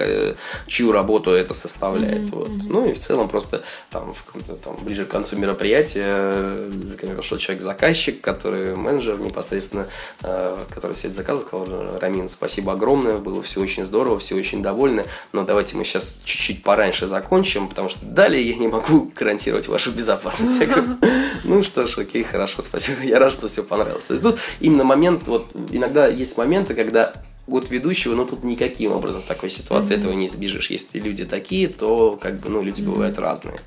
чью 0.68 0.92
работу 0.92 1.32
это 1.32 1.54
составляет. 1.54 2.30
Вот. 2.30 2.50
Ну 2.68 2.90
и 2.90 2.94
в 2.94 3.00
целом 3.00 3.30
просто 3.30 3.64
там, 3.90 4.14
в 4.14 4.24
там 4.64 4.78
ближе 4.84 5.06
к 5.06 5.10
концу 5.10 5.38
мероприятия 5.38 6.06
э, 6.06 6.72
ко 7.00 7.06
мне 7.06 7.16
пришел 7.16 7.38
человек-заказчик, 7.38 8.22
который 8.22 8.76
менеджер 8.76 9.20
непосредственно, 9.20 9.88
э, 10.24 10.66
который 10.70 10.96
все 10.96 11.08
это 11.08 11.18
заказывал, 11.18 11.66
сказал, 11.66 12.00
Рамин, 12.00 12.30
спасибо 12.30 12.74
огромное, 12.74 13.18
было 13.18 13.42
все 13.42 13.62
очень 13.62 13.86
здорово, 13.86 14.20
все 14.20 14.36
очень 14.36 14.62
довольны, 14.62 15.06
но 15.32 15.44
давайте 15.44 15.73
мы 15.74 15.84
сейчас 15.84 16.20
чуть-чуть 16.26 16.64
пораньше 16.64 17.08
закончим, 17.08 17.68
потому 17.68 17.90
что 17.90 18.06
далее 18.06 18.42
я 18.42 18.56
не 18.56 18.68
могу 18.68 19.12
гарантировать 19.16 19.68
вашу 19.68 19.92
безопасность. 19.92 20.60
Я 20.60 20.68
говорю, 20.68 20.98
ну 21.44 21.64
что 21.64 21.88
ж, 21.88 21.98
окей, 21.98 22.24
хорошо, 22.24 22.62
спасибо, 22.62 23.04
я 23.04 23.20
рад, 23.20 23.34
что 23.34 23.48
все 23.48 23.64
понравилось. 23.64 24.06
То 24.06 24.14
есть 24.14 24.24
тут 24.24 24.40
именно 24.60 24.84
момент, 24.84 25.28
вот 25.28 25.48
иногда 25.72 26.08
есть 26.08 26.38
моменты, 26.38 26.74
когда 26.74 27.14
от 27.48 27.70
ведущего, 27.70 28.16
ну 28.16 28.26
тут 28.26 28.44
никаким 28.44 28.92
образом 28.94 29.22
в 29.22 29.26
такой 29.26 29.50
ситуации 29.50 29.98
этого 29.98 30.14
не 30.14 30.28
избежишь. 30.28 30.70
Если 30.70 31.00
люди 31.00 31.26
такие, 31.26 31.68
то 31.68 32.18
как 32.22 32.40
бы, 32.40 32.50
ну, 32.50 32.62
люди 32.64 32.82
бывают 32.82 33.20
разные. 33.20 33.60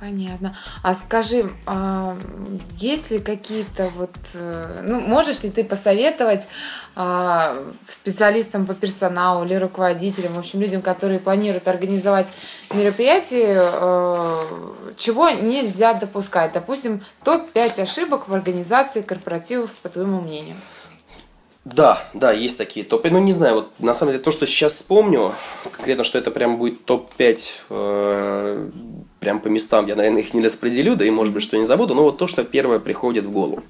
Понятно. 0.00 0.56
А 0.82 0.94
скажи, 0.94 1.50
а, 1.66 2.16
есть 2.78 3.10
ли 3.10 3.18
какие-то 3.18 3.90
вот, 3.96 4.14
э, 4.34 4.82
ну, 4.86 5.00
можешь 5.00 5.42
ли 5.42 5.50
ты 5.50 5.64
посоветовать 5.64 6.46
а, 6.94 7.56
специалистам 7.88 8.64
по 8.64 8.74
персоналу 8.74 9.44
или 9.44 9.54
руководителям, 9.54 10.34
в 10.34 10.38
общем, 10.38 10.60
людям, 10.60 10.82
которые 10.82 11.18
планируют 11.18 11.66
организовать 11.66 12.28
мероприятие, 12.72 13.58
э, 13.58 14.94
чего 14.98 15.30
нельзя 15.30 15.94
допускать? 15.94 16.52
Допустим, 16.52 17.02
топ-5 17.24 17.82
ошибок 17.82 18.28
в 18.28 18.34
организации 18.34 19.02
корпоративов, 19.02 19.70
по 19.82 19.88
твоему 19.88 20.20
мнению. 20.20 20.56
Да, 21.64 22.04
да, 22.12 22.30
есть 22.30 22.58
такие 22.58 22.84
топы. 22.84 23.08
Ну, 23.10 23.20
не 23.20 23.32
знаю, 23.32 23.54
вот 23.54 23.72
на 23.78 23.94
самом 23.94 24.12
деле 24.12 24.22
то, 24.22 24.30
что 24.30 24.46
сейчас 24.46 24.74
вспомню, 24.74 25.34
конкретно, 25.72 26.04
что 26.04 26.18
это 26.18 26.30
прям 26.30 26.58
будет 26.58 26.84
топ-5 26.84 27.40
э, 27.70 28.70
прям 29.24 29.40
по 29.40 29.48
местам, 29.48 29.86
я, 29.86 29.96
наверное, 29.96 30.20
их 30.20 30.34
не 30.34 30.42
распределю, 30.42 30.96
да 30.96 31.04
и, 31.04 31.10
может 31.10 31.32
быть, 31.32 31.42
что 31.42 31.56
не 31.56 31.64
забуду, 31.64 31.94
но 31.94 32.02
вот 32.04 32.18
то, 32.18 32.26
что 32.26 32.44
первое 32.44 32.78
приходит 32.78 33.24
в 33.24 33.30
голову. 33.30 33.62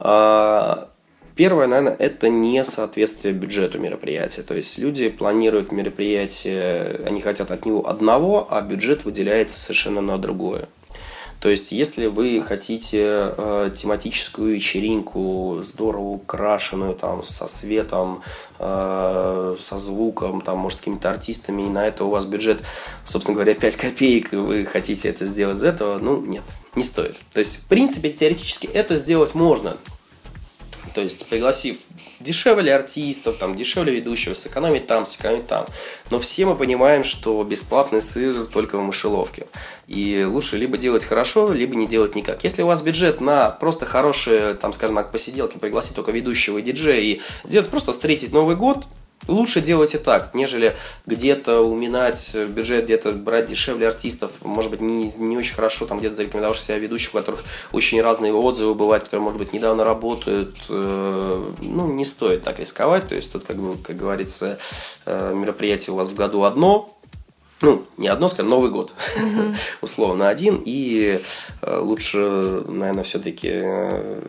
А, 0.00 0.88
Первое, 1.36 1.66
наверное, 1.66 1.94
это 1.98 2.30
несоответствие 2.30 3.34
бюджету 3.34 3.78
мероприятия. 3.78 4.42
То 4.42 4.54
есть 4.54 4.78
люди 4.78 5.10
планируют 5.10 5.70
мероприятие, 5.70 7.02
они 7.04 7.20
хотят 7.20 7.50
от 7.50 7.66
него 7.66 7.86
одного, 7.86 8.48
а 8.50 8.62
бюджет 8.62 9.04
выделяется 9.04 9.60
совершенно 9.60 10.00
на 10.00 10.16
другое. 10.16 10.66
То 11.46 11.50
есть, 11.50 11.70
если 11.70 12.06
вы 12.06 12.42
хотите 12.44 13.32
э, 13.36 13.70
тематическую 13.72 14.56
вечеринку, 14.56 15.60
здорово 15.62 16.08
украшенную, 16.08 16.96
там, 16.96 17.22
со 17.22 17.46
светом, 17.46 18.20
э, 18.58 19.56
со 19.62 19.78
звуком, 19.78 20.40
там, 20.40 20.58
может, 20.58 20.78
с 20.78 20.80
какими-то 20.80 21.08
артистами, 21.08 21.62
и 21.62 21.68
на 21.68 21.86
это 21.86 22.04
у 22.04 22.10
вас 22.10 22.26
бюджет, 22.26 22.64
собственно 23.04 23.36
говоря, 23.36 23.54
5 23.54 23.76
копеек, 23.76 24.32
и 24.32 24.36
вы 24.36 24.66
хотите 24.66 25.08
это 25.08 25.24
сделать 25.24 25.58
из 25.58 25.62
этого, 25.62 26.00
ну, 26.00 26.20
нет, 26.20 26.42
не 26.74 26.82
стоит. 26.82 27.14
То 27.32 27.38
есть, 27.38 27.58
в 27.58 27.68
принципе, 27.68 28.10
теоретически 28.10 28.66
это 28.66 28.96
сделать 28.96 29.36
можно. 29.36 29.76
То 30.94 31.00
есть, 31.00 31.26
пригласив 31.26 31.78
дешевле 32.20 32.74
артистов, 32.74 33.36
там, 33.36 33.54
дешевле 33.56 33.94
ведущего, 33.94 34.34
сэкономить 34.34 34.86
там, 34.86 35.06
сэкономить 35.06 35.46
там. 35.46 35.66
Но 36.10 36.18
все 36.18 36.46
мы 36.46 36.54
понимаем, 36.54 37.04
что 37.04 37.42
бесплатный 37.44 38.00
сыр 38.00 38.46
только 38.46 38.78
в 38.78 38.82
мышеловке. 38.82 39.46
И 39.86 40.24
лучше 40.28 40.56
либо 40.56 40.76
делать 40.78 41.04
хорошо, 41.04 41.52
либо 41.52 41.74
не 41.76 41.86
делать 41.86 42.14
никак. 42.14 42.44
Если 42.44 42.62
у 42.62 42.66
вас 42.66 42.82
бюджет 42.82 43.20
на 43.20 43.50
просто 43.50 43.86
хорошие, 43.86 44.54
там, 44.54 44.72
скажем 44.72 44.96
так, 44.96 45.12
посиделки, 45.12 45.58
пригласить 45.58 45.94
только 45.94 46.12
ведущего 46.12 46.58
и 46.58 46.62
диджея 46.62 47.00
и 47.00 47.20
делать 47.44 47.68
просто 47.68 47.92
встретить 47.92 48.32
Новый 48.32 48.56
год, 48.56 48.84
Лучше 49.28 49.60
делайте 49.60 49.98
так, 49.98 50.34
нежели 50.34 50.76
где-то 51.06 51.60
уминать 51.60 52.36
бюджет, 52.48 52.84
где-то 52.84 53.10
брать 53.10 53.46
дешевле 53.46 53.88
артистов, 53.88 54.32
может 54.42 54.70
быть, 54.70 54.80
не, 54.80 55.12
не 55.16 55.36
очень 55.36 55.54
хорошо, 55.54 55.84
там 55.86 55.98
где-то 55.98 56.14
зарекомендовавших 56.14 56.64
себя 56.64 56.78
ведущих, 56.78 57.12
у 57.12 57.18
которых 57.18 57.42
очень 57.72 58.00
разные 58.00 58.32
отзывы 58.32 58.74
бывают, 58.76 59.02
которые, 59.04 59.24
может 59.24 59.38
быть, 59.38 59.52
недавно 59.52 59.82
работают. 59.82 60.56
Э, 60.68 61.52
ну, 61.60 61.92
не 61.92 62.04
стоит 62.04 62.44
так 62.44 62.60
рисковать, 62.60 63.08
то 63.08 63.16
есть 63.16 63.32
тут, 63.32 63.42
как 63.44 63.56
бы, 63.56 63.76
как 63.78 63.96
говорится, 63.96 64.58
э, 65.06 65.34
мероприятие 65.34 65.94
у 65.94 65.96
вас 65.96 66.08
в 66.08 66.14
году 66.14 66.44
одно, 66.44 66.95
ну, 67.62 67.86
не 67.96 68.08
одно, 68.08 68.28
скажем, 68.28 68.50
Новый 68.50 68.70
год, 68.70 68.92
угу. 69.16 69.54
условно 69.80 70.28
один, 70.28 70.60
и 70.64 71.20
э, 71.62 71.78
лучше, 71.78 72.18
наверное, 72.18 73.02
все-таки 73.02 73.48
э, 73.50 74.20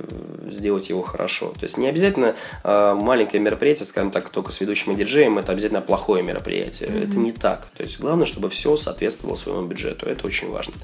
сделать 0.49 0.89
его 0.89 1.01
хорошо. 1.01 1.49
То 1.49 1.63
есть 1.63 1.78
не 1.78 1.88
обязательно 1.88 2.36
э, 2.63 2.93
маленькое 2.93 3.43
мероприятие, 3.43 3.86
скажем 3.86 4.11
так, 4.11 4.30
только 4.30 4.51
с 4.51 4.61
ведущим 4.61 4.93
и 4.93 4.95
диджеем, 4.95 5.38
это 5.38 5.51
обязательно 5.51 5.82
плохое 5.82 6.23
мероприятие. 6.23 6.89
Угу. 6.89 6.97
Это 6.99 7.17
не 7.17 7.32
так. 7.34 7.67
То 7.75 7.84
есть 7.84 7.99
главное, 7.99 8.25
чтобы 8.25 8.49
все 8.49 8.78
соответствовало 8.78 9.36
своему 9.36 9.67
бюджету. 9.67 10.05
Это 10.07 10.25
очень 10.25 10.49
важно. 10.49 10.75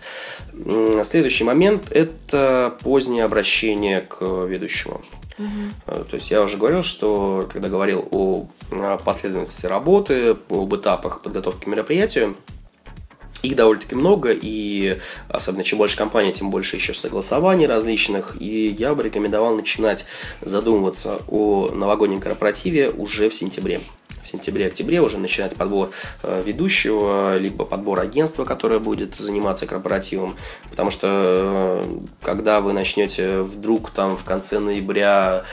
Следующий 1.04 1.46
момент– 1.46 1.92
это 1.92 2.78
позднее 2.82 3.24
обращение 3.24 4.02
к 4.02 4.22
ведущему. 4.22 5.02
Угу. 5.38 6.04
То 6.06 6.16
есть 6.16 6.32
я 6.32 6.42
уже 6.42 6.58
говорил, 6.58 6.84
что 6.84 7.48
когда 7.52 7.70
говорил 7.70 8.08
о 8.12 8.48
последовательности 9.04 9.66
работы, 9.66 10.36
об 10.50 10.76
этапах 10.76 11.22
подготовки 11.22 11.66
к 11.66 11.68
мероприятию, 11.68 12.36
их 13.44 13.56
довольно-таки 13.56 13.94
много, 13.94 14.32
и 14.32 14.98
особенно 15.28 15.64
чем 15.64 15.78
больше 15.78 15.98
компаний, 15.98 16.34
тем 16.34 16.50
больше 16.50 16.78
еще 16.78 16.94
согласований 16.94 17.68
различных. 17.68 18.36
И 18.40 18.70
я 18.70 18.96
бы 18.96 19.04
рекомендовал 19.04 19.56
начинать 19.56 20.06
задумываться 20.42 21.20
о 21.28 21.70
новогоднем 21.70 22.20
корпоративе 22.20 22.90
уже 22.90 23.30
в 23.30 23.34
сентябре 23.34 23.82
в 24.24 24.28
сентябре-октябре 24.28 25.02
уже 25.02 25.18
начинать 25.18 25.56
подбор 25.56 25.92
э, 26.24 26.42
ведущего, 26.46 27.36
либо 27.38 27.66
подбор 27.66 28.00
агентства, 28.00 28.46
которое 28.46 28.80
будет 28.80 29.16
заниматься 29.16 29.66
корпоративом. 29.66 30.38
Потому 30.70 30.92
что 30.92 31.84
э, 31.84 32.00
когда 32.22 32.62
вы 32.62 32.72
начнете 32.72 33.42
вдруг 33.42 33.92
там 33.92 34.16
в 34.16 34.24
конце 34.24 34.60
ноября 34.60 35.44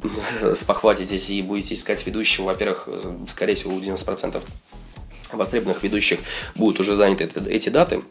спохватитесь 0.54 1.30
и 1.30 1.42
будете 1.42 1.74
искать 1.74 2.06
ведущего, 2.06 2.46
во-первых, 2.46 2.88
скорее 3.28 3.54
всего, 3.54 3.74
у 3.74 3.80
90% 3.80 4.42
востребованных 5.36 5.82
ведущих 5.82 6.20
будут 6.54 6.80
уже 6.80 6.96
заняты 6.96 7.30
эти 7.48 7.68
даты. 7.68 8.02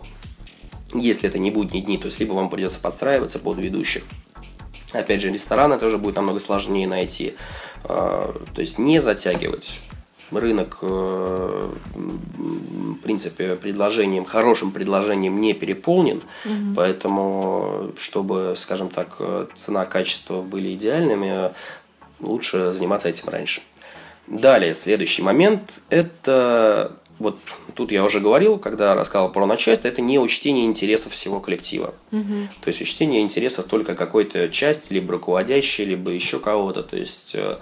Если 0.94 1.28
это 1.28 1.40
не 1.40 1.52
будние 1.52 1.84
дни, 1.84 1.98
то 1.98 2.08
есть 2.08 2.20
либо 2.20 2.34
вам 2.34 2.50
придется 2.50 2.80
подстраиваться 2.80 3.40
под 3.40 3.58
ведущих. 3.58 4.04
Опять 4.94 5.22
же, 5.22 5.32
рестораны 5.32 5.78
тоже 5.78 5.98
будет 5.98 6.16
намного 6.16 6.40
сложнее 6.40 6.88
найти. 6.88 7.36
А, 7.84 8.34
то 8.54 8.62
есть 8.62 8.80
не 8.80 9.00
затягивать 9.02 9.80
рынок, 10.32 10.80
э, 10.82 11.70
в 11.96 12.96
принципе, 13.04 13.56
предложением, 13.56 14.26
хорошим 14.26 14.72
предложением 14.72 15.40
не 15.40 15.54
переполнен, 15.54 16.18
угу. 16.46 16.74
поэтому, 16.76 17.92
чтобы, 17.98 18.54
скажем 18.58 18.90
так, 18.90 19.18
цена-качество 19.54 20.42
были 20.42 20.74
идеальными, 20.74 21.52
лучше 22.20 22.72
заниматься 22.72 23.10
этим 23.10 23.30
раньше. 23.30 23.62
Далее, 24.28 24.74
следующий 24.74 25.22
момент– 25.22 25.82
это 25.90 26.98
вот 27.18 27.38
тут 27.76 27.92
я 27.92 28.04
уже 28.04 28.20
говорил, 28.20 28.58
когда 28.58 28.94
рассказывал 28.94 29.32
про 29.32 29.46
начальство, 29.46 29.88
это 29.88 30.02
не 30.02 30.20
учтение 30.20 30.66
интересов 30.66 31.14
всего 31.14 31.40
коллектива. 31.40 31.94
Угу. 32.12 32.34
То 32.62 32.68
есть 32.68 32.82
учтение 32.82 33.22
интересов 33.22 33.66
только 33.66 33.96
какой-то 33.96 34.50
части, 34.50 34.92
либо 34.92 35.14
руководящей, 35.14 35.86
либо 35.86 36.12
еще 36.12 36.40
кого-то. 36.40 36.84
То 36.84 36.98
есть 36.98 37.36
э, 37.36 37.58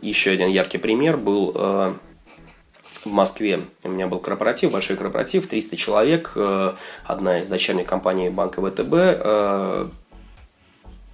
еще 0.00 0.30
один 0.30 0.48
яркий 0.48 0.78
пример 0.78 1.18
был 1.18 1.52
э, 1.54 1.94
в 3.04 3.10
Москве. 3.10 3.60
У 3.82 3.90
меня 3.90 4.06
был 4.06 4.20
корпоратив, 4.20 4.72
большой 4.72 4.96
корпоратив, 4.96 5.46
300 5.46 5.76
человек, 5.76 6.32
э, 6.36 6.72
одна 7.04 7.40
из 7.40 7.46
дочерних 7.46 7.86
компаний 7.86 8.30
банка 8.30 8.62
ВТБ 8.62 9.92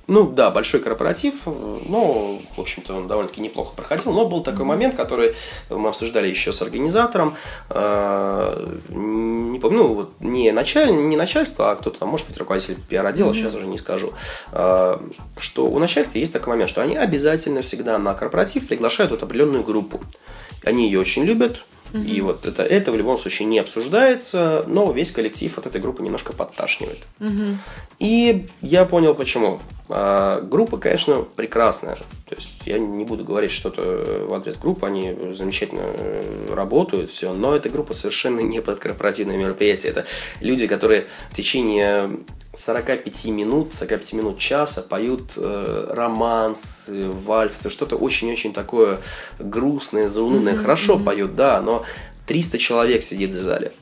ну 0.06 0.30
да, 0.30 0.50
большой 0.50 0.80
корпоратив, 0.80 1.46
но, 1.46 2.38
в 2.56 2.60
общем-то, 2.60 2.94
он 2.94 3.06
довольно-таки 3.06 3.40
неплохо 3.40 3.74
проходил. 3.74 4.12
Но 4.12 4.26
был 4.26 4.42
такой 4.42 4.64
момент, 4.64 4.94
который 4.94 5.34
мы 5.70 5.88
обсуждали 5.88 6.28
еще 6.28 6.52
с 6.52 6.60
организатором. 6.60 7.36
Э, 7.70 8.74
не 8.88 9.58
помню, 9.58 9.78
ну, 9.78 9.94
вот 9.94 10.12
не, 10.20 10.52
началь, 10.52 10.92
не 10.92 11.16
начальство, 11.16 11.70
а 11.70 11.76
кто-то 11.76 12.00
там, 12.00 12.08
может 12.08 12.26
быть, 12.26 12.36
руководитель 12.36 12.76
пиар-отдела, 12.88 13.30
mm-hmm. 13.30 13.34
сейчас 13.34 13.54
уже 13.54 13.66
не 13.66 13.78
скажу. 13.78 14.12
Э, 14.52 14.98
что 15.38 15.66
у 15.66 15.78
начальства 15.78 16.18
есть 16.18 16.32
такой 16.32 16.52
момент, 16.52 16.70
что 16.70 16.82
они 16.82 16.96
обязательно 16.96 17.62
всегда 17.62 17.98
на 17.98 18.14
корпоратив 18.14 18.68
приглашают 18.68 19.10
вот 19.10 19.22
определенную 19.22 19.64
группу. 19.64 20.00
Они 20.64 20.86
ее 20.86 21.00
очень 21.00 21.24
любят, 21.24 21.64
и 21.98 22.20
вот 22.20 22.44
это, 22.44 22.62
это 22.62 22.90
в 22.90 22.96
любом 22.96 23.16
случае 23.16 23.46
не 23.46 23.58
обсуждается, 23.58 24.64
но 24.66 24.90
весь 24.90 25.12
коллектив 25.12 25.56
от 25.56 25.66
этой 25.66 25.80
группы 25.80 26.02
немножко 26.02 26.32
подташнивает. 26.32 26.98
Угу. 27.20 27.58
И 28.00 28.46
я 28.62 28.84
понял 28.84 29.14
почему. 29.14 29.60
А, 29.88 30.40
группа, 30.40 30.78
конечно, 30.78 31.24
прекрасная. 31.36 31.94
То 32.28 32.34
есть 32.34 32.66
я 32.66 32.78
не 32.78 33.04
буду 33.04 33.22
говорить 33.22 33.50
что-то 33.50 34.26
в 34.28 34.34
адрес 34.34 34.56
группы, 34.56 34.86
они 34.86 35.14
замечательно 35.32 35.82
э, 35.84 36.46
работают, 36.50 37.10
все, 37.10 37.32
но 37.32 37.54
эта 37.54 37.68
группа 37.68 37.94
совершенно 37.94 38.40
не 38.40 38.60
под 38.60 38.80
корпоративное 38.80 39.36
мероприятие. 39.36 39.92
Это 39.92 40.04
люди, 40.40 40.66
которые 40.66 41.06
в 41.30 41.36
течение 41.36 42.10
45 42.56 43.26
минут, 43.26 43.74
45 43.74 44.12
минут 44.14 44.38
часа 44.38 44.82
поют 44.82 45.34
э, 45.36 45.86
романс, 45.90 46.86
вальс, 46.88 47.58
это 47.60 47.70
что-то 47.70 47.96
очень-очень 47.96 48.52
такое 48.52 49.00
грустное, 49.38 50.08
заунывное. 50.08 50.54
Mm-hmm, 50.54 50.62
Хорошо 50.62 50.96
mm-hmm. 50.96 51.04
поют, 51.04 51.34
да, 51.34 51.60
но 51.60 51.84
300 52.26 52.58
человек 52.58 53.02
сидит 53.02 53.30
в 53.30 53.38
зале. 53.38 53.72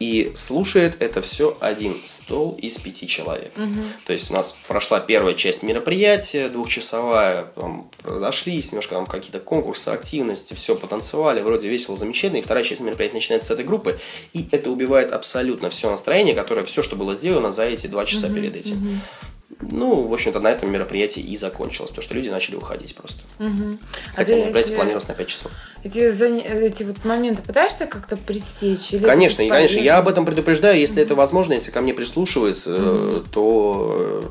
И 0.00 0.32
слушает 0.34 0.96
это 1.00 1.20
все 1.20 1.56
один 1.60 1.96
стол 2.04 2.58
из 2.60 2.76
пяти 2.78 3.06
человек. 3.06 3.52
Угу. 3.56 3.80
То 4.06 4.12
есть 4.12 4.30
у 4.30 4.34
нас 4.34 4.56
прошла 4.66 5.00
первая 5.00 5.34
часть 5.34 5.62
мероприятия, 5.62 6.48
двухчасовая, 6.48 7.46
там, 7.54 7.88
разошлись, 8.02 8.72
немножко 8.72 8.94
там 8.94 9.06
какие-то 9.06 9.40
конкурсы, 9.40 9.88
активности, 9.88 10.54
все 10.54 10.74
потанцевали, 10.74 11.40
вроде 11.40 11.68
весело, 11.68 11.96
замечательно. 11.96 12.38
И 12.38 12.42
вторая 12.42 12.64
часть 12.64 12.80
мероприятия 12.80 13.14
начинается 13.14 13.48
с 13.48 13.50
этой 13.52 13.64
группы, 13.64 13.98
и 14.32 14.46
это 14.50 14.70
убивает 14.70 15.12
абсолютно 15.12 15.70
все 15.70 15.90
настроение, 15.90 16.34
которое 16.34 16.64
все, 16.64 16.82
что 16.82 16.96
было 16.96 17.14
сделано 17.14 17.52
за 17.52 17.64
эти 17.64 17.86
два 17.86 18.04
часа 18.04 18.26
угу, 18.26 18.34
перед 18.34 18.56
этим. 18.56 18.76
Угу. 18.76 18.98
Ну, 19.60 20.02
в 20.02 20.12
общем-то, 20.12 20.40
на 20.40 20.50
этом 20.50 20.70
мероприятие 20.70 21.24
и 21.24 21.36
закончилось, 21.36 21.90
потому 21.90 22.02
что 22.02 22.14
люди 22.14 22.28
начали 22.28 22.56
уходить 22.56 22.94
просто. 22.94 23.20
Угу. 23.38 23.78
Хотя 24.16 24.34
а 24.34 24.38
мероприятие 24.38 24.72
эти, 24.72 24.76
планировалось 24.76 25.08
на 25.08 25.14
5 25.14 25.28
часов. 25.28 25.52
Эти, 25.84 25.98
эти 25.98 26.82
вот 26.82 27.04
моменты 27.04 27.42
пытаешься 27.42 27.84
как-то 27.84 28.16
пресечь? 28.16 28.94
Или 28.94 29.04
конечно, 29.04 29.42
и, 29.42 29.50
конечно. 29.50 29.78
Я 29.80 29.98
об 29.98 30.08
этом 30.08 30.24
предупреждаю, 30.24 30.78
если 30.78 31.00
угу. 31.00 31.06
это 31.06 31.14
возможно, 31.14 31.52
если 31.52 31.70
ко 31.70 31.82
мне 31.82 31.92
прислушиваются, 31.92 32.74
угу. 32.74 33.20
то, 33.30 34.24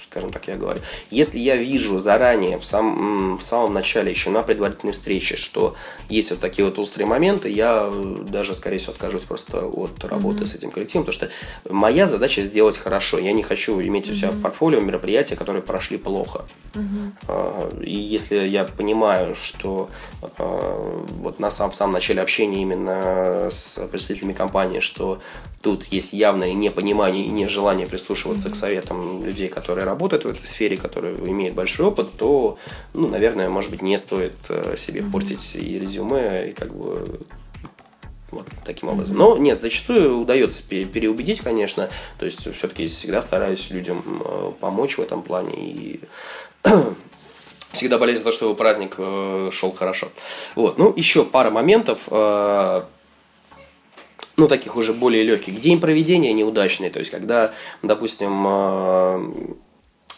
скажем 0.00 0.30
так, 0.30 0.46
я 0.46 0.54
говорю. 0.54 0.78
Если 1.10 1.40
я 1.40 1.56
вижу 1.56 1.98
заранее, 1.98 2.60
в, 2.60 2.64
сам, 2.64 3.36
в 3.38 3.42
самом 3.42 3.74
начале, 3.74 4.10
еще 4.10 4.30
на 4.30 4.42
предварительной 4.42 4.92
встрече, 4.92 5.36
что 5.36 5.74
есть 6.08 6.30
вот 6.30 6.38
такие 6.38 6.64
вот 6.64 6.78
острые 6.78 7.08
моменты, 7.08 7.50
я 7.50 7.92
даже, 8.28 8.54
скорее 8.54 8.78
всего, 8.78 8.92
откажусь 8.92 9.22
просто 9.22 9.66
от 9.66 10.04
работы 10.04 10.42
угу. 10.42 10.46
с 10.46 10.54
этим 10.54 10.70
коллективом, 10.70 11.06
потому 11.06 11.28
что 11.28 11.72
моя 11.74 12.06
задача 12.06 12.40
сделать 12.40 12.78
хорошо. 12.78 13.18
Я 13.18 13.32
не 13.32 13.42
хочу 13.42 13.80
иметь 13.80 14.08
у 14.10 14.14
себя 14.14 14.30
в 14.30 14.40
портфолио 14.40 14.78
мероприятия, 14.78 15.34
которые 15.34 15.62
прошли 15.62 15.98
плохо. 15.98 16.44
Угу. 16.76 17.82
И 17.82 17.96
если 17.96 18.46
я 18.46 18.62
понимаю, 18.64 19.34
что 19.34 19.90
а, 20.38 20.83
вот 21.20 21.38
на 21.40 21.50
самом, 21.50 21.72
в 21.72 21.74
самом 21.74 21.92
начале 21.94 22.22
общения 22.22 22.62
именно 22.62 23.48
с 23.50 23.78
представителями 23.90 24.32
компании, 24.32 24.80
что 24.80 25.20
тут 25.62 25.84
есть 25.86 26.12
явное 26.12 26.52
непонимание 26.52 27.24
и 27.24 27.30
нежелание 27.30 27.86
прислушиваться 27.86 28.48
mm 28.48 28.52
к 28.52 28.54
советам 28.54 29.24
людей, 29.24 29.48
которые 29.48 29.84
работают 29.84 30.24
в 30.24 30.28
этой 30.28 30.44
сфере, 30.44 30.76
которые 30.76 31.16
имеют 31.16 31.54
большой 31.54 31.86
опыт, 31.86 32.16
то, 32.16 32.58
ну, 32.92 33.08
наверное, 33.08 33.48
может 33.48 33.70
быть, 33.70 33.82
не 33.82 33.96
стоит 33.96 34.36
э, 34.48 34.76
себе 34.76 35.00
mm 35.00 35.10
портить 35.10 35.56
и 35.56 35.78
резюме, 35.78 36.50
и 36.50 36.52
как 36.52 36.74
бы 36.74 37.20
Вот, 38.30 38.48
таким 38.64 38.88
образом. 38.88 39.16
Но 39.16 39.36
нет, 39.36 39.62
зачастую 39.62 40.18
удается 40.18 40.60
переубедить, 40.62 41.40
конечно. 41.40 41.88
То 42.18 42.24
есть, 42.24 42.52
все-таки 42.52 42.86
всегда 42.86 43.22
стараюсь 43.22 43.70
людям 43.70 44.02
помочь 44.60 44.98
в 44.98 45.02
этом 45.02 45.22
плане. 45.22 45.52
И 45.56 46.00
всегда 47.74 47.98
болезнь 47.98 48.20
за 48.20 48.24
то, 48.24 48.32
чтобы 48.32 48.54
праздник 48.54 48.94
э, 48.98 49.50
шел 49.52 49.72
хорошо. 49.72 50.08
Вот. 50.54 50.78
Ну, 50.78 50.92
еще 50.96 51.24
пара 51.24 51.50
моментов 51.50 52.00
э, 52.10 52.82
ну, 54.36 54.48
таких 54.48 54.76
уже 54.76 54.92
более 54.92 55.22
легких. 55.22 55.60
День 55.60 55.80
проведения 55.80 56.32
неудачный, 56.32 56.90
то 56.90 56.98
есть, 56.98 57.10
когда, 57.10 57.52
допустим, 57.82 59.56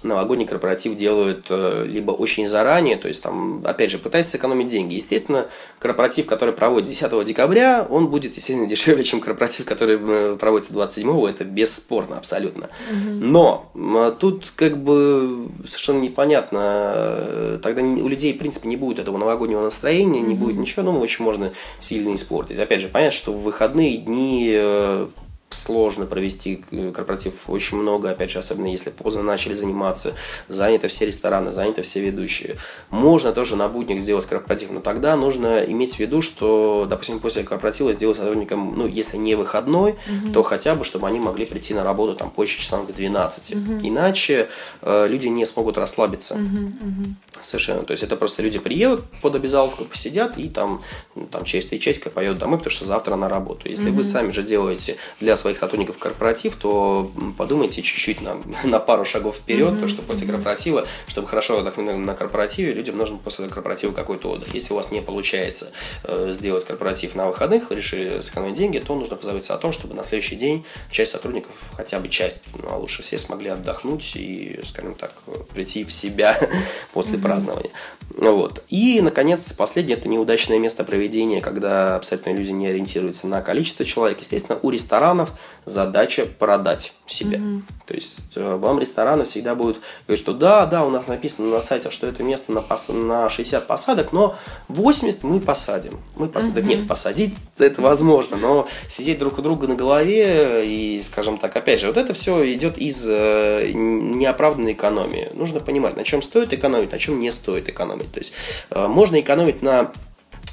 новогодний 0.02 0.46
корпоратив 0.46 0.96
делают 0.96 1.46
э, 1.50 1.84
либо 1.86 2.12
очень 2.12 2.46
заранее, 2.46 2.96
то 2.96 3.08
есть 3.08 3.22
там, 3.22 3.62
опять 3.64 3.90
же, 3.90 3.98
пытаясь 3.98 4.26
сэкономить 4.26 4.68
деньги. 4.68 4.94
Естественно, 4.94 5.46
корпоратив, 5.78 6.26
который 6.26 6.54
проводит 6.54 6.88
10 6.88 7.24
декабря, 7.24 7.86
он 7.88 8.08
будет, 8.08 8.36
естественно, 8.36 8.66
дешевле, 8.68 9.04
чем 9.04 9.20
корпоратив, 9.20 9.64
который 9.64 9.98
э, 10.00 10.36
проводится 10.38 10.72
27-го, 10.72 11.28
это 11.28 11.44
бесспорно 11.44 12.18
абсолютно. 12.18 12.68
Но 12.92 13.70
тут 14.18 14.52
как 14.54 14.76
бы 14.78 15.48
совершенно 15.66 16.00
непонятно, 16.00 16.60
э, 16.62 17.58
тогда 17.62 17.82
у 17.82 18.08
людей, 18.08 18.32
в 18.32 18.38
принципе, 18.38 18.68
не 18.68 18.76
будет 18.76 18.98
этого 18.98 19.18
новогоднего 19.18 19.62
настроения, 19.62 20.20
не 20.20 20.34
будет 20.34 20.56
ничего, 20.56 20.82
ну, 20.82 21.00
очень 21.00 21.24
можно 21.24 21.52
сильно 21.80 22.14
испортить. 22.14 22.58
Опять 22.58 22.80
же, 22.80 22.88
понятно, 22.88 23.16
что 23.16 23.32
в 23.32 23.42
выходные 23.42 23.98
дни 23.98 25.06
сложно 25.50 26.06
провести 26.06 26.64
э, 26.70 26.92
корпоратив 26.92 27.48
очень 27.48 27.78
много, 27.78 28.10
опять 28.10 28.30
же, 28.30 28.38
особенно 28.38 28.66
если 28.66 28.90
поздно 28.90 29.22
начали 29.22 29.54
заниматься, 29.54 30.14
заняты 30.48 30.88
все 30.88 31.06
рестораны, 31.06 31.52
заняты 31.52 31.82
все 31.82 32.00
ведущие. 32.00 32.56
Можно 32.90 33.32
тоже 33.32 33.56
на 33.56 33.68
будник 33.68 34.00
сделать 34.00 34.26
корпоратив, 34.26 34.70
но 34.72 34.80
тогда 34.80 35.16
нужно 35.16 35.64
иметь 35.64 35.96
в 35.96 35.98
виду, 35.98 36.20
что, 36.22 36.86
допустим, 36.88 37.20
после 37.20 37.42
корпоратива 37.42 37.92
сделать 37.92 38.16
сотрудникам, 38.16 38.74
ну, 38.76 38.86
если 38.86 39.16
не 39.16 39.34
выходной, 39.34 39.92
угу. 39.92 40.32
то 40.32 40.42
хотя 40.42 40.74
бы, 40.74 40.84
чтобы 40.84 41.06
они 41.06 41.20
могли 41.20 41.46
прийти 41.46 41.74
на 41.74 41.84
работу 41.84 42.14
там 42.14 42.30
позже 42.30 42.58
часам 42.58 42.86
к 42.86 42.92
12. 42.92 43.54
Угу. 43.54 43.72
Иначе 43.82 44.48
э, 44.82 45.06
люди 45.08 45.28
не 45.28 45.44
смогут 45.44 45.78
расслабиться. 45.78 46.34
Угу, 46.34 46.42
угу. 46.42 47.04
Совершенно. 47.42 47.82
То 47.82 47.92
есть 47.92 48.02
это 48.02 48.16
просто 48.16 48.42
люди 48.42 48.58
приедут 48.58 49.04
под 49.22 49.34
обязаловку, 49.34 49.84
посидят 49.84 50.38
и 50.38 50.48
там, 50.48 50.82
ну, 51.14 51.26
там 51.26 51.44
через 51.44 51.66
три 51.66 51.78
часика 51.78 52.10
поедут 52.10 52.38
домой, 52.38 52.58
потому 52.58 52.72
что 52.72 52.84
завтра 52.84 53.16
на 53.16 53.28
работу. 53.28 53.68
Если 53.68 53.88
угу. 53.88 53.98
вы 53.98 54.04
сами 54.04 54.30
же 54.30 54.42
делаете 54.42 54.96
для 55.20 55.36
своих 55.46 55.58
сотрудников 55.58 55.98
корпоратив, 55.98 56.56
то 56.56 57.12
подумайте 57.38 57.80
чуть-чуть 57.80 58.20
на, 58.20 58.36
на 58.64 58.80
пару 58.80 59.04
шагов 59.04 59.36
вперед, 59.36 59.74
mm-hmm. 59.74 59.80
то, 59.80 59.88
что 59.88 60.02
после 60.02 60.26
корпоратива, 60.26 60.84
чтобы 61.06 61.28
хорошо 61.28 61.60
отдохнуть 61.60 61.96
на 61.96 62.14
корпоративе, 62.14 62.72
людям 62.72 62.96
нужен 62.96 63.18
после 63.18 63.48
корпоратива 63.48 63.92
какой-то 63.92 64.30
отдых. 64.30 64.52
Если 64.54 64.72
у 64.72 64.76
вас 64.76 64.90
не 64.90 65.00
получается 65.00 65.70
э, 66.02 66.32
сделать 66.32 66.64
корпоратив 66.64 67.14
на 67.14 67.26
выходных, 67.26 67.70
вы 67.70 67.76
решили 67.76 68.20
сэкономить 68.20 68.54
деньги, 68.54 68.80
то 68.80 68.96
нужно 68.96 69.16
позаботиться 69.16 69.54
о 69.54 69.58
том, 69.58 69.70
чтобы 69.70 69.94
на 69.94 70.02
следующий 70.02 70.34
день 70.34 70.64
часть 70.90 71.12
сотрудников, 71.12 71.52
хотя 71.76 72.00
бы 72.00 72.08
часть, 72.08 72.42
ну 72.54 72.68
а 72.68 72.76
лучше 72.76 73.02
все, 73.02 73.16
смогли 73.16 73.50
отдохнуть 73.50 74.16
и, 74.16 74.58
скажем 74.64 74.96
так, 74.96 75.12
прийти 75.54 75.84
в 75.84 75.92
себя 75.92 76.36
после 76.92 77.18
mm-hmm. 77.18 77.22
празднования. 77.22 77.70
Вот. 78.16 78.64
И, 78.68 79.00
наконец, 79.02 79.52
последнее– 79.52 79.96
это 79.98 80.08
неудачное 80.08 80.58
место 80.58 80.84
проведения, 80.84 81.40
когда 81.40 81.96
абсолютно 81.96 82.30
люди 82.30 82.50
не 82.50 82.66
ориентируются 82.66 83.28
на 83.28 83.42
количество 83.42 83.84
человек. 83.84 84.20
Естественно, 84.20 84.58
у 84.62 84.70
ресторанов 84.70 85.32
задача 85.66 86.26
продать 86.26 86.94
себя. 87.06 87.38
Mm-hmm. 87.38 87.60
То 87.86 87.94
есть 87.94 88.32
э, 88.36 88.56
вам 88.56 88.80
рестораны 88.80 89.24
всегда 89.24 89.54
будут 89.54 89.80
говорить, 90.06 90.22
что 90.22 90.32
да, 90.32 90.66
да, 90.66 90.84
у 90.84 90.90
нас 90.90 91.06
написано 91.06 91.48
на 91.48 91.60
сайте, 91.60 91.90
что 91.90 92.06
это 92.06 92.22
место 92.22 92.52
на, 92.52 92.62
пос... 92.62 92.88
на 92.88 93.28
60 93.28 93.66
посадок, 93.66 94.12
но 94.12 94.34
80 94.68 95.22
мы 95.22 95.38
посадим. 95.38 95.98
Мы 96.16 96.28
посадим. 96.28 96.64
Mm-hmm. 96.64 96.68
Нет, 96.68 96.88
посадить 96.88 97.34
это 97.58 97.82
возможно, 97.82 98.36
но 98.36 98.66
сидеть 98.88 99.18
друг 99.18 99.38
у 99.38 99.42
друга 99.42 99.68
на 99.68 99.74
голове 99.74 100.66
и, 100.66 101.02
скажем 101.02 101.38
так, 101.38 101.54
опять 101.54 101.80
же, 101.80 101.88
вот 101.88 101.96
это 101.96 102.14
все 102.14 102.52
идет 102.54 102.78
из 102.78 103.04
э, 103.06 103.70
неоправданной 103.72 104.72
экономии. 104.72 105.30
Нужно 105.34 105.60
понимать, 105.60 105.96
на 105.96 106.04
чем 106.04 106.22
стоит 106.22 106.52
экономить, 106.52 106.92
на 106.92 106.98
чем 106.98 107.20
не 107.20 107.30
стоит 107.30 107.68
экономить. 107.68 108.05
То 108.12 108.18
есть 108.18 108.32
э, 108.70 108.86
можно 108.86 109.20
экономить 109.20 109.62
на 109.62 109.92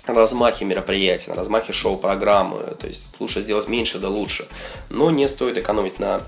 размахе 0.05 0.65
мероприятия, 0.65 1.31
на 1.31 1.37
размахе 1.37 1.73
шоу-программы. 1.73 2.75
То 2.79 2.87
есть 2.87 3.15
лучше 3.19 3.41
сделать 3.41 3.67
меньше, 3.67 3.99
да 3.99 4.09
лучше. 4.09 4.47
Но 4.89 5.11
не 5.11 5.27
стоит 5.27 5.57
экономить 5.57 5.99
на 5.99 6.21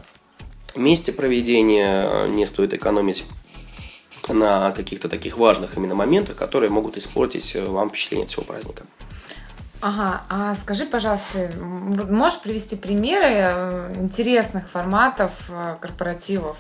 месте 0.75 1.11
проведения, 1.11 2.27
не 2.27 2.45
стоит 2.45 2.73
экономить 2.73 3.25
на 4.27 4.71
каких-то 4.71 5.09
таких 5.09 5.37
важных 5.37 5.77
именно 5.77 5.95
моментах, 5.95 6.35
которые 6.35 6.69
могут 6.69 6.97
испортить 6.97 7.55
вам 7.55 7.89
впечатление 7.89 8.25
от 8.25 8.31
всего 8.31 8.43
праздника. 8.43 8.83
Ага, 9.81 10.23
а 10.29 10.55
скажи, 10.55 10.85
пожалуйста, 10.85 11.51
можешь 11.59 12.39
привести 12.39 12.75
примеры 12.75 13.27
э, 13.27 13.93
интересных 13.97 14.67
форматов 14.69 15.31
э, 15.49 15.75
корпоративов? 15.79 16.57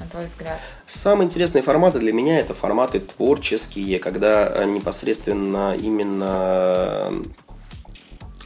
На 0.00 0.06
твой 0.06 0.24
взгляд? 0.24 0.58
Самые 0.86 1.26
интересные 1.26 1.62
форматы 1.62 1.98
для 1.98 2.12
меня 2.12 2.40
это 2.40 2.54
форматы 2.54 2.98
творческие, 3.00 3.98
когда 3.98 4.64
непосредственно 4.64 5.76
именно 5.76 7.22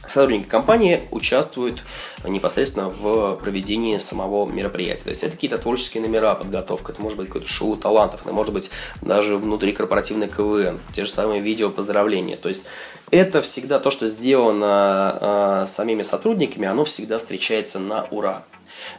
сотрудники 0.07 0.47
компании 0.47 1.07
участвуют 1.11 1.83
непосредственно 2.25 2.89
в 2.89 3.35
проведении 3.35 3.97
самого 3.97 4.45
мероприятия. 4.49 5.03
То 5.03 5.09
есть 5.09 5.23
это 5.23 5.33
какие-то 5.33 5.57
творческие 5.57 6.03
номера, 6.03 6.35
подготовка, 6.35 6.91
это 6.91 7.01
может 7.01 7.17
быть 7.17 7.27
какое-то 7.27 7.47
шоу 7.47 7.75
талантов, 7.75 8.21
это 8.21 8.31
может 8.31 8.53
быть 8.53 8.71
даже 9.01 9.37
внутрикорпоративный 9.37 10.27
КВН, 10.27 10.79
те 10.93 11.05
же 11.05 11.11
самые 11.11 11.41
видео 11.41 11.69
поздравления. 11.69 12.37
То 12.37 12.49
есть 12.49 12.65
это 13.11 13.41
всегда 13.41 13.79
то, 13.79 13.91
что 13.91 14.07
сделано 14.07 15.63
э, 15.63 15.65
самими 15.67 16.01
сотрудниками, 16.01 16.67
оно 16.67 16.85
всегда 16.85 17.17
встречается 17.17 17.79
на 17.79 18.05
ура. 18.11 18.43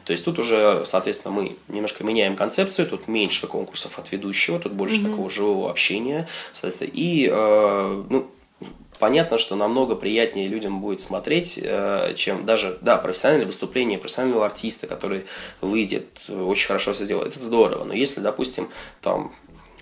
То 0.04 0.12
есть 0.12 0.24
тут 0.24 0.38
уже, 0.38 0.84
соответственно, 0.84 1.34
мы 1.34 1.56
немножко 1.68 2.04
меняем 2.04 2.36
концепцию, 2.36 2.88
тут 2.88 3.08
меньше 3.08 3.46
конкурсов 3.46 3.98
от 3.98 4.12
ведущего, 4.12 4.58
тут 4.58 4.72
больше 4.72 5.00
mm-hmm. 5.00 5.10
такого 5.10 5.30
живого 5.30 5.70
общения, 5.70 6.28
соответственно, 6.52 6.90
и 6.92 7.28
э, 7.30 8.04
ну, 8.10 8.30
понятно, 8.98 9.38
что 9.38 9.56
намного 9.56 9.94
приятнее 9.94 10.48
людям 10.48 10.80
будет 10.80 11.00
смотреть, 11.00 11.60
э, 11.62 12.14
чем 12.16 12.44
даже, 12.44 12.78
да, 12.80 12.96
профессиональное 12.96 13.46
выступление 13.46 13.98
профессионального 13.98 14.46
артиста, 14.46 14.86
который 14.86 15.26
выйдет, 15.60 16.06
очень 16.28 16.66
хорошо 16.66 16.92
все 16.92 17.04
сделает, 17.04 17.28
это 17.28 17.38
здорово, 17.38 17.84
но 17.84 17.94
если, 17.94 18.20
допустим, 18.20 18.68
там 19.00 19.32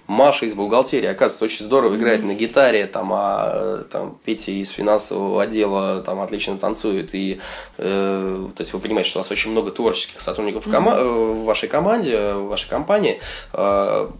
Маша 0.06 0.46
из 0.46 0.54
бухгалтерии, 0.54 1.06
оказывается, 1.06 1.44
очень 1.44 1.64
здорово 1.64 1.96
играет 1.96 2.20
mm-hmm. 2.20 2.26
на 2.26 2.34
гитаре, 2.34 2.86
там, 2.86 3.10
а 3.12 3.84
там 3.90 4.18
Петя 4.24 4.52
из 4.52 4.70
финансового 4.70 5.42
отдела 5.42 6.02
там 6.02 6.20
отлично 6.20 6.58
танцует, 6.58 7.14
и 7.14 7.40
э, 7.78 8.48
то 8.54 8.60
есть 8.60 8.72
вы 8.72 8.80
понимаете, 8.80 9.10
что 9.10 9.20
у 9.20 9.22
вас 9.22 9.30
очень 9.30 9.50
много 9.50 9.70
творческих 9.70 10.20
сотрудников 10.20 10.66
mm-hmm. 10.66 10.70
в, 10.70 10.74
кома- 10.74 11.04
в 11.04 11.44
вашей 11.44 11.68
команде, 11.68 12.34
в 12.34 12.48
вашей 12.48 12.68
компании, 12.68 13.20
э, 13.52 14.10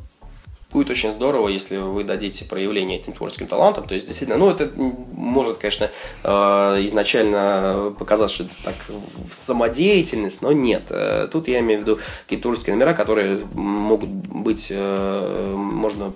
будет 0.75 0.91
очень 0.91 1.12
здорово, 1.12 1.49
если 1.49 1.79
вы 1.79 2.05
дадите 2.05 2.45
проявление 2.45 2.99
этим 2.99 3.12
творческим 3.12 3.47
талантам. 3.47 3.87
То 3.87 3.95
есть, 3.95 4.07
действительно, 4.07 4.39
ну, 4.39 4.51
это 4.51 4.70
может, 4.77 5.59
конечно, 5.59 5.89
э, 6.25 6.29
изначально 6.87 7.95
показаться, 7.99 8.35
что 8.35 8.45
это 8.45 8.55
так 8.64 8.75
самодеятельность, 9.33 10.43
но 10.43 10.53
нет. 10.53 10.83
Э, 10.91 11.29
тут 11.31 11.49
я 11.49 11.61
имею 11.61 11.81
в 11.81 11.83
виду 11.85 11.99
какие-то 12.25 12.43
творческие 12.43 12.75
номера, 12.75 12.93
которые 12.93 13.39
могут 13.55 14.11
быть, 14.11 14.66
э, 14.70 15.55
можно 15.57 16.12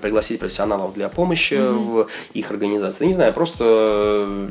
пригласить 0.00 0.38
профессионалов 0.38 0.94
для 0.94 1.08
помощи 1.08 1.54
mm-hmm. 1.54 1.72
в 1.72 2.08
их 2.34 2.50
организации. 2.50 3.06
Не 3.06 3.14
знаю, 3.14 3.32
просто 3.32 4.48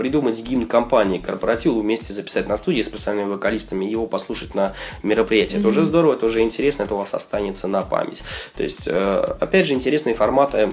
придумать 0.00 0.42
гимн 0.42 0.66
компании 0.66 1.18
корпоративу, 1.18 1.82
вместе 1.82 2.14
записать 2.14 2.48
на 2.48 2.56
студии 2.56 2.80
с 2.80 2.88
профессиональными 2.88 3.34
вокалистами, 3.34 3.84
его 3.84 4.06
послушать 4.06 4.54
на 4.54 4.72
мероприятии. 5.02 5.56
Mm-hmm. 5.56 5.60
Это 5.60 5.68
уже 5.68 5.84
здорово, 5.84 6.14
это 6.14 6.24
уже 6.24 6.40
интересно, 6.40 6.84
это 6.84 6.94
у 6.94 6.96
вас 6.96 7.12
останется 7.12 7.68
на 7.68 7.82
память. 7.82 8.22
То 8.56 8.62
есть, 8.62 8.88
э, 8.88 9.36
опять 9.40 9.66
же, 9.66 9.74
интересные 9.74 10.14
форматы 10.14 10.72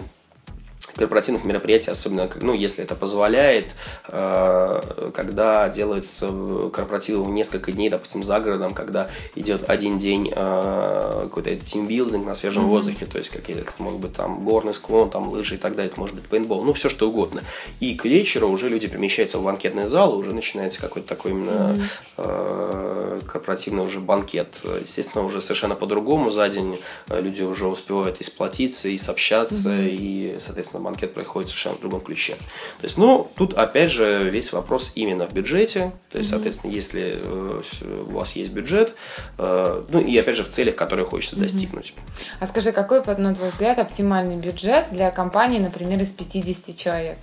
корпоративных 0.98 1.46
мероприятий, 1.46 1.92
особенно, 1.92 2.30
ну, 2.42 2.54
если 2.54 2.84
это 2.84 2.96
позволяет, 2.96 3.76
э, 4.10 5.12
когда 5.14 5.70
делаются 5.70 6.30
корпоративы 6.74 7.24
в 7.24 7.30
несколько 7.30 7.72
дней, 7.72 7.90
допустим, 7.90 8.24
за 8.24 8.40
городом, 8.40 8.74
когда 8.74 9.10
идет 9.36 9.70
один 9.70 9.98
день 9.98 10.32
э, 10.36 11.22
какой-то 11.24 11.56
тимбилдинг 11.56 12.26
на 12.26 12.34
свежем 12.34 12.66
mm-hmm. 12.66 12.68
воздухе, 12.68 13.06
то 13.06 13.18
есть 13.18 13.30
какие-то, 13.30 13.64
может 13.78 14.00
быть, 14.00 14.14
там 14.14 14.44
горный 14.44 14.74
склон, 14.74 15.10
там 15.10 15.30
лыжи 15.30 15.56
и 15.56 15.58
так 15.58 15.76
далее, 15.76 15.92
это 15.92 16.00
может 16.00 16.16
быть 16.16 16.28
пейнтбол, 16.28 16.64
ну, 16.64 16.74
все 16.74 16.90
что 16.90 17.08
угодно. 17.10 17.42
И 17.80 17.96
к 17.96 18.06
вечеру 18.06 18.50
уже 18.50 18.70
люди 18.70 18.88
перемещаются 18.88 19.38
в 19.38 19.44
банкетный 19.44 19.86
зал, 19.86 20.18
уже 20.18 20.34
начинается 20.34 20.82
какой-то 20.82 21.08
такой 21.08 21.32
именно 21.32 21.78
mm-hmm. 22.18 23.26
корпоративный 23.26 23.84
уже 23.84 24.00
банкет. 24.00 24.62
Естественно, 24.82 25.24
уже 25.24 25.42
совершенно 25.42 25.76
по-другому 25.76 26.32
за 26.32 26.50
день 26.50 26.80
люди 27.10 27.44
уже 27.44 27.68
успевают 27.68 28.20
и 28.20 28.24
сплотиться, 28.24 28.90
и 28.90 28.98
сообщаться, 28.98 29.70
mm-hmm. 29.70 29.98
и, 30.00 30.40
соответственно, 30.44 30.84
банкет 30.88 31.14
происходит 31.14 31.50
совершенно 31.50 31.76
в 31.76 31.82
другом 31.82 32.02
ключе. 32.02 32.36
То 32.80 32.86
есть, 32.86 32.98
ну, 32.98 33.30
тут 33.36 33.54
опять 33.54 33.92
же 33.92 34.30
весь 34.30 34.54
вопрос 34.54 34.94
именно 34.96 35.28
в 35.28 35.34
бюджете. 35.34 35.92
То 36.10 36.18
есть, 36.18 36.30
mm-hmm. 36.30 36.34
соответственно, 36.34 36.72
если 36.72 37.22
э, 37.24 37.62
у 38.08 38.12
вас 38.12 38.36
есть 38.36 38.52
бюджет, 38.54 38.96
э, 39.38 39.84
ну 39.90 40.00
и 40.00 40.18
опять 40.18 40.36
же 40.36 40.44
в 40.44 40.50
целях, 40.50 40.76
которые 40.76 41.06
хочется 41.06 41.36
mm-hmm. 41.36 41.42
достигнуть. 41.42 41.94
А 42.40 42.48
скажи, 42.48 42.72
какой, 42.72 43.04
на 43.18 43.36
твой 43.36 43.50
взгляд, 43.50 43.80
оптимальный 43.80 44.38
бюджет 44.38 44.86
для 44.92 45.12
компании, 45.12 45.60
например, 45.60 46.02
из 46.02 46.12
50 46.12 46.78
человек? 46.78 47.18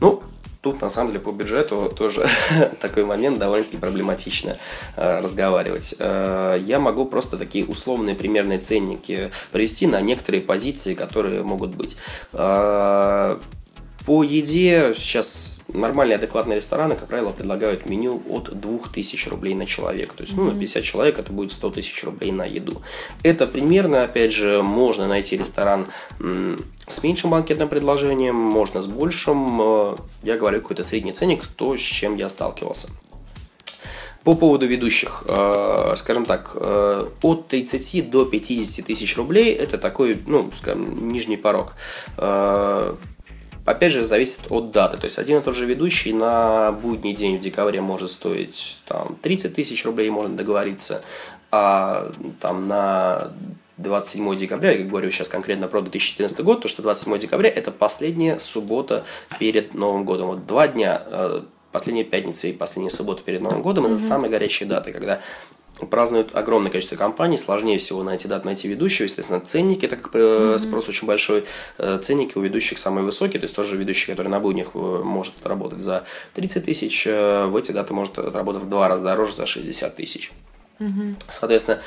Ну, 0.00 0.22
тут 0.60 0.80
на 0.80 0.88
самом 0.88 1.10
деле 1.10 1.20
по 1.20 1.32
бюджету 1.32 1.92
тоже 1.96 2.28
такой 2.80 3.04
момент 3.04 3.38
довольно-таки 3.38 3.76
проблематично 3.78 4.56
э, 4.96 5.20
разговаривать. 5.20 5.94
Э, 5.98 6.56
я 6.60 6.78
могу 6.78 7.06
просто 7.06 7.38
такие 7.38 7.64
условные 7.64 8.14
примерные 8.14 8.58
ценники 8.58 9.30
привести 9.52 9.86
на 9.86 10.00
некоторые 10.00 10.42
позиции, 10.42 10.94
которые 10.94 11.42
могут 11.42 11.74
быть. 11.74 11.96
Э, 12.32 13.38
по 14.06 14.22
еде 14.22 14.94
сейчас 14.96 15.55
нормальные 15.76 16.16
адекватные 16.16 16.56
рестораны, 16.56 16.96
как 16.96 17.08
правило, 17.08 17.30
предлагают 17.30 17.86
меню 17.86 18.22
от 18.28 18.58
2000 18.58 19.28
рублей 19.28 19.54
на 19.54 19.66
человека. 19.66 20.16
То 20.16 20.24
есть, 20.24 20.36
ну, 20.36 20.44
на 20.44 20.58
50 20.58 20.82
человек 20.82 21.18
это 21.18 21.32
будет 21.32 21.52
100 21.52 21.70
тысяч 21.70 22.02
рублей 22.04 22.32
на 22.32 22.44
еду. 22.44 22.82
Это 23.22 23.46
примерно, 23.46 24.04
опять 24.04 24.32
же, 24.32 24.62
можно 24.62 25.06
найти 25.06 25.36
ресторан 25.36 25.86
с 26.88 27.02
меньшим 27.02 27.30
банкетным 27.30 27.68
предложением, 27.68 28.36
можно 28.36 28.80
с 28.80 28.86
большим. 28.86 29.60
Э, 29.60 29.96
я 30.22 30.36
говорю 30.36 30.60
какой-то 30.60 30.82
средний 30.82 31.12
ценник, 31.12 31.46
то, 31.46 31.76
с 31.76 31.80
чем 31.80 32.16
я 32.16 32.28
сталкивался. 32.28 32.88
По 34.22 34.34
поводу 34.34 34.66
ведущих, 34.66 35.24
э, 35.26 35.94
скажем 35.96 36.26
так, 36.26 36.52
э, 36.54 37.08
от 37.22 37.48
30 37.48 38.02
до 38.02 38.24
50 38.24 38.86
тысяч 38.86 39.16
рублей 39.16 39.54
это 39.54 39.78
такой, 39.78 40.20
ну, 40.26 40.50
скажем, 40.52 41.08
нижний 41.08 41.36
порог 41.36 41.74
опять 43.66 43.92
же, 43.92 44.04
зависит 44.04 44.40
от 44.48 44.70
даты. 44.70 44.96
То 44.96 45.04
есть 45.04 45.18
один 45.18 45.38
и 45.38 45.42
тот 45.42 45.54
же 45.54 45.66
ведущий 45.66 46.12
на 46.12 46.72
будний 46.72 47.14
день 47.14 47.36
в 47.36 47.40
декабре 47.40 47.80
может 47.80 48.10
стоить 48.10 48.80
там, 48.86 49.16
30 49.20 49.54
тысяч 49.54 49.84
рублей, 49.84 50.08
можно 50.08 50.36
договориться, 50.36 51.02
а 51.50 52.12
там 52.40 52.66
на 52.66 53.32
27 53.76 54.36
декабря, 54.36 54.72
я 54.72 54.84
говорю 54.84 55.10
сейчас 55.10 55.28
конкретно 55.28 55.68
про 55.68 55.82
2014 55.82 56.40
год, 56.40 56.62
то 56.62 56.68
что 56.68 56.82
27 56.82 57.18
декабря 57.18 57.50
это 57.50 57.70
последняя 57.70 58.38
суббота 58.38 59.04
перед 59.38 59.74
Новым 59.74 60.04
годом. 60.04 60.28
Вот 60.28 60.46
два 60.46 60.68
дня, 60.68 61.02
э, 61.04 61.42
последняя 61.72 62.04
пятница 62.04 62.48
и 62.48 62.52
последняя 62.52 62.90
суббота 62.90 63.22
перед 63.22 63.42
Новым 63.42 63.62
годом, 63.62 63.86
mm-hmm. 63.86 63.96
это 63.96 64.02
самые 64.02 64.30
горячие 64.30 64.68
даты, 64.68 64.92
когда 64.92 65.20
празднуют 65.90 66.34
огромное 66.34 66.70
количество 66.70 66.96
компаний, 66.96 67.38
сложнее 67.38 67.78
всего 67.78 68.02
найти 68.02 68.28
дат, 68.28 68.44
найти 68.44 68.68
ведущего, 68.68 69.04
естественно, 69.04 69.40
ценники, 69.40 69.86
так 69.86 70.02
как 70.02 70.14
mm-hmm. 70.14 70.58
спрос 70.58 70.88
очень 70.88 71.06
большой, 71.06 71.44
э, 71.78 71.98
ценники 72.02 72.38
у 72.38 72.40
ведущих 72.40 72.78
самые 72.78 73.04
высокие, 73.04 73.40
то 73.40 73.44
есть 73.44 73.54
тоже 73.54 73.76
ведущий, 73.76 74.10
который 74.10 74.28
на 74.28 74.40
буднях 74.40 74.70
э, 74.74 74.78
может 74.78 75.34
работать 75.44 75.82
за 75.82 76.04
30 76.34 76.64
тысяч, 76.64 77.06
в 77.06 77.56
эти 77.56 77.72
даты 77.72 77.94
может 77.94 78.18
отработать 78.18 78.62
в 78.62 78.68
два 78.68 78.88
раза 78.88 79.04
дороже 79.04 79.34
за 79.34 79.46
60 79.46 79.96
тысяч. 79.96 80.32
Соответственно, 81.28 81.80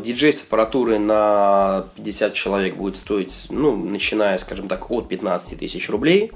диджей 0.00 0.32
с 0.32 0.42
аппаратурой 0.42 0.98
на 0.98 1.86
50 1.96 2.34
человек 2.34 2.76
будет 2.76 2.96
стоить, 2.96 3.46
ну, 3.50 3.76
начиная, 3.76 4.38
скажем 4.38 4.68
так, 4.68 4.90
от 4.90 5.08
15 5.08 5.58
тысяч 5.58 5.88
рублей. 5.88 6.32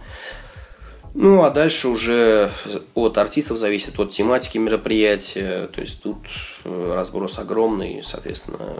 Ну, 1.14 1.42
а 1.42 1.50
дальше 1.50 1.88
уже 1.88 2.50
от 2.94 3.18
артистов 3.18 3.58
зависит, 3.58 3.98
от 4.00 4.10
тематики 4.10 4.56
мероприятия. 4.56 5.66
То 5.66 5.82
есть 5.82 6.02
тут 6.02 6.16
э, 6.64 6.92
разброс 6.94 7.38
огромный, 7.38 8.02
соответственно, 8.02 8.74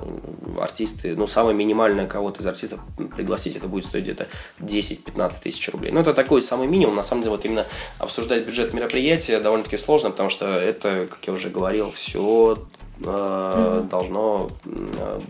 артисты, 0.58 1.14
ну, 1.14 1.26
самое 1.26 1.54
минимальное 1.54 2.06
кого-то 2.06 2.40
из 2.40 2.46
артистов 2.46 2.80
пригласить, 3.14 3.56
это 3.56 3.68
будет 3.68 3.84
стоить 3.84 4.04
где-то 4.04 4.28
10-15 4.60 5.42
тысяч 5.42 5.68
рублей. 5.68 5.92
Ну, 5.92 6.00
это 6.00 6.14
такой 6.14 6.40
самый 6.40 6.68
минимум. 6.68 6.96
На 6.96 7.02
самом 7.02 7.22
деле, 7.22 7.36
вот 7.36 7.44
именно 7.44 7.66
обсуждать 7.98 8.46
бюджет 8.46 8.72
мероприятия 8.72 9.38
довольно-таки 9.38 9.76
сложно, 9.76 10.10
потому 10.10 10.30
что 10.30 10.46
это, 10.46 11.06
как 11.10 11.26
я 11.26 11.34
уже 11.34 11.50
говорил, 11.50 11.90
все 11.90 12.56
mm-hmm. 13.02 13.88
должно 13.88 14.50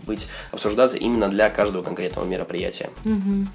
быть 0.05 0.27
обсуждаться 0.51 0.97
именно 0.97 1.29
для 1.29 1.49
каждого 1.49 1.83
конкретного 1.83 2.25
мероприятия. 2.25 2.89
Mm-hmm. 3.03 3.47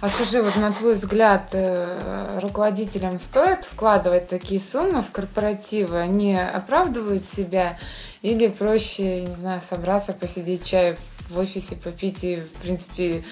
А 0.00 0.08
скажи, 0.08 0.42
вот 0.42 0.56
на 0.56 0.72
твой 0.72 0.94
взгляд, 0.94 1.50
э, 1.52 2.38
руководителям 2.40 3.18
стоит 3.18 3.64
вкладывать 3.64 4.28
такие 4.28 4.60
суммы 4.60 5.02
в 5.02 5.10
корпоративы? 5.10 5.98
Они 5.98 6.36
оправдывают 6.36 7.24
себя 7.24 7.78
или 8.22 8.48
проще, 8.48 9.22
не 9.22 9.34
знаю, 9.34 9.60
собраться, 9.68 10.12
посидеть 10.12 10.64
чай 10.64 10.96
в 11.28 11.38
офисе, 11.38 11.76
попить 11.76 12.24
и, 12.24 12.36
в 12.36 12.62
принципе, 12.62 13.24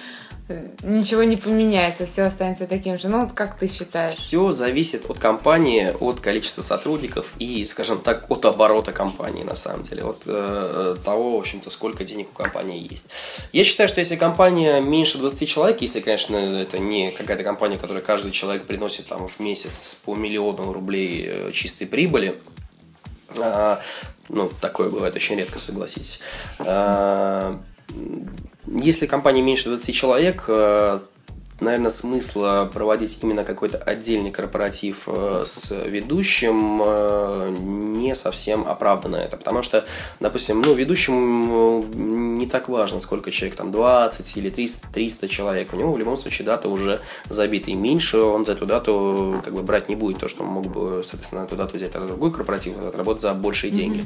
ничего 0.83 1.23
не 1.23 1.37
поменяется, 1.37 2.05
все 2.05 2.23
останется 2.23 2.67
таким 2.67 2.97
же. 2.99 3.07
Ну, 3.07 3.21
вот 3.21 3.33
как 3.33 3.57
ты 3.57 3.67
считаешь? 3.67 4.13
Все 4.13 4.51
зависит 4.51 5.09
от 5.09 5.17
компании, 5.17 5.95
от 5.99 6.19
количества 6.19 6.61
сотрудников 6.61 7.33
и, 7.39 7.65
скажем 7.65 7.99
так, 7.99 8.29
от 8.29 8.45
оборота 8.45 8.91
компании, 8.91 9.43
на 9.43 9.55
самом 9.55 9.83
деле, 9.83 10.03
от 10.03 10.21
э, 10.27 10.95
того, 11.03 11.37
в 11.37 11.39
общем-то, 11.39 11.71
сколько 11.71 12.03
денег 12.03 12.29
у 12.31 12.35
компании 12.35 12.87
есть. 12.89 13.09
Я 13.53 13.63
считаю, 13.63 13.89
что 13.89 13.99
если 13.99 14.15
компания 14.17 14.81
меньше 14.81 15.17
20 15.17 15.49
человек, 15.49 15.81
если, 15.81 15.99
конечно, 15.99 16.37
это 16.37 16.77
не 16.77 17.09
какая-то 17.09 17.43
компания, 17.43 17.77
которая 17.79 18.03
каждый 18.03 18.31
человек 18.31 18.65
приносит 18.65 19.07
там 19.07 19.27
в 19.27 19.39
месяц 19.39 19.97
по 20.05 20.13
миллиону 20.13 20.71
рублей 20.71 21.25
э, 21.27 21.51
чистой 21.53 21.87
прибыли, 21.87 22.35
э, 23.35 23.77
ну, 24.29 24.51
такое 24.61 24.89
бывает 24.89 25.15
очень 25.15 25.37
редко, 25.37 25.57
согласитесь. 25.57 26.19
Э, 26.59 27.57
если 28.67 29.05
компания 29.05 29.41
меньше 29.41 29.69
20 29.69 29.93
человек, 29.93 30.45
э, 30.47 30.99
наверное, 31.59 31.89
смысла 31.89 32.69
проводить 32.71 33.19
именно 33.21 33.43
какой-то 33.43 33.77
отдельный 33.77 34.31
корпоратив 34.31 35.07
э, 35.07 35.43
с 35.45 35.71
ведущим 35.71 36.81
э, 36.83 37.55
не 37.57 38.13
совсем 38.13 38.67
оправданно 38.67 39.15
это. 39.15 39.37
Потому 39.37 39.63
что, 39.63 39.85
допустим, 40.19 40.61
ну, 40.61 40.73
ведущему 40.73 41.85
не 41.93 42.45
так 42.47 42.67
важно, 42.67 42.99
сколько 42.99 43.31
человек, 43.31 43.55
там, 43.55 43.71
20 43.71 44.37
или 44.37 44.49
300, 44.49 44.87
300 44.93 45.27
человек. 45.27 45.73
У 45.73 45.77
него 45.77 45.93
в 45.93 45.97
любом 45.97 46.17
случае 46.17 46.45
дата 46.45 46.67
уже 46.67 46.99
забита. 47.29 47.71
И 47.71 47.73
меньше 47.73 48.17
он 48.17 48.45
за 48.45 48.51
эту 48.51 48.65
дату 48.65 49.41
как 49.43 49.53
бы 49.53 49.63
брать 49.63 49.87
не 49.87 49.95
будет. 49.95 50.19
То, 50.19 50.27
что 50.27 50.43
он 50.43 50.49
мог 50.49 50.67
бы, 50.67 51.01
соответственно, 51.03 51.43
эту 51.43 51.55
дату 51.55 51.77
взять 51.77 51.93
на 51.93 52.07
другой 52.07 52.33
корпоратив, 52.33 52.77
отработать 52.77 53.21
за 53.21 53.33
большие 53.33 53.71
mm-hmm. 53.71 53.75
деньги. 53.75 54.05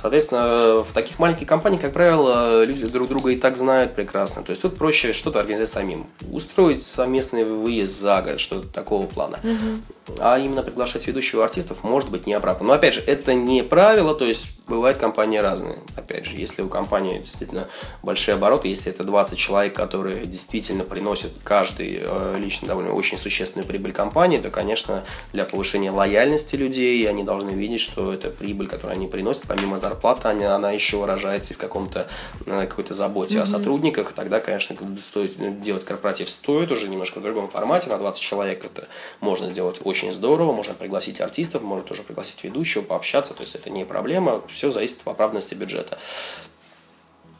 Соответственно, 0.00 0.82
в 0.82 0.92
таких 0.92 1.18
маленьких 1.18 1.46
компаниях, 1.46 1.82
как 1.82 1.92
правило, 1.92 2.64
люди 2.64 2.86
друг 2.86 3.08
друга 3.08 3.30
и 3.30 3.36
так 3.36 3.56
знают 3.56 3.94
прекрасно. 3.94 4.42
То 4.42 4.50
есть 4.50 4.62
тут 4.62 4.76
проще 4.76 5.12
что-то 5.12 5.40
организовать 5.40 5.70
самим. 5.70 6.06
Устроить 6.32 6.85
совместный 6.86 7.44
выезд 7.44 7.98
за 7.98 8.22
город, 8.22 8.40
что-то 8.40 8.68
такого 8.68 9.06
плана. 9.06 9.38
Угу. 9.42 10.18
А 10.20 10.38
именно 10.38 10.62
приглашать 10.62 11.06
ведущего 11.06 11.44
артистов 11.44 11.82
может 11.82 12.10
быть 12.10 12.26
неоправданно. 12.26 12.68
Но 12.68 12.74
опять 12.74 12.94
же, 12.94 13.00
это 13.00 13.34
не 13.34 13.62
правило, 13.62 14.14
то 14.14 14.24
есть 14.24 14.46
бывают 14.68 14.98
компании 14.98 15.38
разные. 15.38 15.78
Опять 15.96 16.26
же, 16.26 16.36
если 16.36 16.62
у 16.62 16.68
компании 16.68 17.18
действительно 17.18 17.66
большие 18.02 18.36
обороты, 18.36 18.68
если 18.68 18.92
это 18.92 19.04
20 19.04 19.36
человек, 19.36 19.74
которые 19.74 20.24
действительно 20.26 20.84
приносят 20.84 21.32
каждый 21.42 21.98
э, 22.00 22.36
лично 22.38 22.68
довольно 22.68 22.92
очень 22.92 23.18
существенную 23.18 23.66
прибыль 23.66 23.92
компании, 23.92 24.38
то, 24.38 24.50
конечно, 24.50 25.04
для 25.32 25.44
повышения 25.44 25.90
лояльности 25.90 26.54
людей 26.54 27.08
они 27.08 27.24
должны 27.24 27.50
видеть, 27.50 27.80
что 27.80 28.12
эта 28.12 28.30
прибыль, 28.30 28.68
которую 28.68 28.96
они 28.96 29.08
приносят, 29.08 29.44
помимо 29.48 29.78
зарплаты, 29.78 30.28
она, 30.28 30.54
она 30.54 30.70
еще 30.70 30.98
выражается 30.98 31.54
в 31.54 31.58
каком-то 31.58 32.08
э, 32.46 32.66
какой-то 32.68 32.94
заботе 32.94 33.38
mm-hmm. 33.38 33.42
о 33.42 33.46
сотрудниках. 33.46 34.12
Тогда, 34.12 34.40
конечно, 34.40 34.76
стоит 35.00 35.62
делать 35.62 35.84
корпоратив 35.84 36.30
стоит 36.30 36.70
уже 36.76 36.88
немножко 36.88 37.18
в 37.18 37.22
другом 37.22 37.48
формате, 37.48 37.90
на 37.90 37.98
20 37.98 38.20
человек 38.20 38.64
это 38.64 38.88
можно 39.20 39.48
сделать 39.48 39.80
очень 39.84 40.12
здорово, 40.12 40.52
можно 40.52 40.74
пригласить 40.74 41.20
артистов, 41.20 41.62
можно 41.62 41.84
тоже 41.84 42.02
пригласить 42.02 42.44
ведущего, 42.44 42.82
пообщаться, 42.82 43.34
то 43.34 43.42
есть 43.42 43.54
это 43.54 43.70
не 43.70 43.84
проблема, 43.84 44.42
все 44.48 44.70
зависит 44.70 45.00
от 45.04 45.08
оправданности 45.08 45.54
бюджета. 45.54 45.98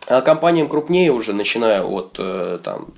А 0.08 0.20
компаниям 0.20 0.68
крупнее 0.68 1.10
уже, 1.10 1.32
начиная 1.32 1.82
от 1.82 2.14
э, 2.18 2.60
там, 2.62 2.94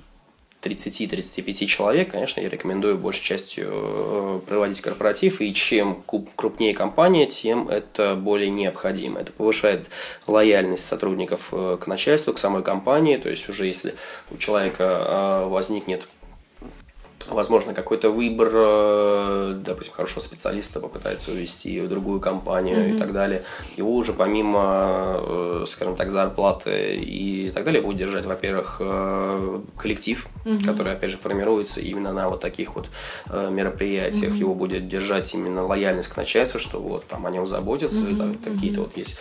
30-35 0.61 1.65
человек, 1.65 2.11
конечно, 2.11 2.39
я 2.39 2.49
рекомендую 2.49 2.99
большей 2.99 3.23
частью 3.23 3.67
э, 3.71 4.39
проводить 4.47 4.81
корпоратив, 4.81 5.41
и 5.41 5.51
чем 5.55 6.03
крупнее 6.35 6.75
компания, 6.75 7.25
тем 7.25 7.67
это 7.67 8.13
более 8.13 8.51
необходимо. 8.51 9.19
Это 9.19 9.31
повышает 9.31 9.89
лояльность 10.27 10.85
сотрудников 10.85 11.49
э, 11.51 11.77
к 11.81 11.87
начальству, 11.87 12.33
к 12.33 12.37
самой 12.37 12.61
компании, 12.61 13.17
то 13.17 13.29
есть 13.29 13.49
уже 13.49 13.65
если 13.65 13.95
у 14.29 14.37
человека 14.37 15.45
возникнет 15.47 16.07
возможно, 17.27 17.73
какой-то 17.73 18.09
выбор, 18.09 18.49
э, 18.53 19.61
допустим, 19.65 19.93
хорошего 19.93 20.19
специалиста 20.21 20.79
попытается 20.79 21.31
увести 21.31 21.79
в 21.81 21.89
другую 21.89 22.19
компанию 22.19 22.77
mm-hmm. 22.77 22.95
и 22.95 22.97
так 22.97 23.13
далее. 23.13 23.43
Его 23.77 23.93
уже 23.93 24.13
помимо, 24.13 25.17
э, 25.19 25.65
скажем 25.67 25.95
так, 25.95 26.11
зарплаты 26.11 26.95
и 26.95 27.51
так 27.51 27.65
далее 27.65 27.81
будет 27.81 27.97
держать, 27.97 28.25
во-первых, 28.25 28.77
э, 28.79 29.59
коллектив, 29.77 30.27
mm-hmm. 30.45 30.65
который, 30.65 30.93
опять 30.93 31.11
же, 31.11 31.17
формируется 31.17 31.81
именно 31.81 32.13
на 32.13 32.29
вот 32.29 32.41
таких 32.41 32.75
вот 32.75 32.89
мероприятиях. 33.29 34.33
Mm-hmm. 34.33 34.37
Его 34.37 34.55
будет 34.55 34.87
держать 34.87 35.33
именно 35.33 35.65
лояльность 35.65 36.09
к 36.09 36.17
начальству, 36.17 36.59
что 36.59 36.79
вот 36.79 37.05
там 37.07 37.25
о 37.25 37.31
нем 37.31 37.45
заботятся, 37.45 38.05
mm-hmm. 38.05 38.39
и, 38.39 38.49
какие-то 38.49 38.81
вот 38.81 38.97
есть, 38.97 39.17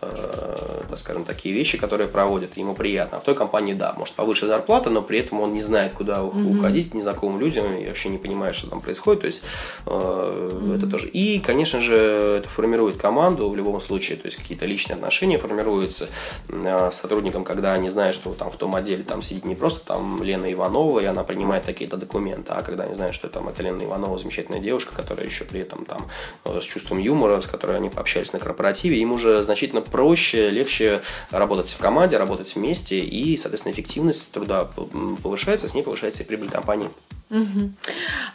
так 0.00 0.96
скажем, 0.96 1.24
такие 1.24 1.54
вещи, 1.54 1.78
которые 1.78 2.08
проводят, 2.08 2.56
ему 2.56 2.74
приятно. 2.74 3.18
А 3.18 3.20
в 3.20 3.24
той 3.24 3.34
компании, 3.34 3.74
да, 3.74 3.94
может 3.96 4.14
повыше 4.14 4.46
зарплата, 4.46 4.90
но 4.90 5.02
при 5.02 5.18
этом 5.18 5.40
он 5.40 5.52
не 5.52 5.62
знает, 5.62 5.92
куда 5.92 6.18
mm-hmm. 6.18 6.58
уходить, 6.58 6.94
ни 6.94 7.00
кого 7.40 7.46
людям 7.46 7.74
и 7.74 7.86
вообще 7.86 8.08
не 8.08 8.18
понимаешь, 8.18 8.56
что 8.56 8.70
там 8.70 8.80
происходит. 8.80 9.20
То 9.20 9.26
есть 9.26 9.42
э, 9.86 9.90
mm-hmm. 9.90 10.76
это 10.76 10.86
тоже. 10.86 11.08
И, 11.08 11.40
конечно 11.40 11.80
же, 11.80 11.94
это 12.38 12.48
формирует 12.48 12.96
команду 12.96 13.48
в 13.48 13.56
любом 13.56 13.80
случае, 13.80 14.18
то 14.18 14.26
есть 14.26 14.38
какие-то 14.38 14.66
личные 14.66 14.94
отношения 14.94 15.38
формируются 15.38 16.08
э, 16.48 16.90
с 16.90 16.94
сотрудником, 16.94 17.44
когда 17.44 17.72
они 17.72 17.90
знают, 17.90 18.14
что 18.14 18.32
там 18.34 18.50
в 18.50 18.56
том 18.56 18.74
отделе 18.74 19.02
там 19.02 19.22
сидит 19.22 19.44
не 19.44 19.54
просто 19.54 19.86
там 19.86 20.22
Лена 20.22 20.52
Иванова, 20.52 21.00
и 21.00 21.04
она 21.06 21.24
принимает 21.24 21.64
такие-то 21.64 21.96
документы. 21.96 22.52
А 22.52 22.62
когда 22.62 22.84
они 22.84 22.94
знают, 22.94 23.14
что 23.14 23.28
там 23.28 23.48
это 23.48 23.62
Лена 23.62 23.82
Иванова, 23.84 24.18
замечательная 24.18 24.60
девушка, 24.60 24.94
которая 24.94 25.26
еще 25.26 25.44
при 25.44 25.60
этом 25.60 25.84
там 25.84 26.06
э, 26.44 26.60
с 26.60 26.64
чувством 26.64 26.98
юмора, 26.98 27.40
с 27.40 27.46
которой 27.46 27.76
они 27.76 27.90
пообщались 27.90 28.32
на 28.32 28.38
корпоративе, 28.38 28.98
им 28.98 29.12
уже 29.12 29.42
значительно 29.42 29.80
проще, 29.80 30.50
легче 30.50 31.00
работать 31.30 31.68
в 31.68 31.78
команде, 31.78 32.18
работать 32.18 32.54
вместе, 32.54 33.00
и, 33.00 33.36
соответственно, 33.36 33.72
эффективность 33.72 34.32
труда 34.32 34.68
повышается, 35.22 35.68
с 35.68 35.74
ней 35.74 35.82
повышается 35.82 36.22
и 36.22 36.26
прибыль 36.26 36.50
компании. 36.50 36.90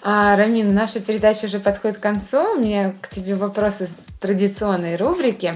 А, 0.01 0.35
Рамин, 0.37 0.73
наша 0.73 0.99
передача 1.01 1.45
уже 1.45 1.59
подходит 1.59 1.97
к 1.97 2.01
концу. 2.01 2.53
У 2.53 2.59
меня 2.59 2.95
к 3.01 3.09
тебе 3.09 3.35
вопросы 3.35 3.87
с 3.87 4.19
традиционной 4.21 4.95
рубрики. 4.95 5.55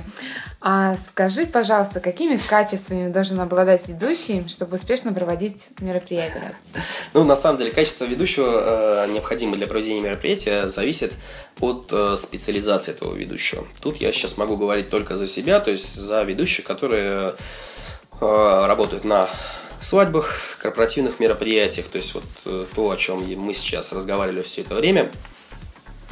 А 0.61 0.97
скажи, 1.07 1.45
пожалуйста, 1.45 2.01
какими 2.01 2.35
качествами 2.35 3.09
должен 3.09 3.39
обладать 3.39 3.87
ведущий, 3.87 4.45
чтобы 4.49 4.75
успешно 4.75 5.13
проводить 5.13 5.69
мероприятие? 5.79 6.53
Ну, 7.13 7.23
на 7.23 7.35
самом 7.35 7.57
деле, 7.57 7.71
качество 7.71 8.05
ведущего, 8.05 9.05
э, 9.05 9.11
необходимое 9.11 9.55
для 9.55 9.67
проведения 9.67 10.01
мероприятия, 10.01 10.67
зависит 10.67 11.13
от 11.59 11.89
э, 11.91 12.17
специализации 12.17 12.91
этого 12.91 13.15
ведущего. 13.15 13.65
Тут 13.81 13.97
я 13.97 14.11
сейчас 14.11 14.37
могу 14.37 14.57
говорить 14.57 14.89
только 14.89 15.17
за 15.17 15.25
себя, 15.25 15.59
то 15.59 15.71
есть 15.71 15.95
за 15.95 16.23
ведущих, 16.23 16.65
которые 16.65 17.35
э, 18.19 18.65
работают 18.67 19.05
на 19.05 19.27
свадьбах, 19.86 20.57
корпоративных 20.61 21.19
мероприятиях, 21.19 21.88
то 21.88 21.97
есть 21.97 22.13
вот 22.13 22.23
э, 22.45 22.65
то, 22.75 22.91
о 22.91 22.97
чем 22.97 23.23
мы 23.39 23.53
сейчас 23.53 23.93
разговаривали 23.93 24.41
все 24.41 24.61
это 24.61 24.75
время, 24.75 25.11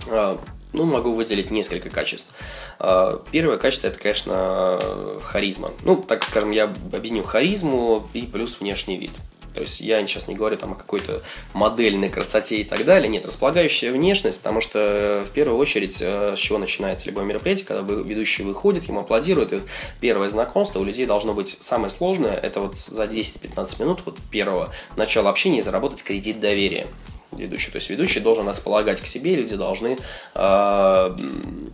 а, 0.10 0.40
ну, 0.74 0.86
могу 0.86 1.14
выделить 1.14 1.52
несколько 1.52 1.90
качеств. 1.90 2.34
А, 2.80 3.24
первое 3.32 3.58
качество– 3.58 3.88
это, 3.90 4.00
конечно, 4.00 4.80
харизма. 5.24 5.72
Ну, 5.84 5.98
так 5.98 6.24
скажем, 6.24 6.52
я 6.52 6.66
объясню 6.66 7.24
харизму 7.24 8.10
и 8.14 8.22
плюс 8.22 8.60
внешний 8.60 8.98
вид. 8.98 9.12
То 9.58 9.62
есть 9.62 9.82
я 9.82 10.06
сейчас 10.06 10.28
не 10.28 10.36
говорю 10.36 10.56
там 10.56 10.74
о 10.74 10.76
какой-то 10.76 11.24
модельной 11.56 12.10
красоте 12.10 12.58
и 12.58 12.64
так 12.64 12.86
далее. 12.86 13.10
Нет, 13.10 13.26
располагающая 13.26 13.92
внешность, 13.92 14.38
потому 14.38 14.62
что 14.62 14.78
э, 14.78 15.24
в 15.24 15.32
первую 15.32 15.58
очередь 15.58 15.98
э, 16.00 16.36
с 16.36 16.40
чего 16.40 16.60
начинается 16.60 17.08
любое 17.08 17.26
мероприятие, 17.26 17.66
когда 17.66 17.82
ведущий 17.82 18.44
выходит, 18.44 18.88
ему 18.88 19.00
аплодируют, 19.00 19.54
и 19.54 19.62
первое 20.00 20.28
знакомство 20.30 20.80
у 20.80 20.84
людей 20.84 21.08
должно 21.08 21.34
быть 21.34 21.58
самое 21.60 21.90
сложное, 21.90 22.36
это 22.36 22.62
вот 22.62 22.78
за 22.78 23.06
10-15 23.06 23.82
минут 23.82 24.02
вот 24.06 24.20
первого 24.30 24.72
начала 24.96 25.32
общения 25.32 25.64
заработать 25.64 26.04
кредит 26.04 26.40
доверия 26.40 26.86
ведущий. 27.32 27.72
То 27.72 27.78
есть 27.78 27.90
ведущий 27.90 28.20
должен 28.20 28.48
располагать 28.48 29.02
к 29.02 29.08
себе, 29.08 29.38
люди 29.38 29.56
должны 29.56 29.98
э, 30.36 31.18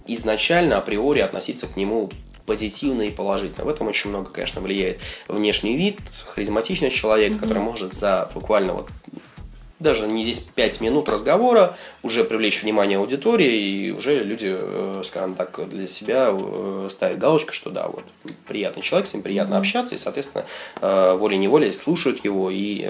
изначально, 0.08 0.78
априори 0.78 1.20
относиться 1.20 1.68
к 1.68 1.76
нему 1.76 2.10
позитивно 2.46 3.04
и 3.04 3.12
положительно. 3.12 3.66
В 3.66 3.70
этом 3.70 3.88
очень 3.88 4.10
много, 4.10 4.30
конечно, 4.30 4.62
влияет 4.62 5.02
внешний 5.28 5.76
вид, 5.76 6.00
харизматичность 6.26 6.96
человека, 6.96 7.36
mm-hmm. 7.36 7.40
который 7.40 7.64
может 7.64 7.94
за 7.94 8.30
буквально 8.34 8.74
вот 8.74 8.90
даже 9.84 10.08
не 10.08 10.24
здесь 10.24 10.40
5 10.40 10.82
минут 10.82 11.10
разговора 11.10 11.76
уже 12.02 12.24
привлечь 12.24 12.64
внимание 12.64 12.98
аудитории, 12.98 13.88
и 13.88 13.92
уже 13.92 14.24
люди, 14.24 14.56
э, 14.58 15.02
скажем 15.04 15.36
так, 15.36 15.68
для 15.68 15.86
себя 15.86 16.30
э, 16.32 16.88
ставят 16.90 17.20
галочку, 17.20 17.54
что 17.54 17.70
да, 17.70 17.88
вот 17.88 18.06
приятный 18.48 18.82
человек, 18.82 19.08
с 19.08 19.14
ним 19.14 19.22
приятно 19.22 19.58
общаться, 19.58 19.94
и, 19.94 19.98
соответственно, 19.98 20.46
э, 20.82 21.16
волей-неволей 21.16 21.74
слушают 21.74 22.24
его 22.24 22.50
и, 22.50 22.90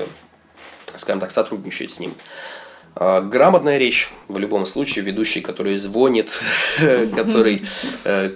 скажем 0.95 1.20
так, 1.20 1.32
сотрудничают 1.32 1.91
с 1.91 1.99
ним. 1.99 2.14
А, 2.96 3.22
грамотная 3.22 3.78
речь, 3.78 4.10
в 4.28 4.38
любом 4.38 4.66
случае, 4.66 5.04
ведущий, 5.04 5.41
который 5.41 5.78
звонит, 5.78 6.39
который, 6.78 7.64
э, 8.04 8.36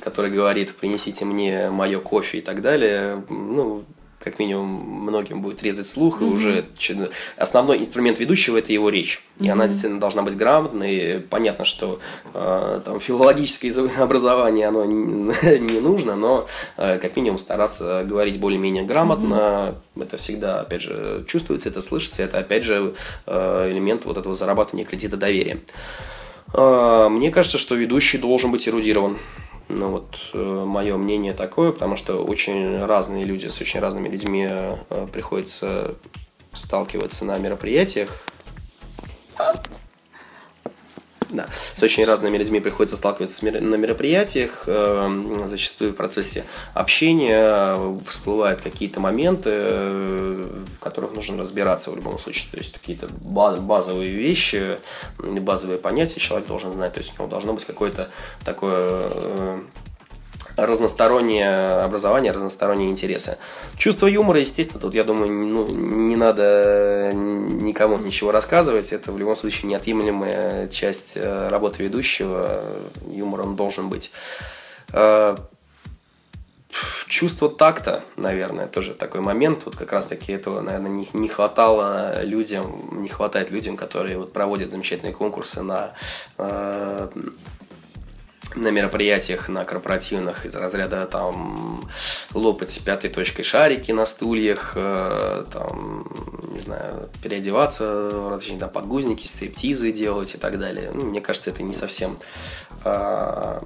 который 0.00 0.30
говорит, 0.30 0.74
принесите 0.76 1.24
мне 1.24 1.70
мое 1.70 1.98
кофе 1.98 2.38
и 2.38 2.40
так 2.40 2.62
далее, 2.62 3.24
ну, 3.28 3.84
как 4.26 4.40
минимум 4.40 4.66
многим 5.02 5.40
будет 5.40 5.62
резать 5.62 5.86
слух, 5.86 6.20
mm-hmm. 6.20 6.30
и 6.30 6.34
уже 6.34 7.10
основной 7.36 7.78
инструмент 7.78 8.18
ведущего 8.18 8.56
это 8.56 8.72
его 8.72 8.88
речь. 8.88 9.22
И 9.38 9.44
mm-hmm. 9.44 9.50
она 9.52 9.68
действительно 9.68 10.00
должна 10.00 10.22
быть 10.22 10.36
грамотной. 10.36 11.20
Понятно, 11.20 11.64
что 11.64 12.00
э, 12.34 12.80
там 12.84 12.98
филологическое 12.98 13.88
образование 13.98 14.66
оно 14.66 14.84
не 14.84 15.78
нужно, 15.78 16.16
но 16.16 16.48
э, 16.76 16.98
как 16.98 17.14
минимум 17.14 17.38
стараться 17.38 18.02
говорить 18.04 18.40
более-менее 18.40 18.82
грамотно. 18.82 19.78
Mm-hmm. 19.94 20.02
Это 20.02 20.16
всегда, 20.16 20.60
опять 20.62 20.82
же, 20.82 21.24
чувствуется, 21.28 21.68
это 21.68 21.80
слышится, 21.80 22.24
это 22.24 22.38
опять 22.38 22.64
же 22.64 22.94
э, 23.26 23.68
элемент 23.70 24.06
вот 24.06 24.18
этого 24.18 24.34
зарабатывания 24.34 24.84
кредита 24.84 25.16
доверия. 25.16 25.60
Э, 26.52 27.06
мне 27.08 27.30
кажется, 27.30 27.58
что 27.58 27.76
ведущий 27.76 28.18
должен 28.18 28.50
быть 28.50 28.66
эрудирован. 28.66 29.18
Ну 29.68 29.90
вот 29.90 30.30
э, 30.32 30.64
мое 30.64 30.96
мнение 30.96 31.32
такое, 31.32 31.72
потому 31.72 31.96
что 31.96 32.24
очень 32.24 32.84
разные 32.84 33.24
люди 33.24 33.48
с 33.48 33.60
очень 33.60 33.80
разными 33.80 34.08
людьми 34.08 34.46
э, 34.48 35.06
приходится 35.12 35.96
сталкиваться 36.52 37.24
на 37.24 37.36
мероприятиях. 37.38 38.22
Да, 41.30 41.46
с 41.74 41.82
очень 41.82 42.04
разными 42.04 42.38
людьми 42.38 42.60
приходится 42.60 42.96
сталкиваться 42.96 43.44
на 43.46 43.74
мероприятиях. 43.76 44.64
Э, 44.66 45.08
зачастую 45.44 45.92
в 45.92 45.96
процессе 45.96 46.44
общения 46.74 47.76
всплывают 48.06 48.60
какие-то 48.60 49.00
моменты, 49.00 49.50
в 49.50 50.78
которых 50.80 51.14
нужно 51.14 51.38
разбираться 51.38 51.90
в 51.90 51.96
любом 51.96 52.18
случае. 52.18 52.50
То 52.52 52.58
есть 52.58 52.72
какие-то 52.74 53.08
базовые 53.08 54.10
вещи, 54.10 54.78
базовые 55.18 55.78
понятия 55.78 56.20
человек 56.20 56.46
должен 56.48 56.72
знать. 56.72 56.94
То 56.94 57.00
есть 57.00 57.12
у 57.12 57.22
него 57.22 57.28
должно 57.28 57.52
быть 57.54 57.64
какое-то 57.64 58.10
такое 58.44 59.10
э, 59.12 59.60
разностороннее 60.56 61.78
образование, 61.82 62.32
разносторонние 62.32 62.90
интересы. 62.90 63.38
Чувство 63.76 64.06
юмора, 64.06 64.40
естественно, 64.40 64.80
тут, 64.80 64.94
я 64.94 65.04
думаю, 65.04 65.30
ну, 65.30 65.66
не 65.68 66.16
надо 66.16 67.12
никому 67.14 67.98
ничего 67.98 68.32
рассказывать. 68.32 68.92
Это 68.92 69.12
в 69.12 69.18
любом 69.18 69.36
случае 69.36 69.70
неотъемлемая 69.70 70.68
часть 70.68 71.16
э, 71.16 71.48
работы 71.48 71.82
ведущего. 71.82 72.62
Юмор 73.06 73.42
он 73.42 73.56
должен 73.56 73.88
быть. 73.88 74.10
Э, 74.92 75.36
чувство 77.06 77.48
такта, 77.48 78.02
наверное, 78.16 78.66
тоже 78.66 78.94
такой 78.94 79.20
момент. 79.20 79.62
Вот 79.64 79.76
как 79.76 79.92
раз-таки 79.92 80.32
этого, 80.32 80.60
наверное, 80.60 80.90
не, 80.90 81.08
не 81.12 81.28
хватало 81.28 82.22
людям, 82.22 83.02
не 83.02 83.08
хватает 83.08 83.50
людям, 83.50 83.76
которые 83.76 84.18
вот 84.18 84.32
проводят 84.32 84.70
замечательные 84.70 85.14
конкурсы 85.14 85.62
на 85.62 85.92
э, 86.38 87.08
на 88.56 88.70
мероприятиях, 88.70 89.48
на 89.48 89.64
корпоративных 89.64 90.46
из 90.46 90.54
разряда 90.56 91.06
там 91.06 91.88
лопать 92.32 92.80
пятой 92.84 93.10
точкой 93.10 93.42
шарики 93.42 93.92
на 93.92 94.06
стульях, 94.06 94.72
э, 94.74 95.44
там, 95.52 96.06
не 96.52 96.60
знаю, 96.60 97.08
переодеваться, 97.22 98.28
различные 98.30 98.60
там 98.60 98.70
подгузники, 98.70 99.26
стриптизы 99.26 99.92
делать 99.92 100.34
и 100.34 100.38
так 100.38 100.58
далее. 100.58 100.90
Ну, 100.92 101.06
мне 101.06 101.20
кажется, 101.20 101.50
это 101.50 101.62
не 101.62 101.74
совсем 101.74 102.18
э, 102.84 103.60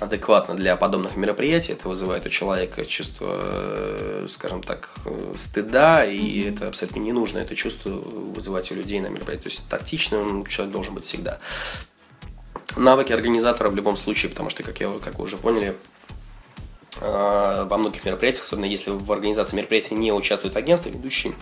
адекватно 0.00 0.54
для 0.54 0.76
подобных 0.76 1.16
мероприятий. 1.16 1.72
Это 1.72 1.88
вызывает 1.88 2.26
у 2.26 2.28
человека 2.28 2.84
чувство, 2.84 3.28
э, 3.32 4.26
скажем 4.30 4.62
так, 4.62 4.90
стыда, 5.36 6.04
и 6.04 6.18
mm-hmm. 6.18 6.54
это 6.54 6.68
абсолютно 6.68 7.00
не 7.00 7.12
нужно 7.12 7.38
это 7.38 7.56
чувство 7.56 7.90
вызывать 7.90 8.70
у 8.72 8.74
людей 8.74 9.00
на 9.00 9.06
мероприятии. 9.06 9.44
То 9.44 9.48
есть 9.48 9.68
тактичным 9.68 10.44
человек 10.46 10.72
должен 10.72 10.94
быть 10.94 11.04
всегда 11.04 11.40
навыки 12.76 13.12
организатора 13.12 13.68
в 13.68 13.76
любом 13.76 13.96
случае, 13.96 14.30
потому 14.30 14.50
что, 14.50 14.62
как, 14.62 14.80
я, 14.80 14.90
как 15.02 15.18
вы 15.18 15.24
уже 15.24 15.36
поняли, 15.36 15.76
э, 17.00 17.66
во 17.68 17.78
многих 17.78 18.04
мероприятиях, 18.04 18.44
особенно 18.44 18.66
если 18.66 18.90
в 18.90 19.12
организации 19.12 19.56
мероприятия 19.56 19.94
не 19.94 20.12
участвует 20.12 20.56
агентство, 20.56 20.88
ведущий 20.88 21.34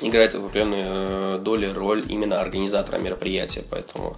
играет 0.00 0.34
определенную 0.34 1.34
э, 1.34 1.38
долю 1.38 1.74
роль 1.74 2.04
именно 2.08 2.40
организатора 2.40 2.98
мероприятия, 2.98 3.64
поэтому 3.68 4.16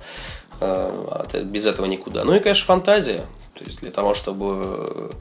э, 0.61 1.42
без 1.44 1.66
этого 1.66 1.86
никуда. 1.86 2.24
Ну 2.24 2.34
и, 2.34 2.40
конечно, 2.40 2.64
фантазия. 2.64 3.26
То 3.55 3.64
есть 3.64 3.80
для 3.80 3.90
того, 3.90 4.14
чтобы, 4.14 5.12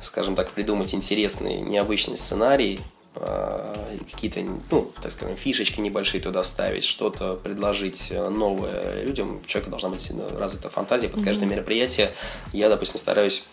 скажем 0.00 0.36
так, 0.36 0.50
придумать 0.50 0.94
интересный, 0.94 1.60
необычный 1.60 2.16
сценарий, 2.16 2.80
какие-то, 3.14 4.40
ну, 4.70 4.90
так 5.02 5.12
скажем, 5.12 5.36
фишечки 5.36 5.80
небольшие 5.80 6.20
туда 6.20 6.42
вставить, 6.42 6.84
что-то 6.84 7.34
предложить 7.36 8.10
новое 8.10 9.02
людям. 9.04 9.40
У 9.42 9.46
человека 9.46 9.70
должна 9.70 9.90
быть 9.90 10.10
развита 10.38 10.68
фантазия 10.68 11.08
под 11.08 11.22
каждое 11.22 11.46
mm-hmm. 11.46 11.50
мероприятие. 11.50 12.10
Я, 12.52 12.68
допустим, 12.68 12.98
стараюсь 12.98 13.44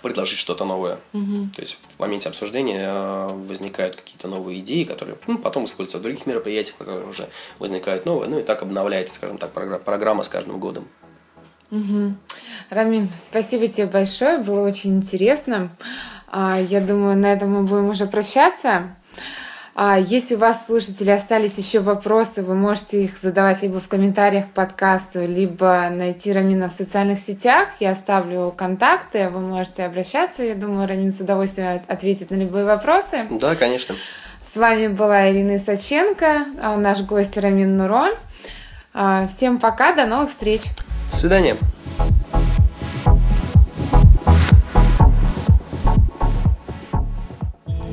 предложить 0.00 0.38
что-то 0.38 0.64
новое. 0.64 0.98
Mm-hmm. 1.12 1.54
То 1.54 1.62
есть 1.62 1.78
в 1.86 1.98
моменте 1.98 2.28
обсуждения 2.28 2.88
э, 2.88 3.28
возникают 3.34 3.96
какие-то 3.96 4.28
новые 4.28 4.60
идеи, 4.60 4.84
которые 4.84 5.18
ну, 5.26 5.38
потом 5.38 5.64
используются 5.64 5.98
в 5.98 6.02
других 6.02 6.24
мероприятиях, 6.26 6.76
которые 6.76 7.06
уже 7.06 7.28
возникают 7.58 8.06
новые. 8.06 8.30
Ну 8.30 8.38
и 8.38 8.42
так 8.42 8.62
обновляется, 8.62 9.14
скажем 9.14 9.38
так, 9.38 9.52
программа 9.52 10.22
с 10.22 10.28
каждым 10.28 10.58
годом. 10.58 10.88
Угу. 11.70 12.14
Рамин, 12.70 13.08
спасибо 13.20 13.66
тебе 13.68 13.86
большое, 13.86 14.38
было 14.38 14.66
очень 14.66 14.96
интересно. 14.96 15.74
А, 16.32 16.58
я 16.58 16.80
думаю, 16.80 17.16
на 17.16 17.30
этом 17.30 17.52
мы 17.52 17.62
будем 17.62 17.90
уже 17.90 18.06
прощаться. 18.06 18.84
А, 19.74 19.98
если 19.98 20.34
у 20.34 20.38
вас, 20.38 20.66
слушатели, 20.66 21.10
остались 21.10 21.58
еще 21.58 21.80
вопросы, 21.80 22.42
вы 22.42 22.54
можете 22.54 23.04
их 23.04 23.18
задавать 23.20 23.62
либо 23.62 23.80
в 23.80 23.88
комментариях 23.88 24.46
к 24.46 24.52
подкасту, 24.52 25.26
либо 25.26 25.88
найти 25.90 26.32
Рамина 26.32 26.68
в 26.68 26.72
социальных 26.72 27.18
сетях. 27.18 27.68
Я 27.80 27.90
оставлю 27.90 28.52
контакты, 28.56 29.28
вы 29.28 29.40
можете 29.40 29.84
обращаться. 29.84 30.42
Я 30.42 30.54
думаю, 30.54 30.88
Рамин 30.88 31.10
с 31.10 31.20
удовольствием 31.20 31.82
ответит 31.86 32.30
на 32.30 32.36
любые 32.36 32.64
вопросы. 32.64 33.26
Да, 33.30 33.54
конечно. 33.54 33.94
С 34.42 34.56
вами 34.56 34.88
была 34.88 35.30
Ирина 35.30 35.56
Исаченко, 35.56 36.46
а 36.62 36.76
наш 36.76 37.02
гость 37.02 37.36
Рамин 37.36 37.76
Нуро. 37.76 38.06
А, 38.94 39.26
всем 39.26 39.58
пока, 39.58 39.94
до 39.94 40.06
новых 40.06 40.30
встреч. 40.30 40.62
До 41.10 41.16
свидания. 41.16 41.56